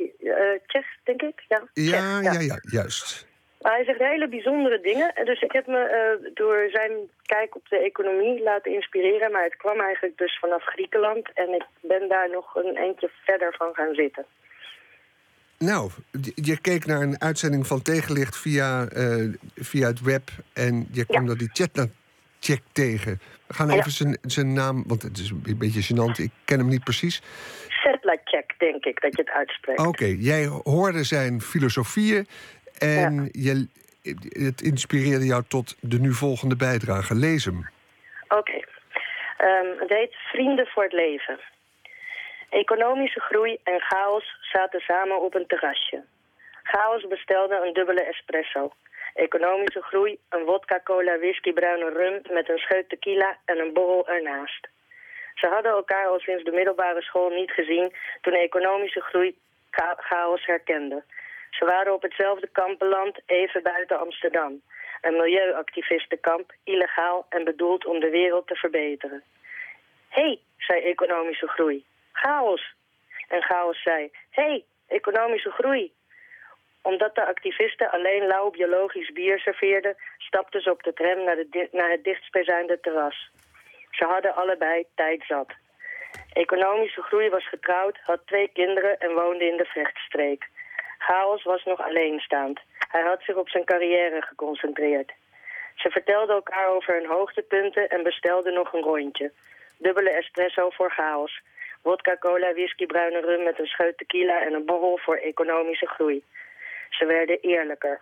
[0.66, 1.45] Tsjech, denk ik.
[1.49, 3.27] Ja, ja, ja, ja, juist.
[3.61, 5.14] Maar hij zegt hele bijzondere dingen.
[5.14, 5.81] En dus ik heb me
[6.20, 9.33] uh, door zijn kijk op de economie laten inspireren.
[9.33, 11.31] Maar het kwam eigenlijk dus vanaf Griekenland.
[11.35, 14.27] En ik ben daar nog een eentje verder van gaan zitten.
[15.59, 15.90] Nou,
[16.34, 20.30] je keek naar een uitzending van Tegenlicht via, uh, via het web.
[20.52, 21.26] En je kwam ja.
[21.26, 21.68] daar die
[22.40, 23.20] check tegen.
[23.46, 26.22] We gaan even zijn, zijn naam, want het is een beetje gênant.
[26.22, 27.22] Ik ken hem niet precies.
[27.68, 29.86] Sedlacek, denk ik, dat je het uitspreekt.
[29.86, 32.26] Oké, jij hoorde zijn filosofieën.
[32.78, 33.68] En je,
[34.28, 37.14] het inspireerde jou tot de nu volgende bijdrage.
[37.14, 37.68] Lees hem.
[38.28, 38.64] Oké.
[39.36, 41.38] Ehm, het heet Vrienden voor het Leven.
[42.55, 46.05] Economische groei en chaos zaten samen op een terrasje.
[46.62, 48.72] Chaos bestelde een dubbele espresso.
[49.14, 54.09] Economische groei, een vodka, cola, whisky, bruine rum met een scheut tequila en een borrel
[54.09, 54.68] ernaast.
[55.34, 59.38] Ze hadden elkaar al sinds de middelbare school niet gezien toen economische groei
[59.96, 61.02] chaos herkende.
[61.50, 64.62] Ze waren op hetzelfde kamp beland, even buiten Amsterdam.
[65.00, 69.22] Een milieuactivistenkamp, illegaal en bedoeld om de wereld te verbeteren.
[70.09, 71.84] Hé, hey, zei economische groei.
[72.14, 72.74] Chaos.
[73.28, 75.92] En chaos zei, hey, economische groei.
[76.82, 79.96] Omdat de activisten alleen lauw biologisch bier serveerden...
[80.18, 83.30] stapten ze op de tram naar, de naar het dichtstbijzijnde terras.
[83.90, 85.52] Ze hadden allebei tijd zat.
[86.32, 90.48] Economische groei was getrouwd, had twee kinderen en woonde in de vechtstreek.
[90.98, 92.60] Chaos was nog alleenstaand.
[92.88, 95.12] Hij had zich op zijn carrière geconcentreerd.
[95.74, 99.32] Ze vertelden elkaar over hun hoogtepunten en bestelden nog een rondje.
[99.78, 101.42] Dubbele espresso voor chaos.
[101.85, 106.24] Vodka, cola, whisky, bruine rum met een scheut tequila en een borrel voor economische groei.
[106.91, 108.01] Ze werden eerlijker.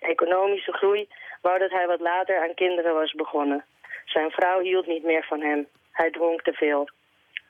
[0.00, 1.08] Economische groei
[1.40, 3.64] wou dat hij wat later aan kinderen was begonnen.
[4.04, 5.66] Zijn vrouw hield niet meer van hem.
[5.92, 6.88] Hij dronk te veel.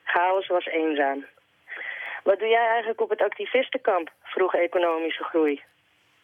[0.05, 1.27] Chaos was eenzaam.
[2.23, 4.11] Wat doe jij eigenlijk op het activistenkamp?
[4.23, 5.63] vroeg economische groei.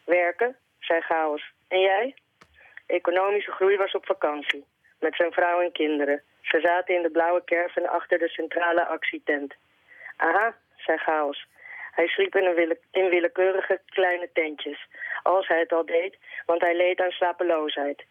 [0.05, 1.51] Werken, zei Chaos.
[1.67, 2.15] En jij?
[2.85, 4.65] Economische groei was op vakantie.
[5.01, 6.21] Met zijn vrouw en kinderen.
[6.41, 9.53] Ze zaten in de blauwe caravan achter de centrale actietent.
[10.17, 11.45] Aha, zei Chaos.
[11.91, 12.35] Hij sliep
[12.91, 14.87] in willekeurige kleine tentjes.
[15.23, 18.03] Als hij het al deed, want hij leed aan slapeloosheid.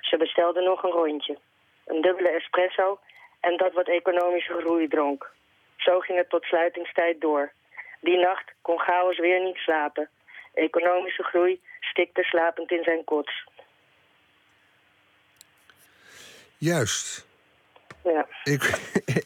[0.00, 1.38] Ze bestelden nog een rondje.
[1.86, 2.98] Een dubbele espresso
[3.40, 5.30] en dat wat economische groei dronk.
[5.76, 7.52] Zo ging het tot sluitingstijd door.
[8.00, 10.08] Die nacht kon Chaos weer niet slapen.
[10.54, 13.44] Economische groei stikte slapend in zijn kots.
[16.60, 17.26] Juist.
[18.04, 18.26] Ja.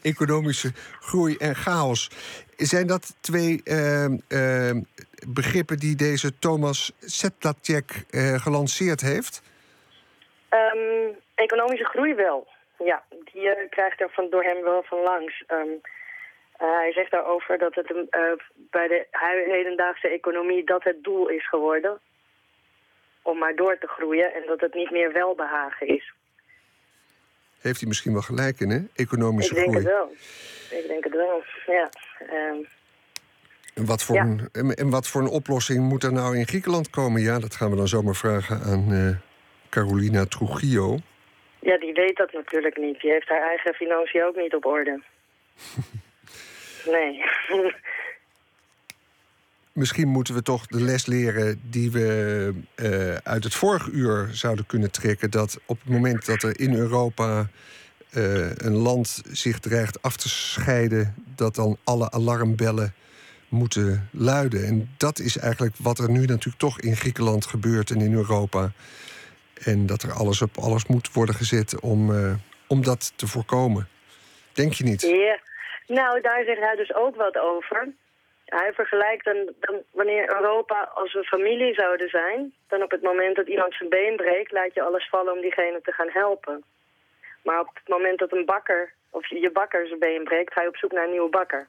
[0.03, 0.71] economische
[1.01, 2.11] groei en chaos.
[2.57, 4.71] Zijn dat twee uh, uh,
[5.29, 9.43] begrippen die deze Thomas Setlacek uh, gelanceerd heeft?
[10.51, 12.47] Um, economische groei wel.
[12.79, 15.45] Ja, die eh, krijgt er van, door hem wel van langs.
[15.49, 15.81] Um,
[16.57, 17.93] hij zegt daarover dat het
[18.71, 19.07] bij de
[19.51, 22.01] hedendaagse economie dat het doel is geworden.
[23.23, 26.13] Om maar door te groeien en dat het niet meer welbehagen is
[27.65, 28.81] heeft hij misschien wel gelijk in, hè?
[28.95, 29.79] Economische groei.
[29.79, 30.13] Ik denk het wel.
[30.79, 31.91] Ik denk het wel, ja.
[32.51, 32.67] Um,
[33.75, 37.23] en, wat voor Een, en wat voor een oplossing moet er nou in Griekenland komen?
[37.23, 39.17] Ja, dat gaan we dan zomaar vragen aan uh,
[39.71, 40.99] Carolina Trujillo.
[41.61, 43.01] Ja, die weet dat natuurlijk niet.
[43.01, 45.03] Die heeft haar eigen financiën ook niet op orde.
[46.97, 47.23] nee.
[49.75, 54.67] Misschien moeten we toch de les leren die we uh, uit het vorige uur zouden
[54.67, 55.31] kunnen trekken.
[55.31, 57.49] Dat op het moment dat er in Europa
[58.17, 62.95] uh, een land zich dreigt af te scheiden, dat dan alle alarmbellen
[63.49, 64.67] moeten luiden.
[64.67, 68.73] En dat is eigenlijk wat er nu natuurlijk toch in Griekenland gebeurt en in Europa.
[69.65, 72.35] En dat er alles op alles moet worden gezet om, uh,
[72.69, 73.89] om dat te voorkomen.
[74.53, 75.01] Denk je niet?
[75.01, 75.39] Ja,
[75.87, 77.93] nou daar zegt hij dus ook wat over.
[78.61, 82.55] Hij vergelijkt dan, dan, wanneer Europa als een familie zouden zijn...
[82.69, 84.53] dan op het moment dat iemand zijn been breekt...
[84.53, 86.65] laat je alles vallen om diegene te gaan helpen.
[87.43, 90.53] Maar op het moment dat een bakker of je bakker zijn been breekt...
[90.53, 91.69] ga je op zoek naar een nieuwe bakker.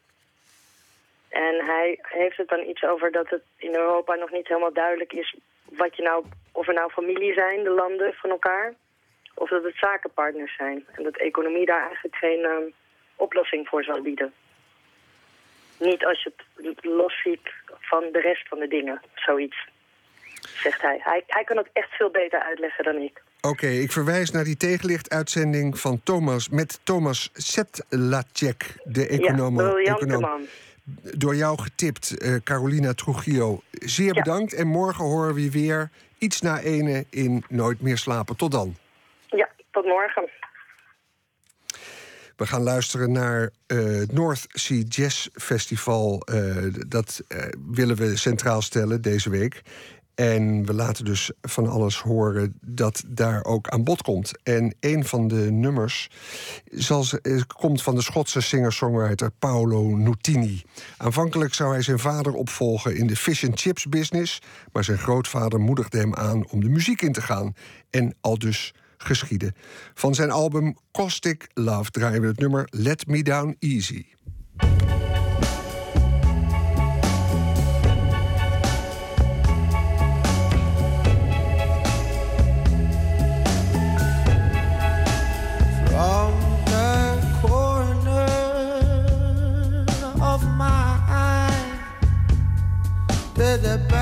[1.30, 5.14] En hij heeft het dan iets over dat het in Europa nog niet helemaal duidelijk
[5.14, 5.36] is...
[5.64, 8.74] Wat je nou, of er nou familie zijn, de landen van elkaar...
[9.36, 10.86] of dat het zakenpartners zijn.
[10.92, 12.58] En dat economie daar eigenlijk geen uh,
[13.16, 14.34] oplossing voor zal bieden.
[15.80, 17.50] Niet als je het los ziet
[17.80, 19.68] van de rest van de dingen, zoiets,
[20.42, 21.00] zegt hij.
[21.04, 23.22] Hij, hij kan het echt veel beter uitleggen dan ik.
[23.42, 29.62] Oké, ik verwijs naar die tegenlicht-uitzending van Thomas met Thomas Setlacek, de econoom.
[29.62, 30.22] Ja, econoom.
[30.22, 30.46] man.
[31.18, 33.62] Door jou getipt, uh, Carolina Trujillo.
[33.72, 38.38] Zeer bedankt en morgen horen we je weer iets na ene in Nooit meer slapen.
[38.38, 38.76] Tot dan.
[39.28, 40.30] Ja, tot morgen.
[42.36, 46.22] We gaan luisteren naar uh, het North Sea Jazz Festival.
[46.32, 46.56] Uh,
[46.88, 49.62] dat uh, willen we centraal stellen deze week.
[50.16, 54.32] En we laten dus van alles horen dat daar ook aan bod komt.
[54.44, 56.10] En een van de nummers
[56.70, 60.64] eh, komt van de Schotse singer-songwriter Paolo Nutini.
[60.98, 64.42] Aanvankelijk zou hij zijn vader opvolgen in de fish and chips business,
[64.72, 67.54] maar zijn grootvader moedigde hem aan om de muziek in te gaan.
[67.90, 69.56] En al dus geschieden.
[69.94, 74.06] Van zijn album Caustic Love draaien we het nummer Let Me Down Easy.
[93.66, 93.95] the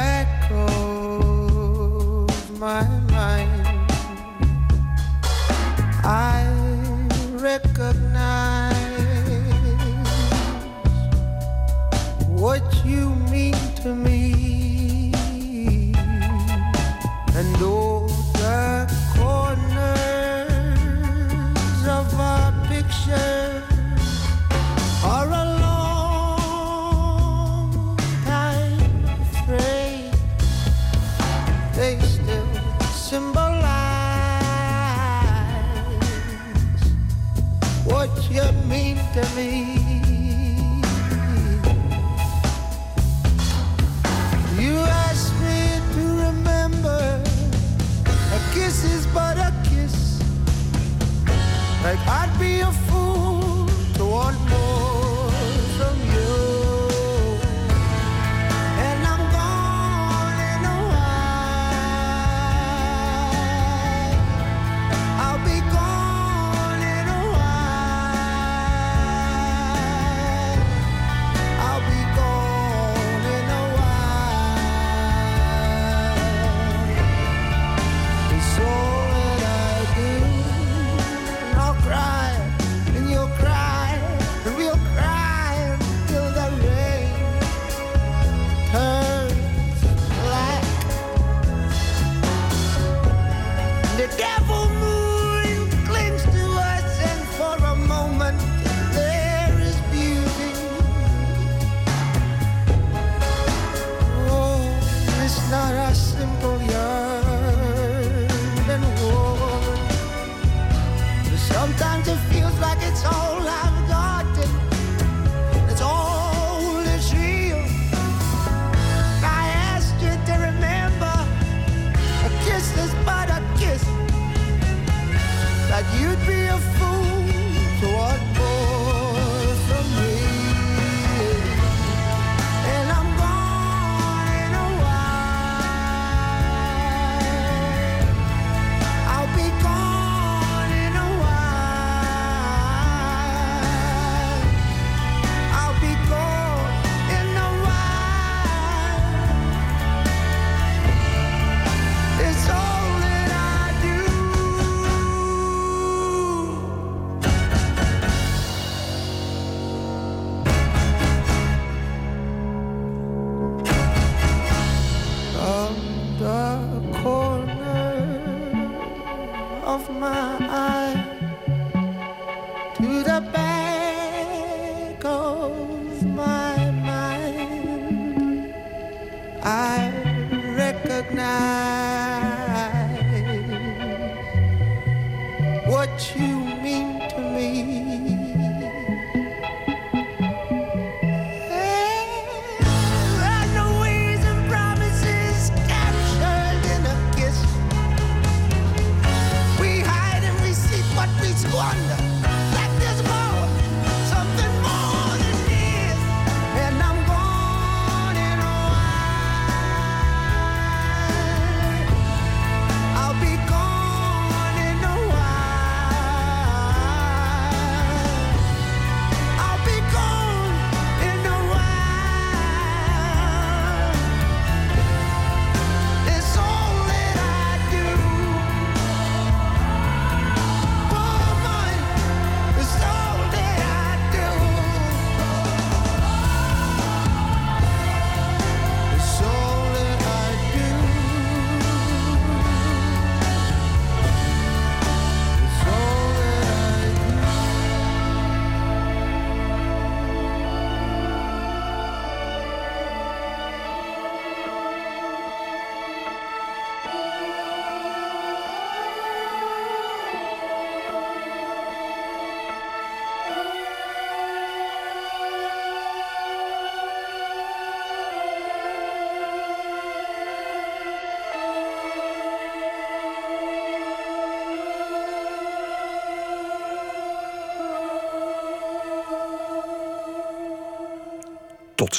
[51.83, 52.32] Like I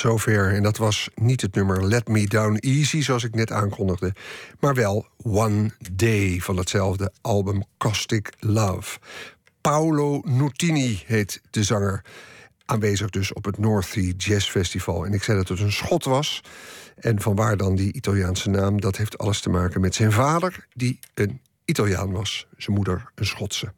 [0.05, 0.55] zover.
[0.55, 4.14] En dat was niet het nummer Let Me Down Easy, zoals ik net aankondigde.
[4.60, 8.98] Maar wel One Day van hetzelfde album Caustic Love.
[9.60, 12.05] Paolo Nutini heet de zanger.
[12.64, 15.06] Aanwezig dus op het North Sea Jazz Festival.
[15.06, 16.40] En ik zei dat het een schot was.
[16.97, 18.81] En van waar dan die Italiaanse naam?
[18.81, 22.47] Dat heeft alles te maken met zijn vader, die een Italiaan was.
[22.56, 23.72] Zijn moeder een Schotse.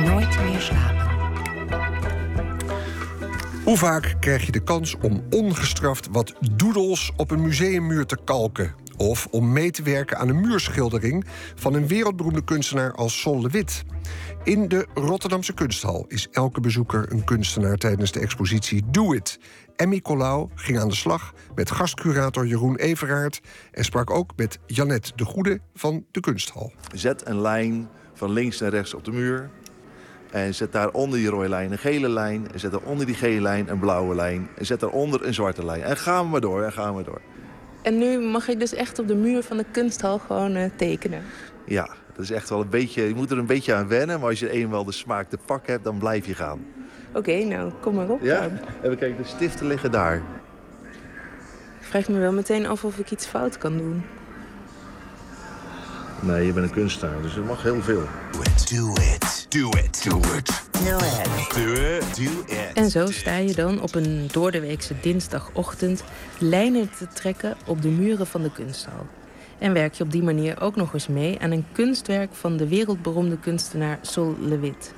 [0.00, 1.03] Nooit meer slapen.
[3.64, 8.74] Hoe vaak krijg je de kans om ongestraft wat doodles op een museummuur te kalken?
[8.96, 11.24] Of om mee te werken aan een muurschildering
[11.54, 13.82] van een wereldberoemde kunstenaar als Sol de Wit?
[14.42, 19.38] In de Rotterdamse Kunsthal is elke bezoeker een kunstenaar tijdens de expositie Do It.
[19.76, 25.12] Emmy Colau ging aan de slag met gastcurator Jeroen Everaert en sprak ook met Janet
[25.16, 26.72] de Goede van de Kunsthal.
[26.94, 29.50] Zet een lijn van links naar rechts op de muur.
[30.34, 32.46] En zet daar onder die rode lijn een gele lijn.
[32.52, 34.48] En zet er onder die gele lijn een blauwe lijn.
[34.56, 35.82] En zet daaronder een zwarte lijn.
[35.82, 37.20] En gaan we maar door, en gaan we door.
[37.82, 41.22] En nu mag je dus echt op de muur van de kunsthal gewoon uh, tekenen.
[41.66, 43.02] Ja, dat is echt wel een beetje...
[43.02, 44.20] Je moet er een beetje aan wennen.
[44.20, 46.64] Maar als je eenmaal de smaak te pak hebt, dan blijf je gaan.
[47.08, 48.40] Oké, okay, nou, kom maar op Ja?
[48.40, 48.58] dan.
[48.82, 50.16] En we kijken, de stiften liggen daar.
[51.80, 54.02] Ik vraag me wel meteen af of ik iets fout kan doen.
[56.26, 58.02] Nee, je bent een kunstenaar, dus het mag heel veel.
[58.32, 58.70] Do it.
[58.70, 59.46] Do it.
[59.52, 60.02] Do it.
[60.02, 60.62] Do it.
[60.72, 61.54] Do it.
[61.54, 62.16] Do it.
[62.16, 62.72] Do it.
[62.74, 66.04] En zo sta je dan op een doordeweekse dinsdagochtend
[66.38, 69.06] lijnen te trekken op de muren van de kunsthal.
[69.58, 72.68] En werk je op die manier ook nog eens mee aan een kunstwerk van de
[72.68, 74.94] wereldberoemde kunstenaar Sol Lewitt.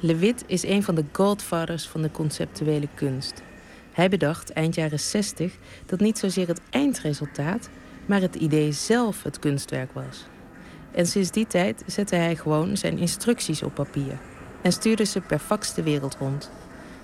[0.00, 3.42] Lewitt is een van de godfathers van de conceptuele kunst.
[3.92, 5.52] Hij bedacht eind jaren 60
[5.86, 7.68] dat niet zozeer het eindresultaat,
[8.10, 10.24] maar het idee zelf het kunstwerk was.
[10.90, 14.18] En sinds die tijd zette hij gewoon zijn instructies op papier
[14.62, 16.50] en stuurde ze per fax de wereld rond.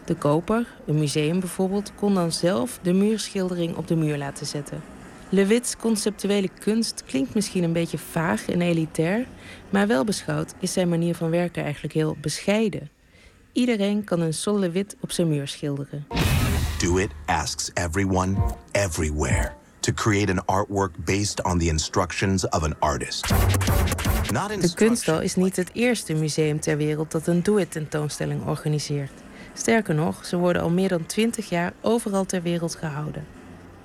[0.05, 4.83] De koper, een museum bijvoorbeeld, kon dan zelf de muurschildering op de muur laten zetten.
[5.28, 9.27] Lewits conceptuele kunst klinkt misschien een beetje vaag en elitair,
[9.70, 12.91] maar wel beschouwd is zijn manier van werken eigenlijk heel bescheiden.
[13.53, 16.07] Iedereen kan een Sol Lewit op zijn muur schilderen.
[16.78, 18.37] Do it asks everyone,
[18.73, 19.53] everywhere,
[19.86, 23.28] to create an artwork based on the instructions of an artist.
[24.60, 29.10] De Kunsthal is niet het eerste museum ter wereld dat een Do-It tentoonstelling organiseert.
[29.54, 33.26] Sterker nog, ze worden al meer dan twintig jaar overal ter wereld gehouden.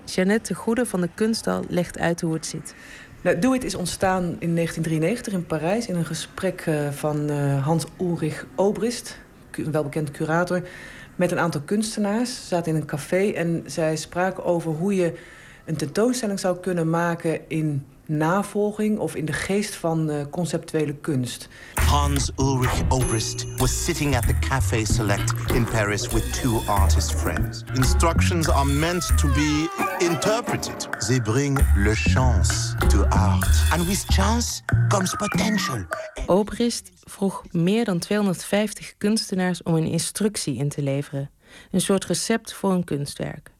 [0.06, 2.74] Jeannette de Goede van de Kunsthal legt uit hoe het zit.
[3.22, 7.66] Nou, Do It is ontstaan in 1993 in Parijs in een gesprek uh, van uh,
[7.66, 9.20] Hans-Ulrich Obrist,
[9.52, 10.62] een welbekend curator,
[11.16, 12.36] met een aantal kunstenaars.
[12.36, 15.14] Ze zaten in een café en zij spraken over hoe je
[15.72, 21.48] een tentoonstelling zou kunnen maken in navolging of in de geest van uh, conceptuele kunst.
[21.74, 27.64] Hans Ulrich Obrist was sitting at the Café Select in Paris with two artist friends.
[27.74, 29.68] Instructions are meant to be
[30.00, 30.88] interpreted.
[31.08, 33.72] They bring le chance to art.
[33.72, 35.86] And with chance comes potential.
[36.26, 41.30] Obrist vroeg meer dan 250 kunstenaars om een instructie in te leveren.
[41.72, 43.52] Een soort recept voor een kunstwerk.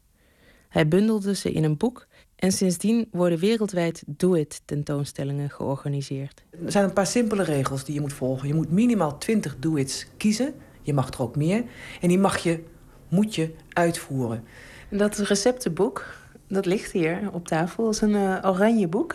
[0.72, 6.44] Hij bundelde ze in een boek en sindsdien worden wereldwijd Do-It tentoonstellingen georganiseerd.
[6.64, 8.48] Er zijn een paar simpele regels die je moet volgen.
[8.48, 10.54] Je moet minimaal 20 Do-Its kiezen.
[10.82, 11.64] Je mag er ook meer.
[12.00, 12.62] En die mag je,
[13.08, 14.44] moet je uitvoeren.
[14.88, 16.14] En dat receptenboek,
[16.48, 17.84] dat ligt hier op tafel.
[17.84, 19.14] Dat is een uh, oranje boek.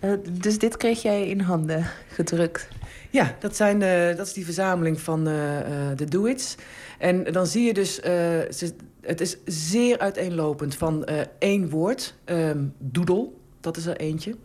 [0.00, 2.68] Uh, dus dit kreeg jij in handen gedrukt.
[3.10, 5.58] Ja, dat, zijn de, dat is die verzameling van uh,
[5.96, 6.56] de Do-Its.
[6.98, 12.74] En dan zie je dus, ze, het is zeer uiteenlopend van uh, één woord, um,
[12.78, 14.36] doedel, dat is er eentje,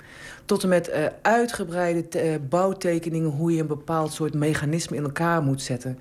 [0.45, 5.41] tot en met uh, uitgebreide uh, bouwtekeningen hoe je een bepaald soort mechanisme in elkaar
[5.41, 5.99] moet zetten.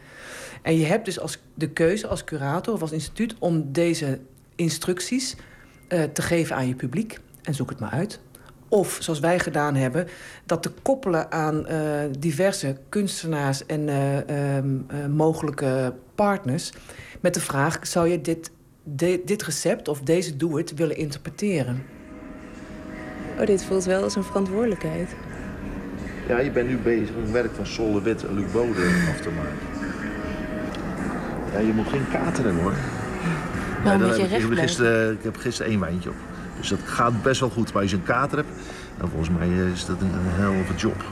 [0.63, 4.19] En je hebt dus als de keuze als curator of als instituut om deze
[4.55, 5.37] instructies
[6.13, 8.21] te geven aan je publiek en zoek het maar uit.
[8.69, 10.09] Of, zoals wij gedaan hebben,
[10.47, 11.67] dat te koppelen aan
[12.19, 16.73] diverse kunstenaars en uh, mogelijke partners.
[17.27, 18.51] Met de vraag: zou je dit,
[18.83, 21.83] de, dit recept of deze do-it willen interpreteren?
[23.39, 25.15] Oh, dit voelt wel als een verantwoordelijkheid.
[26.29, 29.07] Ja, je bent nu bezig met het werk van Sol de Wit en Luc Bode
[29.09, 29.59] af te maken.
[31.53, 32.75] Ja, je moet geen kateren hoor.
[33.85, 36.17] Ja, moet je ik, gisteren, ik heb gisteren één wijntje op.
[36.59, 37.73] Dus dat gaat best wel goed.
[37.73, 38.51] Maar als je een kater hebt,
[38.99, 41.05] dan volgens mij is dat een, een helft job.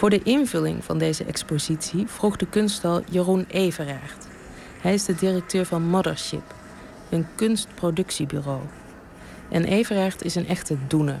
[0.00, 4.26] Voor de invulling van deze expositie vroeg de kunsthal Jeroen Everaert.
[4.80, 6.54] Hij is de directeur van Mothership,
[7.10, 8.60] een kunstproductiebureau.
[9.48, 11.20] En Everaert is een echte doener.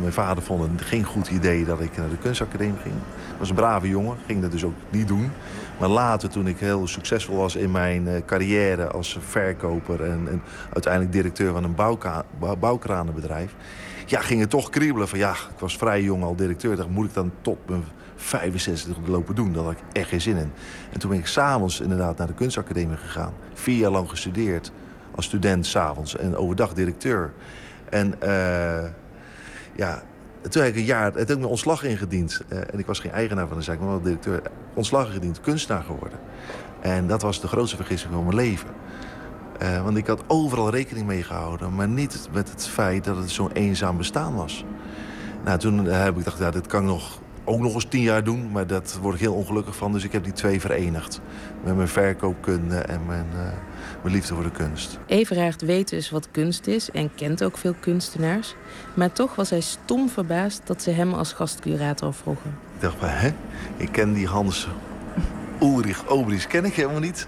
[0.00, 2.94] mijn vader vond het geen goed idee dat ik naar de kunstacademie ging.
[2.94, 5.30] Ik was een brave jongen, ging dat dus ook niet doen.
[5.78, 10.02] Maar later, toen ik heel succesvol was in mijn eh, carrière als verkoper...
[10.04, 10.42] en, en
[10.72, 13.54] uiteindelijk directeur van een bouwka- bouw- bouwkranenbedrijf...
[14.06, 16.76] ja, ging het toch kriebelen van ja, ik was vrij jong al directeur.
[16.76, 17.84] Dacht, moet ik dan tot mijn
[18.20, 19.52] 65 lopen doen?
[19.52, 20.52] Daar had ik echt geen zin in.
[20.92, 23.32] En toen ben ik s'avonds inderdaad naar de kunstacademie gegaan.
[23.54, 24.72] Vier jaar lang gestudeerd
[25.14, 27.32] als student s'avonds en overdag directeur.
[27.90, 28.90] En eh,
[29.74, 30.02] ja,
[30.48, 32.40] toen heb ik een jaar, toen heb ik mijn ontslag ingediend.
[32.48, 34.42] Eh, en ik was geen eigenaar van de zaak, maar wel directeur.
[34.74, 36.18] Ontslag ingediend, kunstenaar geworden.
[36.80, 38.68] En dat was de grootste vergissing van mijn leven.
[39.58, 43.30] Eh, want ik had overal rekening mee gehouden, maar niet met het feit dat het
[43.30, 44.64] zo'n eenzaam bestaan was.
[45.44, 48.50] Nou, toen heb ik gedacht, ja, dit kan nog, ook nog eens tien jaar doen,
[48.52, 49.92] maar dat word ik heel ongelukkig van.
[49.92, 51.20] Dus ik heb die twee verenigd.
[51.64, 53.38] Met mijn verkoopkunde en mijn, eh,
[54.02, 54.98] mijn liefde voor de kunst.
[55.06, 58.54] Everaard weet dus wat kunst is en kent ook veel kunstenaars.
[58.94, 62.50] Maar toch was hij stom verbaasd dat ze hem als gastcurator vroegen.
[62.74, 63.30] Ik dacht, maar, hè?
[63.76, 64.68] Ik ken die Hans
[65.60, 67.26] Ulrich Obries ken ik helemaal niet.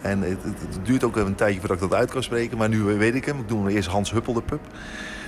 [0.00, 2.58] En het, het- het duurt ook even een tijdje voordat ik dat uit kan spreken.
[2.58, 3.38] Maar nu weet ik hem.
[3.40, 4.60] Ik doe hem eerst Hans Huppel de Pup.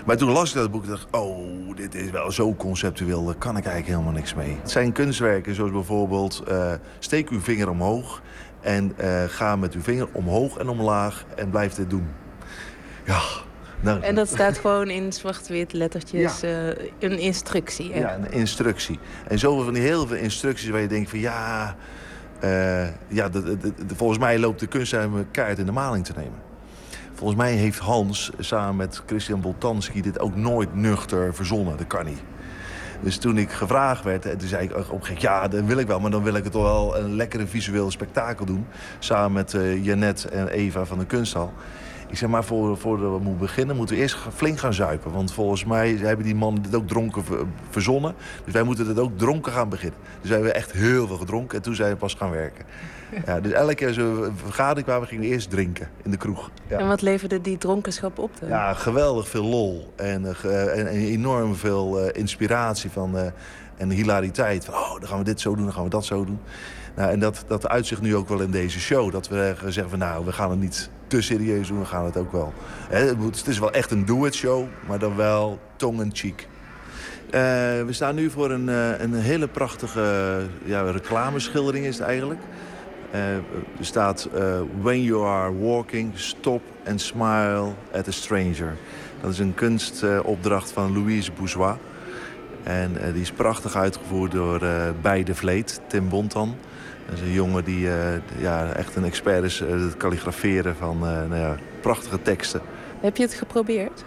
[0.08, 3.24] Maar toen las ik dat boek en dacht oh, dit is wel zo conceptueel.
[3.24, 4.56] Daar kan ik eigenlijk helemaal niks mee.
[4.60, 6.42] Het zijn kunstwerken zoals bijvoorbeeld...
[6.48, 8.22] eh, steek uw vinger omhoog
[8.60, 12.06] en eh, ga met uw vinger omhoog en omlaag en blijf dit doen.
[13.04, 13.20] Ja,
[13.80, 16.66] nou, En dat staat gewoon in zwart-wit lettertjes, eh,
[16.98, 17.92] een instructie.
[17.92, 17.98] hè?
[17.98, 18.98] Ja, een instructie.
[19.28, 21.76] En zoveel van die heel veel instructies waar je denkt van ja...
[23.08, 23.56] ja de, de-
[23.86, 26.46] de- volgens mij loopt de kunstenaar mijn kaart in de maling te nemen.
[27.18, 31.76] Volgens mij heeft Hans samen met Christian Boltanski dit ook nooit nuchter verzonnen.
[31.76, 32.22] Dat kan niet.
[33.00, 35.20] Dus toen ik gevraagd werd, en toen zei ik op een gegeven moment...
[35.20, 37.90] ja, dat wil ik wel, maar dan wil ik het toch wel een lekkere visueel
[37.90, 38.66] spektakel doen.
[38.98, 41.52] Samen met eh Janet en Eva van de Kunsthal.
[42.08, 45.12] Ik zeg maar, voor, voordat we moeten beginnen, moeten we eerst flink gaan zuipen.
[45.12, 48.14] Want volgens mij hebben die mannen dit ook dronken ver- verzonnen.
[48.44, 49.98] Dus wij moeten dit ook dronken gaan beginnen.
[50.20, 52.64] Dus wij hebben echt heel veel gedronken en toen zijn we pas gaan werken.
[53.26, 56.50] Ja, dus elke keer we een vergadering kwamen, gingen we eerst drinken in de kroeg.
[56.68, 56.78] Ja.
[56.78, 58.48] En wat leverde die dronkenschap op dan?
[58.48, 59.92] Ja, geweldig veel lol.
[59.96, 63.26] En, eh, en, en enorm veel eh, inspiratie van, eh,
[63.76, 64.64] en hilariteit.
[64.64, 66.40] Van, oh, dan gaan we dit zo doen, dan gaan we dat zo doen.
[66.96, 69.12] Nou, en dat, dat uitzicht nu ook wel in deze show.
[69.12, 71.78] Dat we zeggen van, nou, we gaan het niet te serieus doen.
[71.78, 72.52] We gaan het ook wel...
[72.88, 76.48] Hè, het moet- het is wel echt een do-it show, maar dan wel tong-in-cheek.
[77.30, 77.40] Eh,
[77.84, 78.68] we staan nu voor een,
[79.02, 82.40] een hele prachtige ja, reclameschildering is het eigenlijk.
[83.10, 83.42] Eh, er
[83.80, 88.76] staat eh, When you are walking, stop and smile at a stranger.
[89.20, 91.76] Dat is een kunstopdracht van Louise Bourgeois.
[92.62, 96.54] En eh, die is prachtig uitgevoerd door eh Beide Vleet, Tim Bontan.
[97.08, 97.96] Dat is een jongen die eh,
[98.38, 102.60] ja, echt een expert is, eh, het kalligraferen van eh, nou ja, prachtige teksten.
[103.00, 104.04] Heb je het geprobeerd?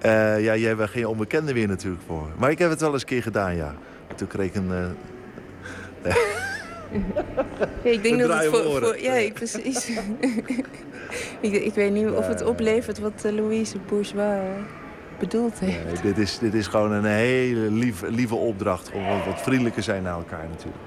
[0.00, 2.26] Eh, ja, jij bent geen onbekende weer natuurlijk voor.
[2.36, 3.74] Maar ik heb het wel eens een keer gedaan, ja.
[4.16, 4.70] Toen kreeg ik een...
[6.02, 6.14] eh,
[7.82, 8.98] ik denk We dat het voor...
[9.00, 9.88] ja, ik- precies.
[11.40, 14.40] ik, ik weet niet of het oplevert wat eh, Louise Bourgeois eh,
[15.18, 15.84] bedoeld heeft.
[15.84, 18.90] Nee, dit, is, dit is gewoon een hele lief, lieve opdracht.
[18.92, 20.82] Om wat, wat vriendelijker zijn naar elkaar natuurlijk.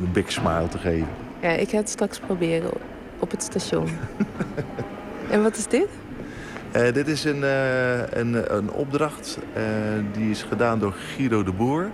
[0.00, 1.08] Een big smile te geven.
[1.40, 2.70] Ja, ik ga het straks proberen
[3.18, 3.88] op het station.
[5.30, 5.88] en wat is dit?
[6.72, 7.42] Eh, dit is een,
[8.18, 9.38] een, een opdracht.
[10.12, 11.90] die is gedaan door Guido de Boer.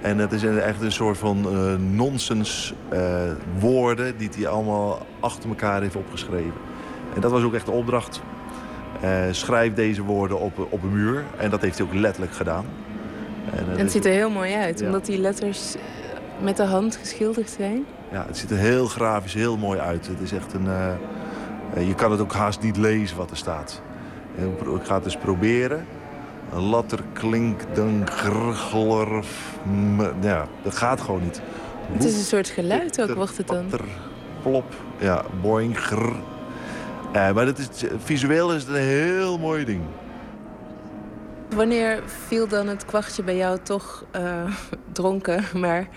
[0.00, 3.00] En dat is echt een soort van eh, nonsens eh,
[3.58, 4.16] woorden...
[4.16, 6.60] die hij allemaal achter elkaar heeft opgeschreven.
[7.14, 8.20] En dat was ook echt de opdracht.
[9.00, 11.24] Eh, schrijf deze woorden op, op een muur.
[11.36, 12.64] En dat heeft hij ook letterlijk gedaan.
[13.52, 14.86] En, En het ziet er heel mooi uit, Ja.
[14.86, 15.74] omdat die letters
[16.40, 17.84] met de hand geschilderd zijn.
[18.12, 20.06] Ja, het ziet er heel grafisch, heel mooi uit.
[20.06, 20.68] Het is echt een...
[21.86, 23.82] je kan het ook haast niet lezen wat er staat.
[24.76, 25.86] Ik ga het eens proberen.
[26.52, 29.24] Een latter klink, den grgler...
[30.20, 31.40] Ja, dat gaat gewoon niet.
[31.92, 33.70] Het is een soort geluid ook, wordt het dan.
[34.42, 34.74] Plop.
[34.98, 36.12] Ja, boing, grr.
[37.12, 37.68] Eh, maar dat is,
[38.04, 39.82] visueel is het een heel mooi ding.
[41.54, 44.52] Wanneer viel dan het kwartje bij jou toch eh,
[44.92, 45.44] dronken?
[45.54, 45.88] Maar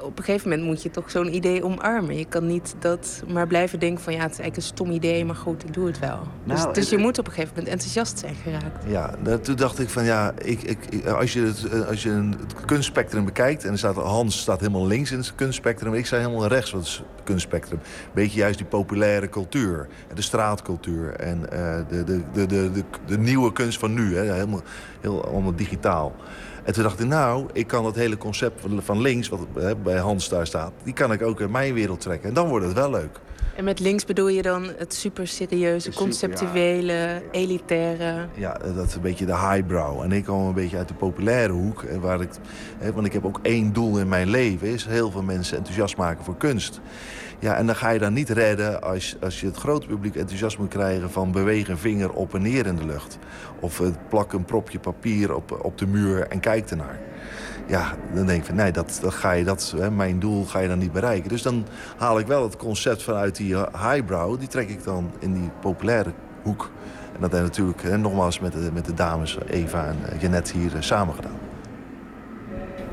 [0.00, 2.16] op een gegeven moment moet je toch zo'n idee omarmen.
[2.18, 5.24] Je kan niet dat maar blijven denken van ja, het is eigenlijk een stom idee,
[5.24, 6.18] maar goed, ik doe het wel.
[6.44, 8.84] dus, Nou, dus het- je moet op een gegeven moment enthousiast zijn geraakt.
[8.86, 12.34] Ja, toen dacht ik van ja, ik, ik, als je het, eh, als je een-
[12.40, 13.64] het kunstspectrum bekijkt...
[13.64, 15.94] en er staat, Hans staat helemaal links in het kunstspectrum...
[15.94, 17.78] ik sta helemaal rechts van het kunstspectrum.
[18.12, 21.14] Beetje juist die populaire cultuur, de straatcultuur...
[21.16, 24.62] en eh, de, de, de, de, de, de nieuwe kunst van nu, hè, helemaal,
[25.00, 26.14] heel, allemaal digitaal.
[26.64, 29.28] En toen dacht ik, nou, ik kan dat hele concept van, links...
[29.28, 32.28] wat hè, bij Hans daar staat, die kan ik ook in mijn wereld trekken.
[32.28, 33.20] En dan wordt het wel leuk.
[33.56, 38.26] En met links bedoel je dan het super serieuze, conceptuele, elitaire?
[38.34, 40.02] Ja, dat is een beetje de highbrow.
[40.02, 41.84] En ik kom een beetje uit de populaire hoek.
[42.00, 42.30] Waar ik,
[42.78, 44.68] hè, want ik heb ook één doel in mijn leven.
[44.68, 46.80] Is heel veel mensen enthousiast maken voor kunst.
[47.38, 50.58] Ja, en dan ga je dan niet redden als, als je het grote publiek enthousiast
[50.58, 51.10] moet krijgen...
[51.10, 53.18] van beweeg een vinger op en neer in de lucht.
[53.60, 56.98] Of eh, plak een propje papier op, op de muur en kijk ernaar.
[57.66, 60.58] Ja, dan denk ik van nee, dat, dat ga je, dat, hè, mijn doel ga
[60.58, 61.28] je dan niet bereiken.
[61.28, 61.66] Dus dan
[61.96, 64.38] haal ik wel het concept vanuit die eh, highbrow...
[64.38, 66.12] die trek ik dan in die populaire
[66.42, 66.70] hoek.
[67.14, 70.20] En dat heb ik natuurlijk hè, nogmaals met de, met de dames Eva en eh,
[70.20, 71.38] Jeannette hier eh, samen gedaan.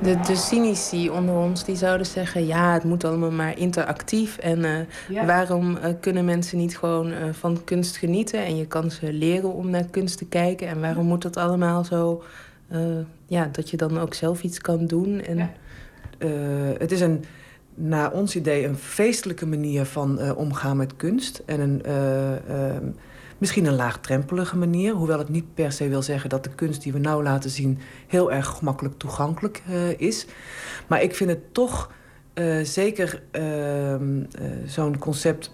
[0.01, 2.45] De, de cynici onder ons die zouden zeggen...
[2.45, 4.37] ja, het moet allemaal maar interactief.
[4.37, 4.71] En eh,
[5.09, 5.25] Ja.
[5.25, 8.45] waarom eh, kunnen mensen niet gewoon eh, van kunst genieten...
[8.45, 10.67] en je kan ze leren om naar kunst te kijken...
[10.67, 12.23] en waarom moet dat allemaal zo...
[12.67, 12.79] eh,
[13.25, 15.21] ja, dat je dan ook zelf iets kan doen.
[15.21, 15.49] En,
[16.17, 16.29] Eh,
[16.77, 17.23] het is een,
[17.75, 21.41] naar ons idee een feestelijke manier van eh, omgaan met kunst.
[21.45, 22.31] En een, eh,
[22.75, 22.85] ehm,
[23.41, 24.93] misschien een laagdrempelige manier.
[24.93, 27.79] Hoewel het niet per se wil zeggen dat de kunst die we nou laten zien...
[28.07, 30.25] heel erg gemakkelijk toegankelijk eh, is.
[30.87, 31.91] Maar ik vind het toch
[32.33, 35.51] eh, zeker ehm, eh, zo'n concept...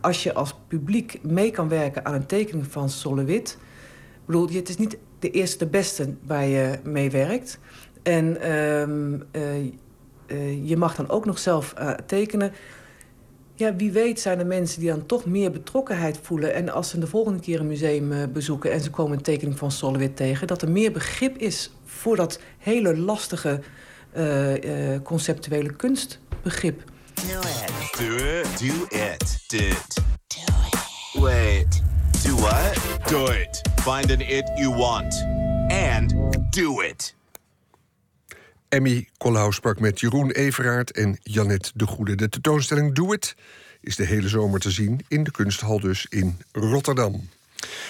[0.00, 3.58] als je als publiek mee kan werken aan een tekening van Solowit...
[4.20, 7.58] Ik bedoel, het is niet de eerste de beste waar je mee werkt.
[8.02, 9.58] En ehm, eh,
[10.26, 11.74] eh, je mag dan ook nog zelf
[12.06, 12.52] tekenen.
[13.60, 16.54] Ja, wie weet zijn er mensen die dan toch meer betrokkenheid voelen.
[16.54, 18.72] En als ze de volgende keer een museum eh, bezoeken...
[18.72, 20.46] en ze komen een tekening van Solowit tegen...
[20.46, 23.60] dat er meer begrip is voor dat hele lastige
[24.12, 26.82] eh, eh, conceptuele kunstbegrip.
[27.14, 27.98] Do it.
[27.98, 28.58] Do it.
[28.58, 29.38] Do it.
[29.48, 29.94] Do it.
[30.26, 31.22] Do it.
[31.22, 31.82] Wait.
[32.24, 32.76] Do what?
[33.08, 33.60] Do it.
[33.80, 35.26] Find an it you want.
[35.68, 36.14] And
[36.50, 37.18] do it.
[38.70, 42.14] Emmy Koolhaus sprak met Jeroen Everaert en Janet de Goede.
[42.14, 43.36] De tentoonstelling Do It
[43.80, 47.28] is de hele zomer te zien in de kunsthal dus in Rotterdam.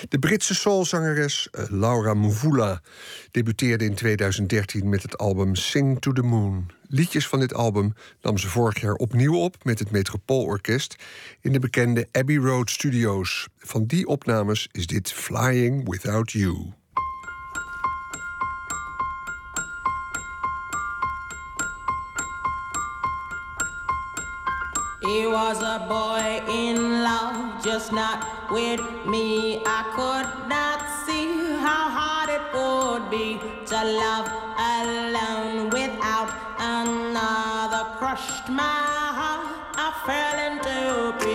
[0.08, 2.82] De Britse soulzangeres eh, Laura Mvula
[3.30, 6.70] debuteerde in 2013 met het album Sing to the Moon.
[6.88, 10.96] Liedjes van dit album nam ze vorig jaar opnieuw op met het Metropoolorkest
[11.40, 13.48] in de bekende Abbey Road Studios.
[13.58, 16.79] Van die opnames is dit Flying Without You.
[25.02, 29.62] He was a boy in love, just not with me.
[29.64, 34.28] I could not see how hard it would be to love
[34.76, 37.96] alone without another.
[37.96, 41.29] Crushed my heart, I fell into.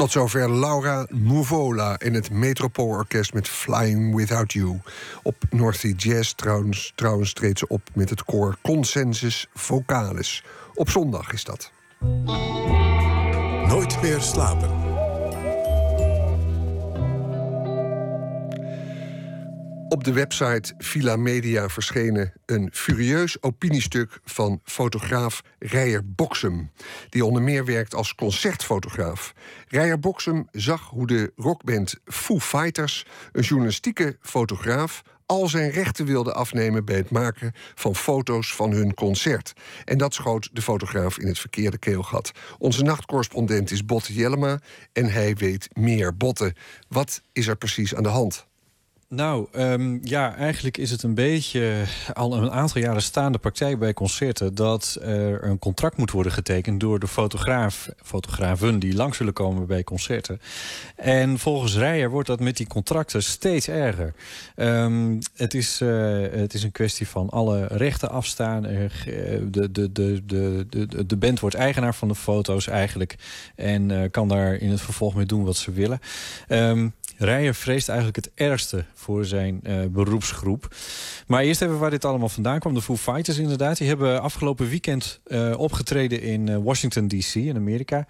[0.00, 4.80] Tot zover Laura Nuvola in het Metropoolorkest met Flying Without You.
[5.22, 10.44] Op North Jazz trouwens, trouwens treedt ze op met het koor Consensus Vocalis.
[10.74, 11.70] Op zondag is dat.
[13.66, 14.79] Nooit meer slapen.
[19.90, 26.70] Op de website Villa Media verschenen een furieus opiniestuk van fotograaf Rijer Boksem,
[27.08, 29.32] die onder meer werkt als concertfotograaf.
[29.68, 36.32] Rijer Boksem zag hoe de rockband Foo Fighters een journalistieke fotograaf al zijn rechten wilde
[36.32, 39.52] afnemen bij het maken van foto's van hun concert.
[39.84, 42.32] En dat schoot de fotograaf in het verkeerde keelgat.
[42.58, 44.60] Onze nachtcorrespondent is Botte Jellema
[44.92, 46.16] en hij weet meer.
[46.16, 46.54] Botte,
[46.88, 48.48] wat is er precies aan de hand?
[49.14, 53.92] Nou, ehm, ja, eigenlijk is het een beetje al een aantal jaren staande praktijk bij
[53.92, 59.32] concerten dat er een contract moet worden getekend door de fotograaf, fotografen die langs zullen
[59.32, 60.40] komen bij concerten.
[60.96, 64.14] En volgens Rijer wordt dat met die contracten steeds erger.
[64.56, 68.62] Ehm, het, is, uh, het is een kwestie van alle rechten afstaan.
[68.62, 69.92] de, de, de,
[70.26, 73.16] de, de, de band wordt eigenaar van de foto's eigenlijk
[73.56, 76.00] en uh, kan daar in het vervolg mee doen wat ze willen.
[76.48, 80.74] Um, Rijer vreest eigenlijk het ergste voor zijn uh, beroepsgroep.
[81.26, 82.74] Maar eerst even waar dit allemaal vandaan kwam.
[82.74, 83.78] De Foo Fighters inderdaad.
[83.78, 87.34] Die hebben afgelopen weekend uh, opgetreden in uh, Washington D.C.
[87.34, 88.06] in Amerika.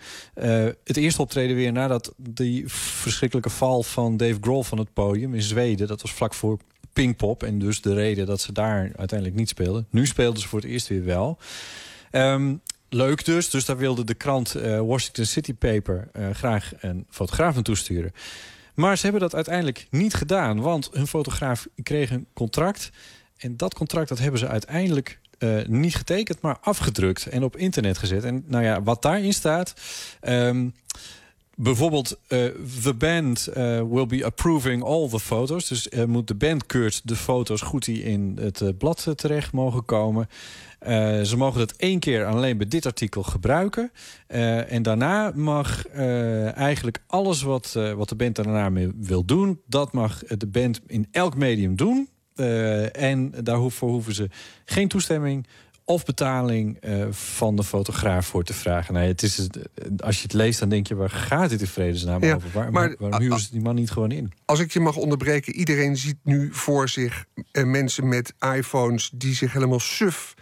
[0.84, 5.42] het eerste optreden weer nadat die verschrikkelijke val van Dave Grohl van het podium in
[5.42, 5.86] Zweden.
[5.88, 6.58] Dat was vlak voor
[6.92, 7.42] Pinkpop.
[7.42, 9.86] En dus de reden dat ze daar uiteindelijk niet speelden.
[9.90, 11.38] Nu speelden ze voor het eerst weer wel.
[12.12, 13.50] Um, leuk dus.
[13.50, 18.12] Dus daar wilde de krant Washington City Paper graag een fotograaf aan toesturen.
[18.80, 22.90] Maar ze hebben dat uiteindelijk niet gedaan, want hun fotograaf kreeg een contract.
[23.36, 27.98] En dat contract dat hebben ze uiteindelijk uh, niet getekend, maar afgedrukt en op internet
[27.98, 28.24] gezet.
[28.24, 29.74] En nou ja, wat daarin staat.
[30.22, 30.74] Um,
[31.54, 32.44] bijvoorbeeld, uh,
[32.82, 33.54] the band uh,
[33.90, 35.68] will be approving all the photos.
[35.68, 40.28] Dus moet de band keurt de foto's goed die in het blad terecht mogen komen.
[40.88, 43.92] Uh, ze mogen dat één keer alleen bij dit artikel gebruiken.
[44.28, 49.60] Uh, en daarna mag uh, eigenlijk alles wat, wat de band daarna mee wil doen...
[49.66, 52.08] dat mag de band in elk medium doen.
[52.92, 54.28] en daarvoor hoeven ze
[54.64, 55.46] geen toestemming
[55.84, 56.78] of betaling
[57.10, 58.94] van de fotograaf voor te vragen.
[58.94, 59.48] Nee, het is,
[59.98, 62.50] als je het leest, dan denk je, waar gaat dit in vredesnaam ja, over?
[62.52, 64.32] Waar, maar, waarom huren ze die man niet gewoon in?
[64.44, 69.10] Als ik je mag onderbreken, iedereen ziet nu voor zich mensen met iPhones...
[69.14, 70.34] die zich helemaal suf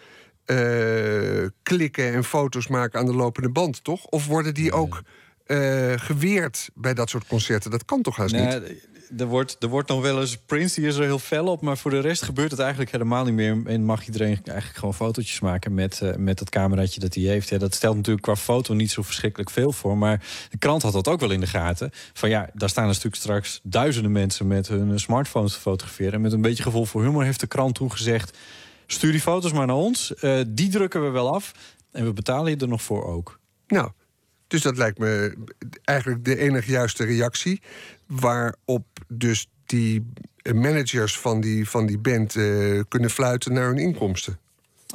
[0.50, 4.04] uh, klikken en foto's maken aan de lopende band, toch?
[4.04, 5.02] Of worden die ook
[5.46, 7.70] uh, geweerd bij dat soort concerten?
[7.70, 8.86] Dat kan toch haast nee, niet?
[9.18, 11.60] Er wordt, er wordt nog wel eens Prince, die is er heel fel op...
[11.60, 13.62] maar voor de rest gebeurt het eigenlijk helemaal niet meer...
[13.64, 17.48] en mag iedereen eigenlijk gewoon fotootjes maken met, uh, met dat cameraatje dat hij heeft.
[17.48, 19.98] Ja, dat stelt natuurlijk qua foto niet zo verschrikkelijk veel voor...
[19.98, 21.90] maar de krant had dat ook wel in de gaten.
[22.12, 24.46] Van ja, daar staan natuurlijk straks duizenden mensen...
[24.46, 26.12] met hun smartphones te fotograferen.
[26.12, 28.36] En met een beetje gevoel voor humor heeft de krant toegezegd
[28.90, 30.12] Stuur die foto's maar naar ons.
[30.20, 31.52] Uh, die drukken we wel af.
[31.90, 33.38] En we betalen je er nog voor ook.
[33.66, 33.90] Nou,
[34.46, 35.36] dus dat lijkt me
[35.84, 37.60] eigenlijk de enige juiste reactie.
[38.06, 40.06] Waarop dus die
[40.54, 44.38] managers van die, van die band uh, kunnen fluiten naar hun inkomsten.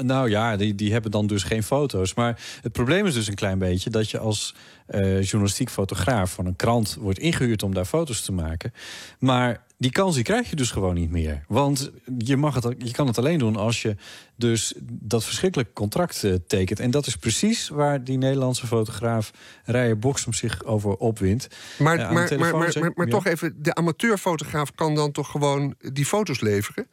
[0.02, 2.14] Nou ja, die, die hebben dan dus geen foto's.
[2.14, 4.56] Maar het probleem is dus een klein beetje dat je als
[4.90, 8.74] uh, journalistiek fotograaf van een krant wordt ingehuurd om daar foto's te maken.
[9.20, 11.44] Maar die kans die krijg je dus gewoon niet meer.
[11.48, 13.96] Want je, mag het, je kan het alleen doen als je
[14.36, 16.80] dus dat verschrikkelijke contract uh, tekent.
[16.80, 19.32] En dat is precies waar die Nederlandse fotograaf
[19.64, 21.48] Rijer Boksem zich over opwint.
[21.78, 26.06] Maar, uh, maar, maar, maar, maar, toch even, de amateurfotograaf kan dan toch gewoon die
[26.06, 26.88] foto's leveren?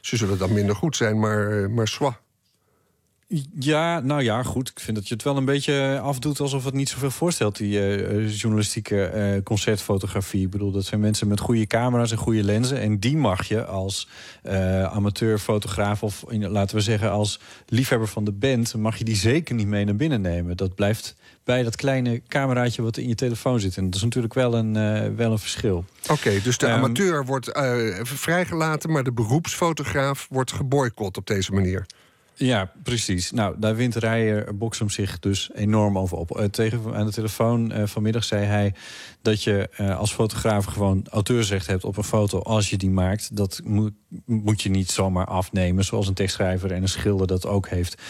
[0.00, 2.20] Ze zullen dan minder goed zijn, maar, maar swa.
[3.58, 4.68] Ja, nou ja, goed.
[4.68, 7.98] Ik vind dat je het wel een beetje afdoet alsof het niet zoveel voorstelt, die
[7.98, 10.42] uh, journalistieke uh, concertfotografie.
[10.42, 12.80] Ik bedoel, dat zijn mensen met goede camera's en goede lenzen.
[12.80, 14.08] En die mag je als
[14.46, 19.54] uh, amateurfotograaf of laten we zeggen als liefhebber van de band, mag je die zeker
[19.54, 20.56] niet mee naar binnen nemen.
[20.56, 23.76] Dat blijft bij dat kleine cameraatje wat in je telefoon zit.
[23.76, 24.72] En dat is natuurlijk wel een,
[25.16, 25.84] wel een verschil.
[26.10, 27.50] Oké, dus de um, amateur wordt
[28.02, 31.86] vrijgelaten, maar de beroepsfotograaf wordt geboycott op deze manier.
[32.44, 33.30] Ja, precies.
[33.30, 36.38] Nou, daar wint Rijer Boksem zich dus enorm over op.
[36.38, 38.74] Uh, tegen, aan de telefoon uh, vanmiddag zei hij
[39.22, 43.36] dat je uh, als fotograaf gewoon auteursrecht hebt op een foto als je die maakt.
[43.36, 43.92] Dat moet,
[44.26, 48.02] moet je niet zomaar afnemen, zoals een tekstschrijver en een schilder dat ook heeft.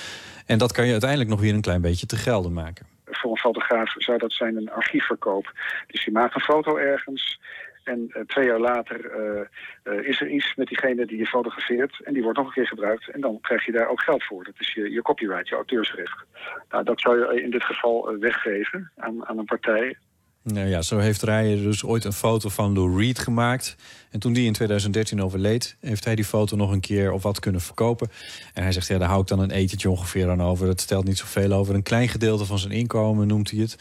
[0.47, 2.87] En dat kan je uiteindelijk nog weer een klein beetje te gelden maken.
[3.05, 5.53] Voor een fotograaf zou dat zijn een archiefverkoop.
[5.87, 7.41] Dus je maakt een foto ergens
[7.85, 9.41] en uh, twee jaar later uh,
[9.85, 12.01] uh, is er iets met diegene die je fotografeert.
[12.05, 13.11] En die wordt nog een keer gebruikt.
[13.11, 14.45] En dan krijg je daar ook geld voor.
[14.45, 16.25] Dat is je, je copyright, je auteursrecht.
[16.71, 19.97] Nou, dat zou je in dit geval weggeven aan, aan een partij.
[20.45, 23.77] Nou ja, zo heeft Rijer dus ooit een foto van Lou Reed gemaakt.
[24.11, 27.41] En toen die in 2013 overleed, heeft hij die foto nog een keer of wat
[27.41, 28.09] kunnen verkopen.
[28.55, 30.67] En hij zegt, ja, daar hou ik dan een etentje ongeveer aan over.
[30.67, 31.75] Dat stelt niet zoveel over.
[31.75, 33.77] Een klein gedeelte van zijn inkomen noemt hij het.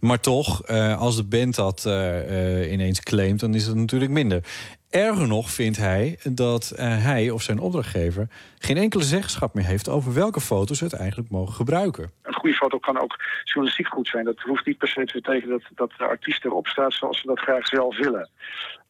[0.00, 4.10] Maar toch, eh, als de band dat eh, eh, ineens claimt, dan is het natuurlijk
[4.10, 4.44] minder.
[4.90, 8.28] Erger nog vindt hij dat hij of zijn opdrachtgever
[8.58, 12.12] geen enkele zeggenschap meer heeft over welke foto's het eigenlijk mogen gebruiken.
[12.22, 14.24] Een goede foto kan ook journalistiek goed zijn.
[14.24, 17.26] Dat hoeft niet per se te betekenen dat, dat de artiest erop staat zoals ze
[17.26, 18.28] dat graag zelf willen.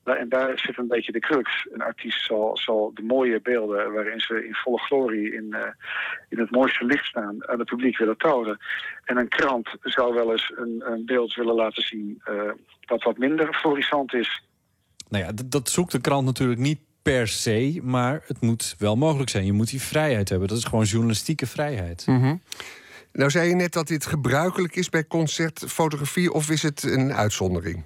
[0.04, 1.66] En daar zit een beetje de crux.
[1.72, 5.58] Een artiest zal, zal de mooie beelden waarin ze in volle glorie in, uh,
[6.28, 8.58] in het mooiste licht staan aan het publiek willen tonen.
[9.04, 13.18] En een krant zou wel eens een, een beeld willen laten zien uh, dat wat
[13.18, 14.42] minder florissant is.
[15.08, 19.30] Nou ja, dat zoekt de krant natuurlijk niet per se, maar het moet wel mogelijk
[19.30, 19.44] zijn.
[19.44, 20.48] Je moet die vrijheid hebben.
[20.48, 22.06] Dat is gewoon journalistieke vrijheid.
[22.06, 22.42] Mm -hmm.
[23.12, 27.84] Nou zei je net dat dit gebruikelijk is bij concertfotografie, of is het een uitzondering?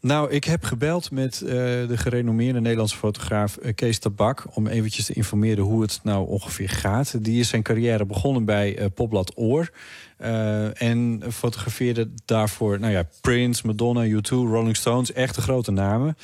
[0.00, 4.44] Nou, ik heb gebeld met uh, de gerenommeerde Nederlandse fotograaf uh, Kees Tabak...
[4.54, 7.24] om eventjes te informeren hoe het nou ongeveer gaat.
[7.24, 9.70] Die is zijn carrière begonnen bij uh, Popblad Oor.
[10.74, 15.12] en fotografeerde daarvoor nou ja, Prince, Madonna, U2, Rolling Stones.
[15.12, 16.16] Echte grote namen.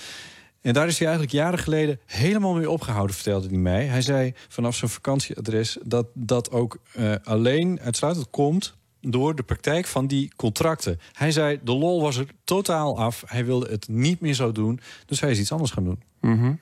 [0.60, 3.84] En daar is hij eigenlijk jaren geleden helemaal mee opgehouden, vertelde hij mij.
[3.84, 6.78] Hij zei vanaf zijn vakantieadres dat dat ook
[7.24, 8.74] alleen uitsluitend komt
[9.06, 11.00] door de praktijk van die contracten.
[11.12, 13.22] Hij zei, de lol was er totaal af.
[13.26, 14.80] Hij wilde het niet meer zo doen.
[15.06, 16.02] Dus hij is iets anders gaan doen.
[16.20, 16.60] Mm -hmm.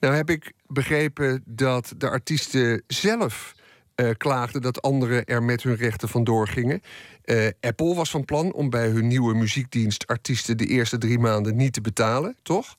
[0.00, 3.54] Nou heb ik begrepen dat de artiesten zelf
[3.96, 4.62] uh, klaagden...
[4.62, 6.82] dat anderen er met hun rechten vandoor gingen.
[7.24, 10.06] Uh, Apple was van plan om bij hun nieuwe muziekdienst...
[10.06, 12.76] artiesten de eerste drie maanden niet te betalen, toch?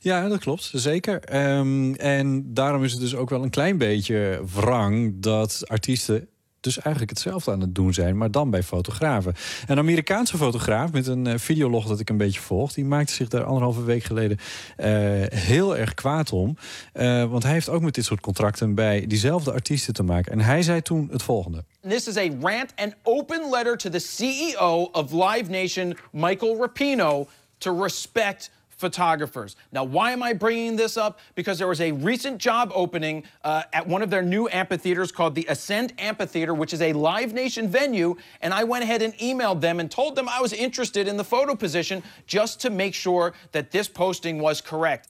[0.00, 1.36] Ja, dat klopt, zeker.
[1.56, 5.14] Um, en daarom is het dus ook wel een klein beetje wrang...
[5.16, 6.28] dat artiesten
[6.64, 9.34] dus eigenlijk hetzelfde aan het doen zijn, maar dan bij fotografen.
[9.66, 13.28] Een Amerikaanse fotograaf met een uh, videolog dat ik een beetje volg, die maakte zich
[13.28, 14.86] daar anderhalve week geleden uh,
[15.28, 16.56] heel erg kwaad om.
[16.94, 20.32] Uh, want hij heeft ook met dit soort contracten bij diezelfde artiesten te maken.
[20.32, 21.64] En hij zei toen het volgende.
[21.88, 27.28] This is a rant and open letter to the CEO of Live Nation, Michael Rapino,
[27.58, 28.50] to respect
[28.84, 29.56] photographers.
[29.72, 31.18] Now, why am I bringing this up?
[31.34, 35.34] Because there was a recent job opening uh, at one of their new amphitheaters called
[35.34, 38.14] the Ascend Amphitheater, which is a Live Nation venue.
[38.42, 41.24] And I went ahead and emailed them and told them I was interested in the
[41.24, 45.08] photo position just to make sure that this posting was correct.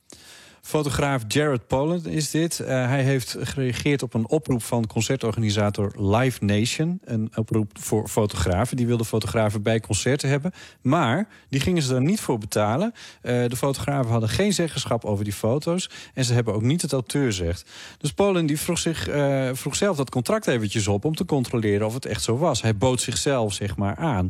[0.65, 2.59] Fotograaf Jared Poland is dit.
[2.61, 7.01] Uh, hij heeft gereageerd op een oproep van concertorganisator Live Nation.
[7.05, 8.77] Een oproep voor fotografen.
[8.77, 10.53] Die wilden fotografen bij concerten hebben.
[10.81, 12.93] Maar die gingen ze daar niet voor betalen.
[13.23, 15.91] Uh, de fotografen hadden geen zeggenschap over die foto's.
[16.15, 17.70] En ze hebben ook niet het auteursrecht.
[17.99, 21.05] Dus Poland die vroeg, zich, uh, vroeg zelf dat contract eventjes op...
[21.05, 22.62] om te controleren of het echt zo was.
[22.62, 24.28] Hij bood zichzelf zeg maar aan.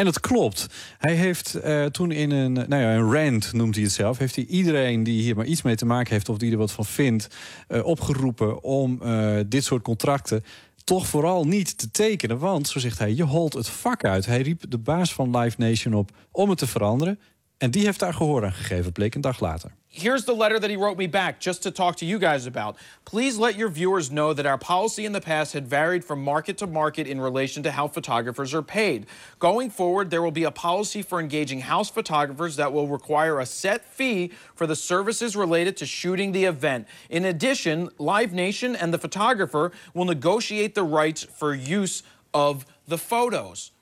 [0.00, 0.66] En dat klopt.
[0.98, 1.58] Hij heeft
[1.90, 4.18] toen in een, nou ja, een rant, noemt hij het zelf...
[4.18, 6.72] heeft hij iedereen die hier maar iets mee te maken heeft of die er wat
[6.72, 7.28] van vindt,
[7.68, 10.44] uh, opgeroepen om uh, dit soort contracten
[10.84, 12.38] toch vooral niet te tekenen.
[12.38, 14.26] Want, zo zegt hij, je holt het vak uit.
[14.26, 17.20] Hij riep de baas van Live Nation op om het te veranderen.
[17.58, 19.72] En die heeft daar gehoor aan gegeven, bleek een dag later.
[19.92, 22.76] Here's the letter that he wrote me back just to talk to you guys about.
[23.04, 26.58] Please let your viewers know that our policy in the past had varied from market
[26.58, 29.06] to market in relation to how photographers are paid.
[29.40, 33.46] Going forward, there will be a policy for engaging house photographers that will require a
[33.46, 36.86] set fee for the services related to shooting the event.
[37.08, 42.96] In addition, Live Nation and the photographer will negotiate the rights for use of the
[42.96, 43.72] photos.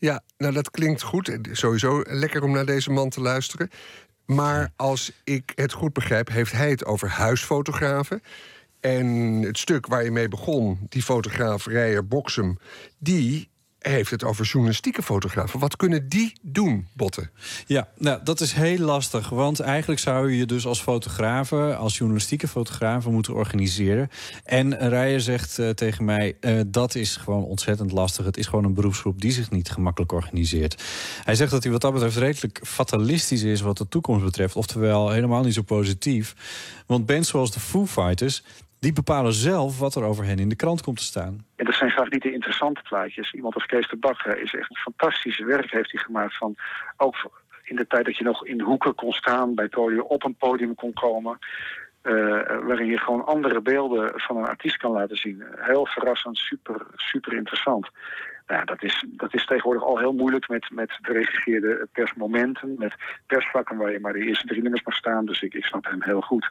[0.00, 1.38] Ja, nou dat klinkt goed.
[1.52, 3.70] Sowieso lekker om naar deze man te luisteren.
[4.34, 8.22] Maar als ik het goed begrijp, heeft hij het over huisfotografen.
[8.80, 9.06] En
[9.42, 12.58] het stuk waar je mee begon, die fotograaf Rijer Boksem...
[12.98, 13.48] die
[13.90, 15.60] heeft het over journalistieke fotografen.
[15.60, 17.30] Wat kunnen die doen, Botten?
[17.66, 19.28] Ja, nou, dat is heel lastig.
[19.28, 24.10] Want eigenlijk zou je dus als fotografen, als journalistieke fotografen moeten organiseren.
[24.44, 28.24] En Rijer zegt uh, tegen mij: uh, dat is gewoon ontzettend lastig.
[28.24, 30.82] Het is gewoon een beroepsgroep die zich niet gemakkelijk organiseert.
[31.24, 34.56] Hij zegt dat hij wat dat betreft redelijk fatalistisch is wat de toekomst betreft.
[34.56, 36.34] Oftewel helemaal niet zo positief.
[36.86, 38.42] Want bands zoals de Foo Fighters
[38.80, 41.46] die bepalen zelf wat er over hen in de krant komt te staan.
[41.56, 43.32] En dat zijn vaak niet de interessante plaatjes.
[43.32, 46.54] Iemand als Kees de Bakker is echt een fantastische werk heeft hij gemaakt van
[46.96, 47.16] ook
[47.64, 50.74] in de tijd dat je nog in hoeken kon staan, bij podium op een podium
[50.74, 51.38] kon komen.
[52.02, 52.14] Uh,
[52.66, 55.44] waarin je gewoon andere beelden van een artiest kan laten zien.
[55.56, 57.88] Heel verrassend, super, super interessant.
[58.46, 62.94] Nou, dat is, dat is tegenwoordig al heel moeilijk met, met geregisseerde persmomenten, met
[63.26, 65.26] persvakken waar je maar de eerste drie nummers mag staan.
[65.26, 66.50] Dus ik, ik snap hem heel goed.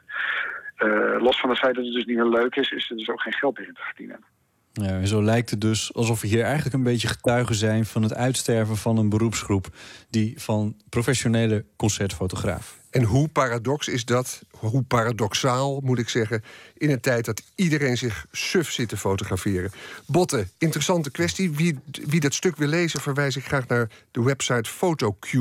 [0.78, 3.08] Uh, los van het feit dat het dus niet meer leuk is, is er dus
[3.08, 4.24] ook geen geld meer in te verdienen.
[4.72, 8.14] Ja, zo lijkt het dus alsof we hier eigenlijk een beetje getuigen zijn van het
[8.14, 9.68] uitsterven van een beroepsgroep
[10.10, 12.78] die van professionele concertfotograaf.
[12.90, 16.42] En hoe paradox is dat, hoe paradoxaal moet ik zeggen,
[16.74, 19.70] in een tijd dat iedereen zich suf zit te fotograferen.
[20.06, 21.50] Botte, interessante kwestie.
[21.50, 25.38] Wie, wie dat stuk wil lezen, verwijs ik graag naar de website PhotoQ.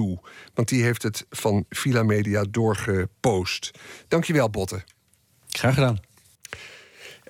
[0.54, 3.72] Want die heeft het van Villa Media doorgepost.
[4.08, 4.84] Dankjewel, Botte.
[5.50, 6.00] Graag gedaan.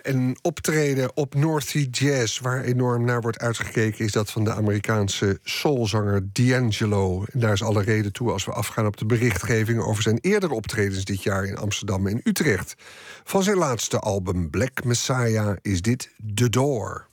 [0.01, 4.53] Een optreden op North Sea Jazz, waar enorm naar wordt uitgekeken, is dat van de
[4.53, 7.25] Amerikaanse soulzanger D'Angelo.
[7.33, 11.05] Daar is alle reden toe als we afgaan op de berichtgeving over zijn eerdere optredens
[11.05, 12.75] dit jaar in Amsterdam en Utrecht.
[13.23, 17.07] Van zijn laatste album Black Messiah is dit The Door.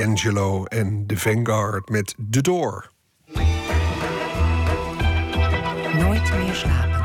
[0.00, 2.90] D'Angelo en The Vanguard met The Door.
[5.98, 7.00] Nooit meer slapen.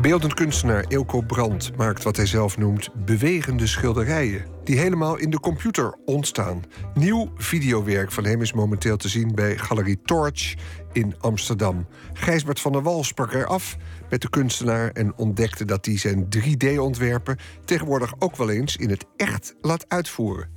[0.00, 4.44] Beeldend kunstenaar Eelco Brandt maakt wat hij zelf noemt bewegende schilderijen.
[4.64, 6.62] Die helemaal in de computer ontstaan.
[6.94, 10.54] Nieuw videowerk van hem is momenteel te zien bij Galerie Torch
[10.96, 11.86] in Amsterdam.
[12.12, 13.76] Gijsbert van der Wal sprak er af
[14.10, 19.04] met de kunstenaar en ontdekte dat hij zijn 3D-ontwerpen tegenwoordig ook wel eens in het
[19.16, 20.48] echt laat uitvoeren.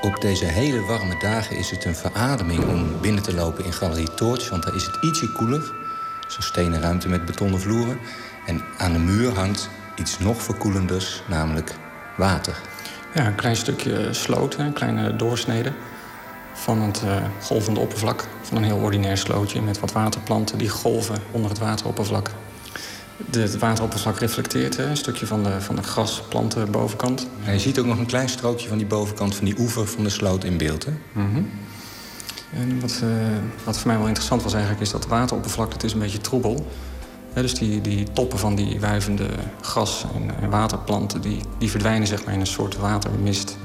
[0.00, 4.14] Op deze hele warme dagen is het een verademing om binnen te lopen in Galerie
[4.14, 4.50] Torch.
[4.50, 5.72] Want daar is het ietsje koeler.
[6.28, 7.98] Zo'n stenen ruimte met betonnen vloeren.
[8.46, 11.74] En aan de muur hangt iets nog verkoelenders, namelijk
[12.16, 12.60] water.
[13.14, 15.72] Ja, een klein stukje sloot, een kleine doorsnede
[16.52, 21.16] van het eh, golvende oppervlak van een heel ordinair slootje met wat waterplanten die golven
[21.30, 22.30] onder het wateroppervlak.
[23.30, 27.28] De, het wateroppervlak reflecteert hè, een stukje van de, van de grasplanten bovenkant.
[27.44, 30.04] En je ziet ook nog een klein strookje van die bovenkant van die oever van
[30.04, 30.84] de sloot in beeld.
[30.84, 30.92] Hè?
[31.12, 31.42] Mhm.
[32.52, 33.10] En wat, uh,
[33.64, 34.82] wat voor mij wel interessant was eigenlijk...
[34.82, 36.66] is dat het wateroppervlak het is een beetje troebel.
[37.32, 39.26] He, dus die, die toppen van die wuivende
[39.60, 41.20] gras- en, en, waterplanten...
[41.20, 43.56] Die, die verdwijnen zeg maar in een soort watermist.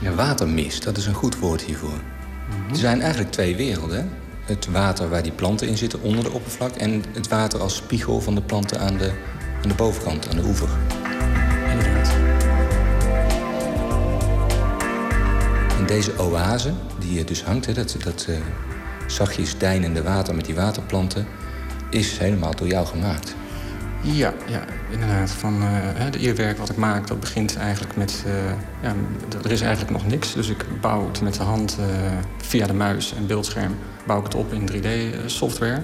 [0.00, 1.88] Ja, watermist, dat is een goed woord hiervoor.
[1.90, 2.70] Mm -hmm.
[2.70, 4.10] Er zijn eigenlijk twee werelden.
[4.44, 6.74] Het water waar die planten in zitten onder de oppervlak...
[6.74, 9.12] en het water als spiegel van de planten aan de,
[9.62, 10.68] aan de bovenkant, aan de oever.
[11.70, 12.12] Inderdaad.
[15.78, 18.36] En deze oase, die dus hangt, hè, dat, dat uh,
[19.06, 21.26] zachtjes deinende water met die waterplanten...
[21.92, 23.34] is helemaal door jou gemaakt.
[24.02, 25.30] Ja, ja inderdaad.
[25.30, 28.24] Van, uh, het eerwerk wat ik maak, dat begint eigenlijk met...
[28.26, 28.32] Uh,
[28.82, 28.94] ja,
[29.44, 30.34] er is eigenlijk nog niks.
[30.34, 31.86] Dus ik bouw het met de hand uh,
[32.36, 33.76] via de muis en beeldscherm...
[34.06, 35.80] bouw ik het op in 3D-software.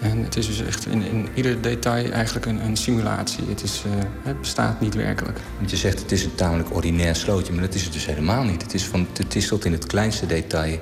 [0.00, 3.44] En het is dus echt in, in ieder detail eigenlijk een, een simulatie.
[3.48, 3.84] Het, is,
[4.22, 5.38] het bestaat niet werkelijk.
[5.58, 7.52] Want je zegt het is een tamelijk ordinair slootje...
[7.52, 8.62] maar dat is het dus helemaal niet.
[8.62, 10.80] Het is, van, het is tot in het kleinste detail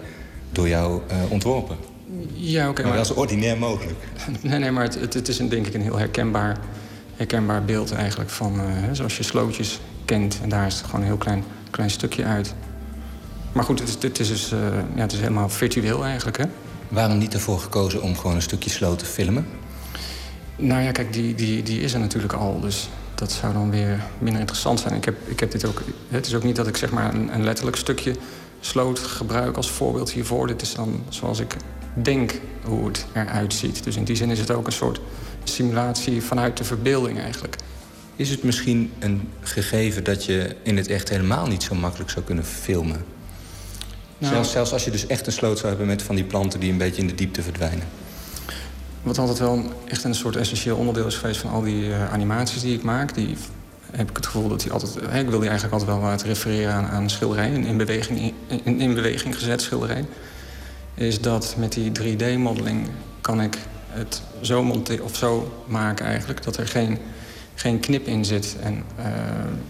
[0.53, 1.96] door jou ontworpen.
[2.33, 2.71] Ja, oké.
[2.71, 3.99] Okay, maar, maar wel zo ordinair mogelijk.
[4.41, 6.59] Nee, nee, maar het, het, het, is een, denk ik een heel herkenbaar,
[7.17, 8.61] herkenbaar beeld eigenlijk van...
[8.61, 10.39] Uh, zoals je slootjes kent.
[10.43, 12.55] En daar is het gewoon een heel klein, klein stukje uit.
[13.53, 14.59] Maar goed, het is, het is, dus, uh,
[14.95, 16.45] ja, het is helemaal virtueel eigenlijk, hè?
[16.89, 19.47] Waarom niet ervoor gekozen om gewoon een stukje sloot te filmen?
[20.57, 22.61] Nou ja, kijk, die, die, die is er natuurlijk al.
[22.61, 24.95] Dus dat zou dan weer minder interessant zijn.
[24.95, 25.83] Ik heb, ik heb dit ook...
[26.09, 28.15] Het is ook niet dat ik zeg maar een, een letterlijk stukje
[28.61, 30.47] sloot gebruik als voorbeeld hiervoor.
[30.47, 31.57] Dit is dan zoals ik
[31.95, 33.85] denk hoe het eruit ziet.
[33.85, 35.01] Dus in die zin is het ook een soort
[35.45, 37.57] simulatie vanuit de verbeelding eigenlijk.
[38.17, 42.25] Is het misschien een gegeven dat je in het echt helemaal niet zo makkelijk zou
[42.25, 43.05] kunnen filmen?
[44.19, 46.61] Nou, zelfs, zelfs als je dus echt een sloot zou hebben met van die planten
[46.61, 47.87] die een beetje in de diepte verdwijnen.
[49.03, 52.63] Wat altijd wel echt een soort essentieel onderdeel is geweest van al die uh, animaties
[52.63, 53.15] die ik maak.
[53.15, 53.37] Die
[53.97, 54.95] heb ik het gevoel dat die altijd.
[55.09, 58.33] Hè, ik wil die eigenlijk altijd wel wat refereren aan, aan schilderij, een in beweging,
[58.47, 60.05] in, in beweging gezet schilderij
[60.97, 62.89] is dat met die 3D-modeling
[63.21, 63.59] kan ik
[63.89, 66.45] het zo, monteren, of zo maken eigenlijk...
[66.45, 66.99] dat er geen,
[67.55, 68.57] geen knip in zit.
[68.61, 69.05] En uh,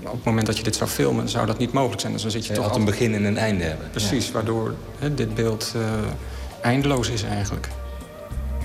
[0.03, 2.13] op het moment dat je dit zou filmen, zou dat niet mogelijk zijn.
[2.13, 3.91] Dus dan zit je, je toch altijd een begin en een einde hebben.
[3.91, 4.33] Precies, ja.
[4.33, 5.83] waardoor hè, dit beeld uh,
[6.61, 7.69] eindeloos is eigenlijk.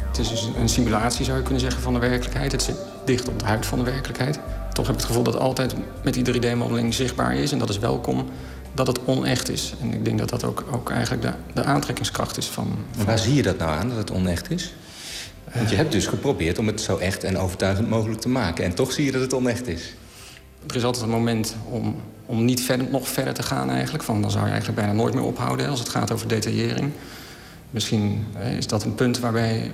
[0.07, 2.51] Het is dus een simulatie, zou je kunnen zeggen, van de werkelijkheid.
[2.51, 4.39] Het zit dicht op de huid van de werkelijkheid.
[4.73, 7.51] Toch heb ik het gevoel dat altijd met die 3D-modeling zichtbaar is.
[7.51, 8.29] En dat is welkom
[8.73, 9.73] dat het onecht is.
[9.81, 13.05] En ik denk dat dat ook, ook eigenlijk de, de aantrekkingskracht is van, van...
[13.05, 14.73] Waar zie je dat nou aan, dat het onecht is?
[15.53, 18.65] Want je hebt dus geprobeerd om het zo echt en overtuigend mogelijk te maken.
[18.65, 19.93] En toch zie je dat het onecht is.
[20.67, 21.95] Er is altijd een moment om,
[22.25, 24.03] om niet verder, nog verder te gaan eigenlijk.
[24.03, 26.91] Van, dan zou je eigenlijk bijna nooit meer ophouden als het gaat over detaillering.
[27.71, 29.71] Misschien hè, is dat een punt waarbij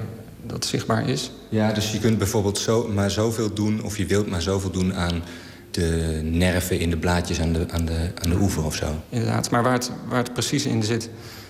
[0.47, 1.31] dat zichtbaar is.
[1.49, 3.83] Ja, dus je kunt bijvoorbeeld zo, maar zoveel doen...
[3.83, 5.23] of je wilt maar zoveel doen aan
[5.71, 8.85] de nerven in de blaadjes aan de, aan de, aan de oever of zo.
[9.09, 11.09] Inderdaad, maar waar het, waar het precies in zit,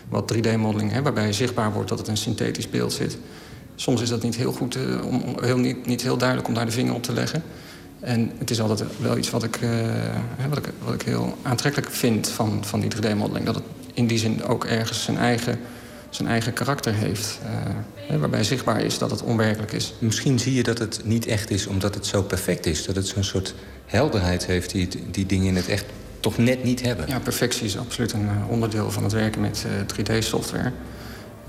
[0.09, 3.17] wat 3D-modeling, waarbij zichtbaar wordt dat het een synthetisch beeld zit.
[3.75, 6.65] Soms is dat niet heel goed, uh, om, heel, niet, niet heel duidelijk om daar
[6.65, 7.43] de vinger op te leggen.
[7.99, 9.69] En het is altijd wel iets wat ik, uh,
[10.49, 13.45] wat ik, wat ik heel aantrekkelijk vind van, van die 3D-modeling.
[13.45, 13.63] Dat het
[13.93, 15.59] in die zin ook ergens zijn eigen,
[16.18, 17.39] zijn eigen karakter heeft.
[18.11, 19.94] Uh, waarbij zichtbaar is dat het onwerkelijk is.
[19.99, 22.85] Misschien zie je dat het niet echt is omdat het zo perfect is.
[22.85, 23.53] Dat het zo'n soort
[23.85, 25.85] helderheid heeft die, die dingen in het echt
[26.19, 27.07] toch net niet hebben.
[27.07, 30.72] Ja, perfectie is absoluut een onderdeel van het werken met uh, 3D-software.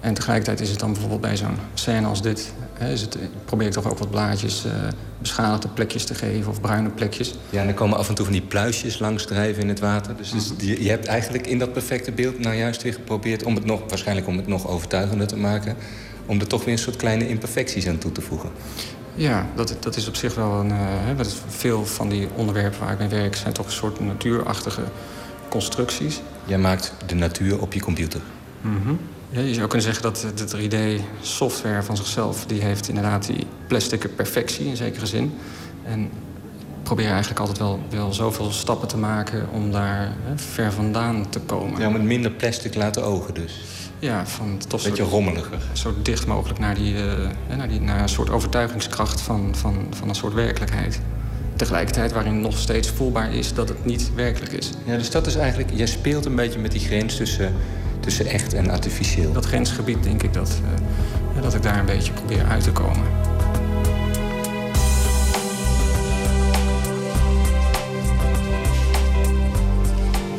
[0.00, 2.52] En tegelijkertijd is het dan bijvoorbeeld bij zo'n scène als dit...
[2.72, 4.72] Hè, is het, probeer ik toch ook wat blaadjes, uh,
[5.18, 7.34] beschadigde plekjes te geven of bruine plekjes.
[7.50, 10.16] Ja, en er komen af en toe van die pluisjes langs drijven in het water.
[10.16, 13.44] Dus, dus je, je, hebt eigenlijk in dat perfecte beeld nou juist weer geprobeerd...
[13.44, 15.76] om het nog, waarschijnlijk om het nog overtuigender te maken...
[16.26, 18.50] om er toch weer een soort kleine imperfecties aan toe te voegen.
[19.14, 20.70] Ja, dat, dat is op zich wel een...
[20.70, 23.36] Uh, veel van die onderwerpen waar ik mee werk...
[23.36, 24.82] zijn toch een soort natuurachtige
[25.48, 26.20] constructies.
[26.44, 28.20] Jij maakt de natuur op je computer.
[28.60, 28.98] Mm -hmm.
[29.30, 32.46] Ja, je zou kunnen zeggen dat de 3D-software van zichzelf...
[32.46, 35.32] die heeft inderdaad die plastic perfectie in zekere zin.
[35.84, 39.48] En ik probeer eigenlijk altijd wel, wel zoveel stappen te maken...
[39.52, 41.80] om daar hè, ver vandaan te komen.
[41.80, 43.60] Ja, met minder plastic laten ogen dus.
[43.98, 45.58] Ja, van toch Beetje zo, rommeliger.
[45.72, 47.12] Zo dicht mogelijk naar, die, uh,
[47.56, 51.00] naar, die, naar een soort overtuigingskracht van, van, van een soort werkelijkheid.
[51.56, 54.70] Tegelijkertijd waarin nog steeds voelbaar is dat het niet werkelijk is.
[54.84, 57.54] Ja, dus dat is eigenlijk, jij speelt een beetje met die grens tussen,
[58.08, 59.32] tussen echt en artificieel.
[59.32, 60.60] Dat grensgebied denk ik dat,
[61.36, 63.06] uh, dat ik daar een beetje probeer uit te komen.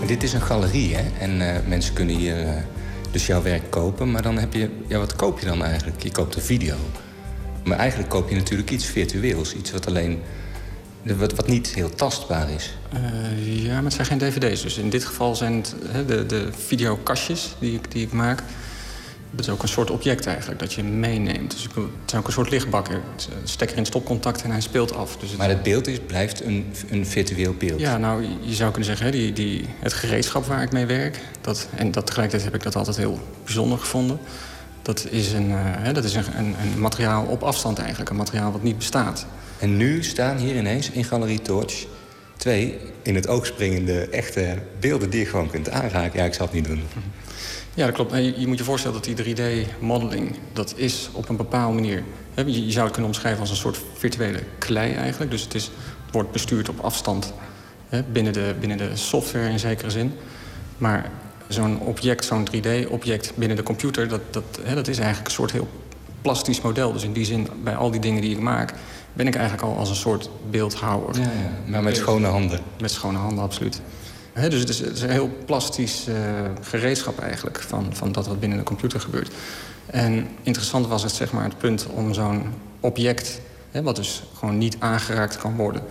[0.05, 1.03] Dit is een galerie, hè?
[1.19, 2.35] En uh, mensen kunnen hier
[3.11, 4.11] dus jouw werk kopen.
[4.11, 6.03] Maar dan heb je, ja, wat koop je dan eigenlijk?
[6.03, 6.75] Je koopt een video.
[7.63, 9.55] Maar eigenlijk koop je natuurlijk iets virtueels.
[9.55, 10.21] Iets wat alleen,
[11.17, 12.73] wat, wat niet heel tastbaar is.
[12.93, 14.61] Uh, ja, maar het zijn geen dvd's.
[14.61, 18.43] Dus in dit geval zijn het de, de videokastjes die ik, die ik maak.
[19.31, 21.51] Dat is ook een soort object eigenlijk, dat je meeneemt.
[21.51, 23.01] Dus het is ook een soort lichtbakker.
[23.43, 25.17] Stekker in stopcontact en hij speelt af.
[25.17, 25.37] Dus het...
[25.37, 27.79] Maar het beeld is, blijft een, een virtueel beeld?
[27.79, 31.19] Ja, nou, je zou kunnen zeggen, hè, die, die, het gereedschap waar ik mee werk...
[31.41, 34.19] Dat, en dat, tegelijkertijd heb ik dat altijd heel bijzonder gevonden...
[34.81, 38.09] dat is, een, hè, dat is een, een, een materiaal op afstand eigenlijk.
[38.09, 39.25] Een materiaal wat niet bestaat.
[39.59, 41.85] En nu staan hier ineens in Galerie Torch
[42.37, 46.19] twee in het oog springende echte beelden die je gewoon kunt aanraken.
[46.19, 46.81] Ja, ik zal het niet doen.
[47.73, 48.15] Ja, dat klopt.
[48.15, 50.35] Je, moet je voorstellen dat die 3D-modeling...
[50.53, 52.03] dat is op een bepaalde manier...
[52.35, 55.31] Je, zou het kunnen omschrijven als een soort virtuele klei eigenlijk.
[55.31, 55.71] Dus het, is,
[56.11, 57.33] wordt bestuurd op afstand
[58.11, 60.13] binnen, de, binnen de software in zekere zin.
[60.77, 61.11] Maar
[61.47, 64.07] zo'n object, zo'n 3D-object binnen de computer...
[64.07, 65.67] Dat, dat, dat is eigenlijk een soort heel
[66.21, 66.93] plastisch model.
[66.93, 68.73] Dus in die zin, bij al die dingen die ik maak...
[69.19, 71.15] ben ik eigenlijk al als een soort beeldhouwer.
[71.15, 71.71] Ja, ja.
[71.71, 72.59] Maar met schone handen?
[72.81, 73.81] Met schone handen, absoluut.
[74.33, 76.15] He, dus het is, het is, een heel plastisch uh,
[76.61, 79.31] gereedschap eigenlijk van, van dat wat binnen de computer gebeurt.
[79.85, 82.43] En interessant was het, zeg maar, het punt om zo'n
[82.79, 83.41] object,
[83.71, 85.81] wat dus gewoon niet aangeraakt kan worden,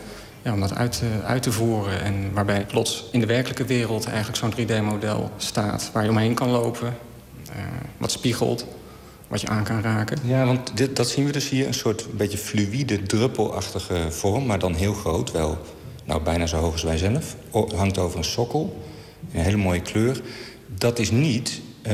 [0.42, 2.02] ja, om dat uit te, uit te voeren.
[2.02, 6.48] En waarbij plots in de werkelijke wereld eigenlijk zo'n 3D-model staat waar je omheen kan
[6.50, 6.96] lopen,
[7.48, 7.56] uh,
[7.96, 8.66] wat spiegelt,
[9.28, 10.18] wat je aan kan raken.
[10.24, 14.46] Ja, want dit, dat zien we dus hier, een soort een beetje fluïde, druppelachtige vorm,
[14.46, 15.58] maar dan heel groot, wel
[16.04, 17.36] nou bijna zo hoog als wij zelf.
[17.76, 18.82] Hangt over een sokkel.
[19.32, 20.20] Een hele mooie kleur.
[20.66, 21.92] Dat is niet uh,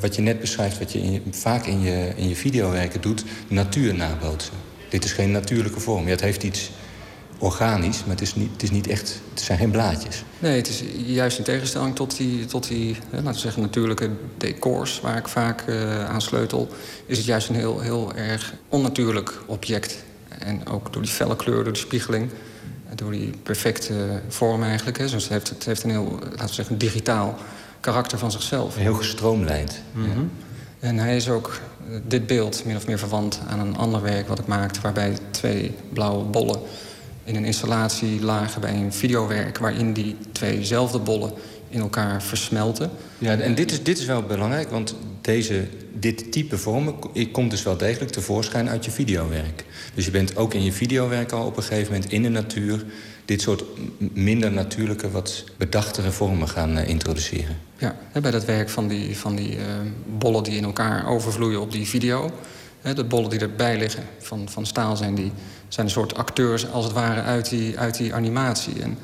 [0.00, 3.94] wat je net beschrijft, wat je, in vaak in je, in je videowerken doet, natuur
[3.94, 4.54] nabootsen.
[4.88, 6.06] Dit is geen natuurlijke vorm.
[6.06, 6.70] Het heeft iets
[7.38, 9.20] organisch, maar het is niet, het is niet echt.
[9.30, 10.24] Het zijn geen blaadjes.
[10.38, 14.10] Nee, het is juist in tegenstelling tot die, tot die hè, laten we zeggen, natuurlijke
[14.36, 16.68] decors waar ik vaak uh, aan sleutel,
[17.06, 20.04] is het juist een heel, heel erg onnatuurlijk object.
[20.28, 22.30] En ook door die felle kleur, door de spiegeling
[22.94, 24.98] door die perfecte vorm eigenlijk.
[24.98, 25.04] Hè.
[25.04, 27.38] Dus het heeft, het heeft een heel, laten we zeggen, digitaal
[27.80, 28.76] karakter van zichzelf.
[28.76, 29.80] Heel gestroomlijnd.
[29.92, 30.30] Mm -hmm.
[30.80, 30.88] ja.
[30.88, 31.60] En hij is ook,
[32.06, 34.80] dit beeld, min of meer verwant aan een ander werk wat ik maakte...
[34.80, 36.60] waarbij twee blauwe bollen
[37.26, 39.58] in een installatie lagen bij een videowerk...
[39.58, 41.32] waarin die tweezelfde bollen
[41.68, 42.90] in elkaar versmelten.
[43.18, 46.94] Ja, en dit is, dit is wel belangrijk, want deze, dit type vormen
[47.32, 49.64] komt dus wel degelijk tevoorschijn uit je videowerk.
[49.94, 52.84] Dus je bent ook in je videowerk al op een gegeven moment in de natuur
[53.24, 53.64] dit soort
[53.98, 57.58] minder natuurlijke, wat bedachtere vormen gaan uh, introduceren.
[57.78, 59.62] Ja, bij dat werk van die, van die uh,
[60.18, 62.32] bollen die in elkaar overvloeien op die video.
[62.94, 65.32] De bollen die erbij liggen van, van staal zijn, die
[65.68, 68.82] zijn een soort acteurs als het ware uit die, uit die animatie.
[68.82, 68.98] En,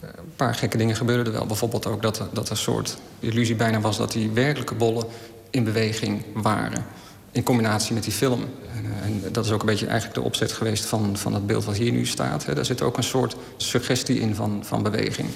[0.00, 1.46] een paar gekke dingen gebeurden er wel.
[1.46, 3.96] Bijvoorbeeld ook dat, dat een soort illusie bijna was...
[3.96, 5.06] dat die werkelijke bollen
[5.50, 6.84] in beweging waren.
[7.32, 8.44] In combinatie met die film.
[8.74, 11.64] En, en, dat is ook een beetje eigenlijk de opzet geweest van, van het beeld
[11.64, 12.44] wat hier nu staat.
[12.44, 12.54] Hè.
[12.54, 15.28] Daar zit ook een soort suggestie in van, van beweging.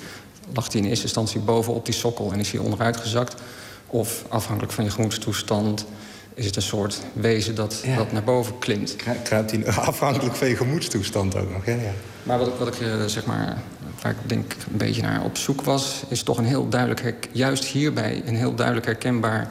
[0.55, 3.43] Lag hij in eerste instantie bovenop die sokkel en is hij onderuit gezakt?
[3.87, 5.87] Of afhankelijk van je gemoedstoestand
[6.35, 7.97] is het een soort wezen dat, ja.
[7.97, 8.97] dat naar boven klimt.
[9.23, 11.93] Kruipt hij afhankelijk van je gemoedstoestand ook nog, ja, ja.
[12.23, 12.75] Maar wat, wat ik
[13.07, 13.63] zeg maar
[14.03, 16.03] waar ik denk een beetje naar op zoek was...
[16.09, 19.51] is toch een heel duidelijk, juist hierbij een heel duidelijk herkenbaar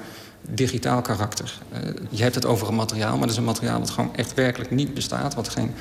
[0.50, 1.54] digitaal karakter.
[1.74, 1.80] Uh,
[2.10, 3.80] je hebt het over een materiaal, maar dat is een materiaal...
[3.80, 5.72] wat gewoon echt werkelijk niet bestaat, wat geen,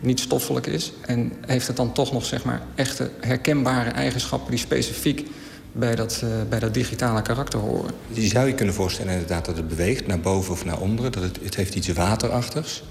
[0.00, 0.92] niet stoffelijk is.
[1.06, 4.50] En heeft het dan toch nog zeg maar, echte herkenbare eigenschappen...
[4.50, 5.26] die specifiek
[5.72, 7.90] bij dat, uh, bij dat digitale karakter horen.
[8.08, 11.12] Je zou je kunnen voorstellen inderdaad dat het beweegt naar boven of naar onderen.
[11.12, 12.82] Dat het, het heeft iets waterachtigs.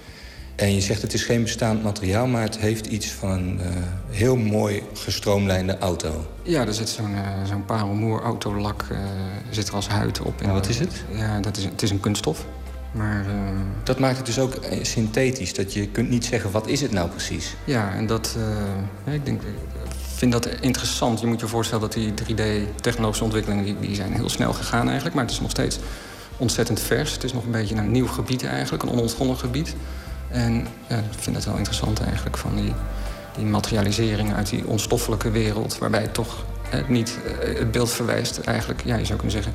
[0.58, 3.68] En je zegt het is geen bestaand materiaal, maar het heeft iets van een uh,
[4.10, 6.26] heel mooi gestroomlijnde auto.
[6.44, 8.98] Ja, er zit zo'n uh, zo'n parelmoer autolak uh,
[9.50, 10.42] zit er als huid op.
[10.42, 11.04] En wat is het?
[11.12, 12.46] Ja, dat is, het is een kunststof.
[12.92, 13.26] Maar,
[13.84, 17.10] dat maakt het dus ook synthetisch, dat je kunt niet zeggen wat is het nou
[17.10, 17.56] precies.
[17.64, 18.36] Ja, en dat,
[19.12, 19.42] ik denk,
[20.18, 21.20] vind dat interessant.
[21.20, 25.16] Je moet je voorstellen dat die 3D-technologische ontwikkelingen die, die zijn heel snel gegaan eigenlijk.
[25.16, 25.80] Maar het is nog steeds
[26.38, 27.14] ontzettend vers.
[27.14, 29.76] Het is nog een beetje een nieuw gebied eigenlijk, een onontgonnen gebied.
[30.30, 32.74] En ik vind het wel interessant eigenlijk van die,
[33.36, 35.78] die materialisering uit die onstoffelijke wereld.
[35.78, 36.46] Waarbij het toch
[36.88, 39.54] niet het beeld verwijst eigenlijk, ja, je zou kunnen zeggen,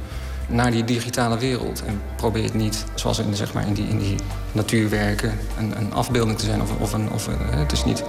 [0.49, 1.83] naar die digitale wereld.
[1.85, 4.17] En probeer het niet, zoals in, zeg maar, in, die, in die
[4.53, 6.63] natuurwerken, een, een afbeelding te zijn.
[6.63, 8.03] Of, of, een, of een, het is niet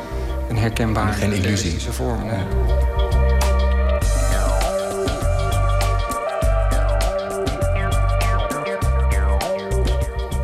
[0.49, 1.79] een herkenbare Geen illusie.
[1.79, 2.25] vorm.
[2.25, 2.91] Nee.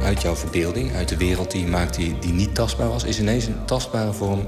[0.10, 3.04] uit jouw verbeelding, uit de wereld die je maakt die, die niet tastbaar was...
[3.04, 4.48] is ineens een tastbare vorm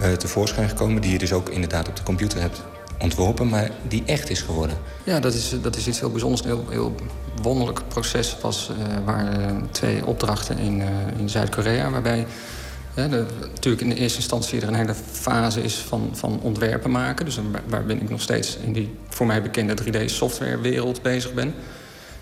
[0.00, 1.02] uh, tevoorschijn gekomen...
[1.02, 2.62] die je dus ook inderdaad op de computer hebt
[2.98, 3.48] ontworpen...
[3.48, 4.76] maar die echt is geworden.
[5.04, 6.44] Ja, dat is, dat is iets heel bijzonders.
[6.44, 6.94] Een heel, heel
[7.42, 8.70] wonderlijk proces was...
[8.70, 10.86] Uh, waren twee opdrachten in, uh,
[11.18, 11.90] in Zuid-Korea...
[11.90, 12.26] waarbij
[12.94, 17.24] de, natuurlijk in de eerste instantie er een hele fase is van, van ontwerpen maken.
[17.24, 21.54] Dus waar ben ik nog steeds in die voor mij bekende 3D-softwarewereld bezig ben...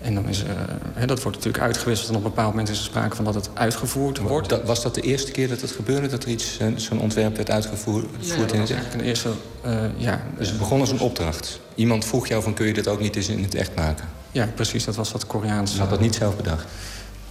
[0.01, 0.49] En dan is, uh,
[0.93, 3.35] hè, dat wordt natuurlijk uitgewisseld en op een bepaald moment is er sprake van dat
[3.35, 4.49] het uitgevoerd wordt.
[4.49, 7.51] Dat, was dat de eerste keer dat het gebeurde, dat er iets, zo'n ontwerp werd
[7.51, 8.91] uitgevoerd ja, in het echt?
[8.91, 9.29] De eerste,
[9.65, 10.21] uh, ja.
[10.37, 11.59] Dus het begon als een opdracht.
[11.75, 14.07] Iemand vroeg jou van kun je dit ook niet eens in het echt maken?
[14.31, 14.85] Ja, precies.
[14.85, 15.73] Dat was wat Koreaans.
[15.73, 16.65] Je had dat niet zelf bedacht?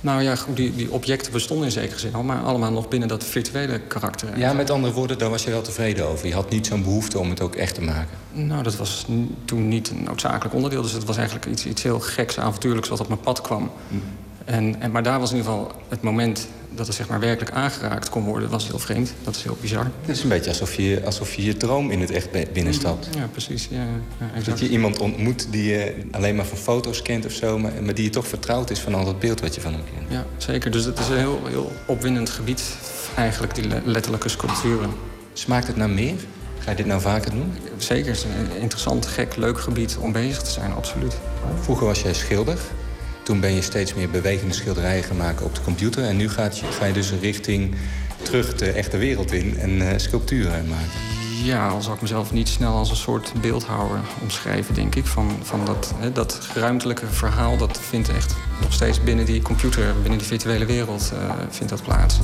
[0.01, 2.23] Nou ja, goed, die, die objecten bestonden in zekere zin al...
[2.23, 4.39] maar allemaal nog binnen dat virtuele karakter.
[4.39, 6.27] Ja, met andere woorden, daar was je wel tevreden over.
[6.27, 8.17] Je had niet zo'n behoefte om het ook echt te maken.
[8.33, 9.07] Nou, dat was
[9.45, 10.83] toen niet een noodzakelijk onderdeel.
[10.83, 13.71] Dus het was eigenlijk iets, iets heel geks, avontuurlijks wat op mijn pad kwam.
[13.89, 13.97] Hm.
[14.45, 17.55] En, en, maar daar was in ieder geval het moment dat het zeg maar werkelijk
[17.57, 18.49] aangeraakt kon worden...
[18.51, 19.13] was heel vreemd.
[19.23, 19.85] Dat is heel bizar.
[20.01, 23.09] Het is een beetje alsof je alsof je, je droom in het echt binnenstapt.
[23.17, 23.69] Ja, precies.
[23.71, 23.85] Ja,
[24.35, 27.59] ja, dat je iemand ontmoet die je alleen maar van foto's kent of zo...
[27.59, 29.83] Maar, maar die je toch vertrouwd is van al dat beeld wat je van hem
[29.95, 30.11] kent.
[30.11, 30.71] Ja, zeker.
[30.71, 32.63] Dus het is een heel, heel opwindend gebied
[33.17, 34.91] eigenlijk, die letterlijke sculpturen.
[35.33, 36.15] Smaakt het naar meer?
[36.59, 37.53] Ga je dit nou vaker doen?
[37.77, 38.07] Zeker.
[38.07, 41.15] Het is een interessant, gek, leuk gebied om bezig te zijn, absoluut.
[41.61, 42.59] Vroeger was jij schilder.
[43.31, 46.05] Toen ben je steeds meer bewegende schilderijen gaan maken op de computer.
[46.05, 47.75] En nu gaat ga je dus richting
[48.23, 50.91] terug de echte wereld in en uh, sculpturen maken.
[51.45, 55.07] Ja, al zou ik mezelf niet snel als een soort beeldhouwer omschrijven, denk ik.
[55.07, 59.95] Van, van dat, hè, dat ruimtelijke verhaal, dat vindt echt nog steeds binnen die computer,
[60.01, 62.19] binnen die virtuele wereld, uh, vindt dat plaats.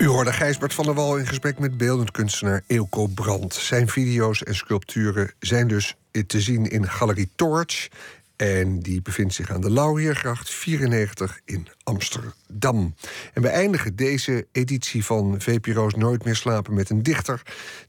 [0.00, 3.54] U hoorde Gijsbert van der Wal in gesprek met beeldend kunstenaar Eelco Brandt.
[3.54, 5.96] Zijn video's en sculpturen zijn dus
[6.26, 7.88] te zien in Galerie Torch.
[8.36, 12.94] En die bevindt zich aan de Lauriergracht 94 in Amsterdam.
[13.32, 17.42] En we eindigen deze editie van VPRO's Nooit meer slapen met een dichter...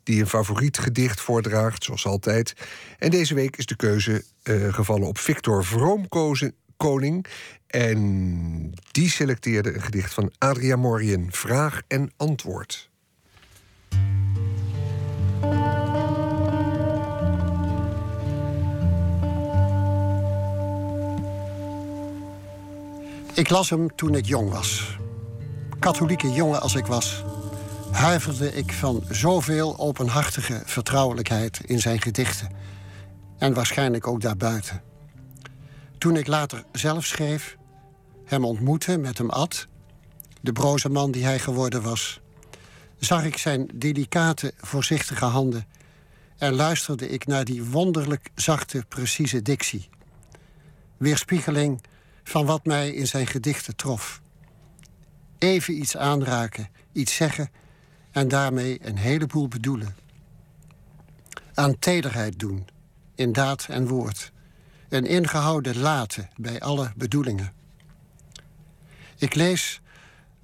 [0.04, 2.54] die een favoriet gedicht voordraagt, zoals altijd.
[2.98, 7.26] En deze week is de keuze uh, gevallen op Victor Vroomkoning...
[7.72, 12.90] En die selecteerde een gedicht van Adria Morien, Vraag en Antwoord.
[23.34, 24.98] Ik las hem toen ik jong was.
[25.80, 27.24] Katholieke jongen als ik was,
[27.92, 32.50] huiverde ik van zoveel openhartige vertrouwelijkheid in zijn gedichten.
[33.38, 34.82] En waarschijnlijk ook daarbuiten.
[35.98, 37.60] Toen ik later zelf schreef,
[38.32, 39.68] hem ontmoette, met hem at,
[40.42, 42.20] de broze man die hij geworden was,
[43.00, 45.66] zag ik zijn delicate, voorzichtige handen
[46.38, 49.90] en luisterde ik naar die wonderlijk zachte, precieze dictie.
[50.98, 51.82] Weerspiegeling
[52.24, 54.22] van wat mij in zijn gedichten trof.
[55.38, 57.50] Even iets aanraken, iets zeggen
[58.12, 59.96] en daarmee een heleboel bedoelen.
[61.54, 62.68] Aan tederheid doen,
[63.16, 64.32] in daad en woord.
[64.90, 67.61] Een ingehouden laten bij alle bedoelingen.
[69.22, 69.82] Ik lees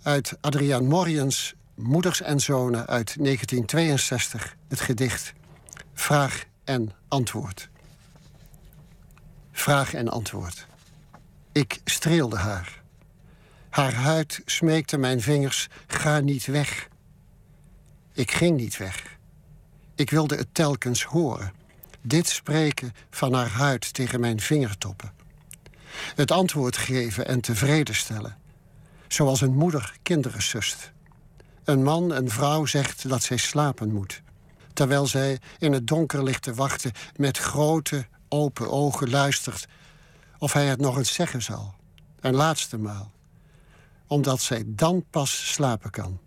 [0.01, 5.33] uit Adriaan Moriens Moeders en Zonen uit 1962 het gedicht
[5.93, 7.69] Vraag en Antwoord.
[9.51, 10.67] Vraag en antwoord.
[11.51, 12.81] Ik streelde haar.
[13.69, 16.87] Haar huid smeekte mijn vingers: ga niet weg.
[18.13, 19.17] Ik ging niet weg.
[19.95, 21.53] Ik wilde het telkens horen.
[22.01, 25.11] Dit spreken van haar huid tegen mijn vingertoppen.
[26.15, 28.45] Het antwoord geven en tevreden stellen
[29.07, 30.91] zoals een moeder kinderen sust.
[31.63, 34.21] Een man een vrouw zegt dat zij slapen moet,
[34.73, 39.67] terwijl zij in het donker ligt te wachten met grote, open ogen luistert
[40.37, 41.75] of hij het nog eens zeggen zal,
[42.19, 43.11] een laatste maal,
[44.07, 46.19] omdat zij dan pas slapen kan,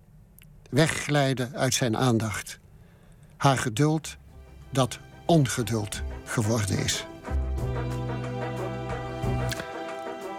[0.71, 2.59] wegglijden uit zijn aandacht,
[3.37, 4.17] haar geduld
[4.71, 7.05] dat ongeduld geworden is.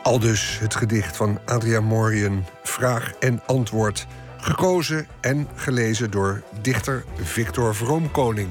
[0.04, 4.08] Al dus het gedicht van Adria Morien, Vraag en Antwoord.
[4.38, 8.50] Gekozen en gelezen door dichter Victor Vroomkoning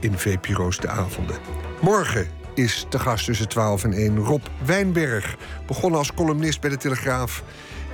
[0.00, 1.36] in VPRO's De Avonden.
[1.80, 5.36] Morgen is te gast tussen 12 en 1 Rob Wijnberg.
[5.66, 7.42] Begonnen als columnist bij de Telegraaf.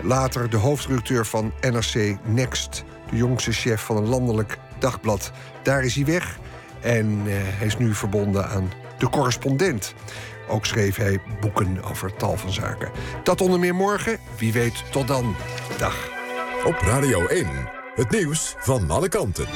[0.03, 2.85] Later de hoofdredacteur van NRC Next.
[3.11, 5.31] De jongste chef van een landelijk dagblad.
[5.63, 6.39] Daar is hij weg.
[6.81, 9.95] En uh, hij is nu verbonden aan de correspondent.
[10.49, 12.91] Ook schreef hij boeken over tal van zaken.
[13.23, 14.19] Dat onder meer morgen.
[14.39, 15.35] Wie weet, tot dan.
[15.79, 16.11] Dag.
[16.65, 17.47] Op Radio 1,
[17.95, 19.47] het nieuws van alle kanten.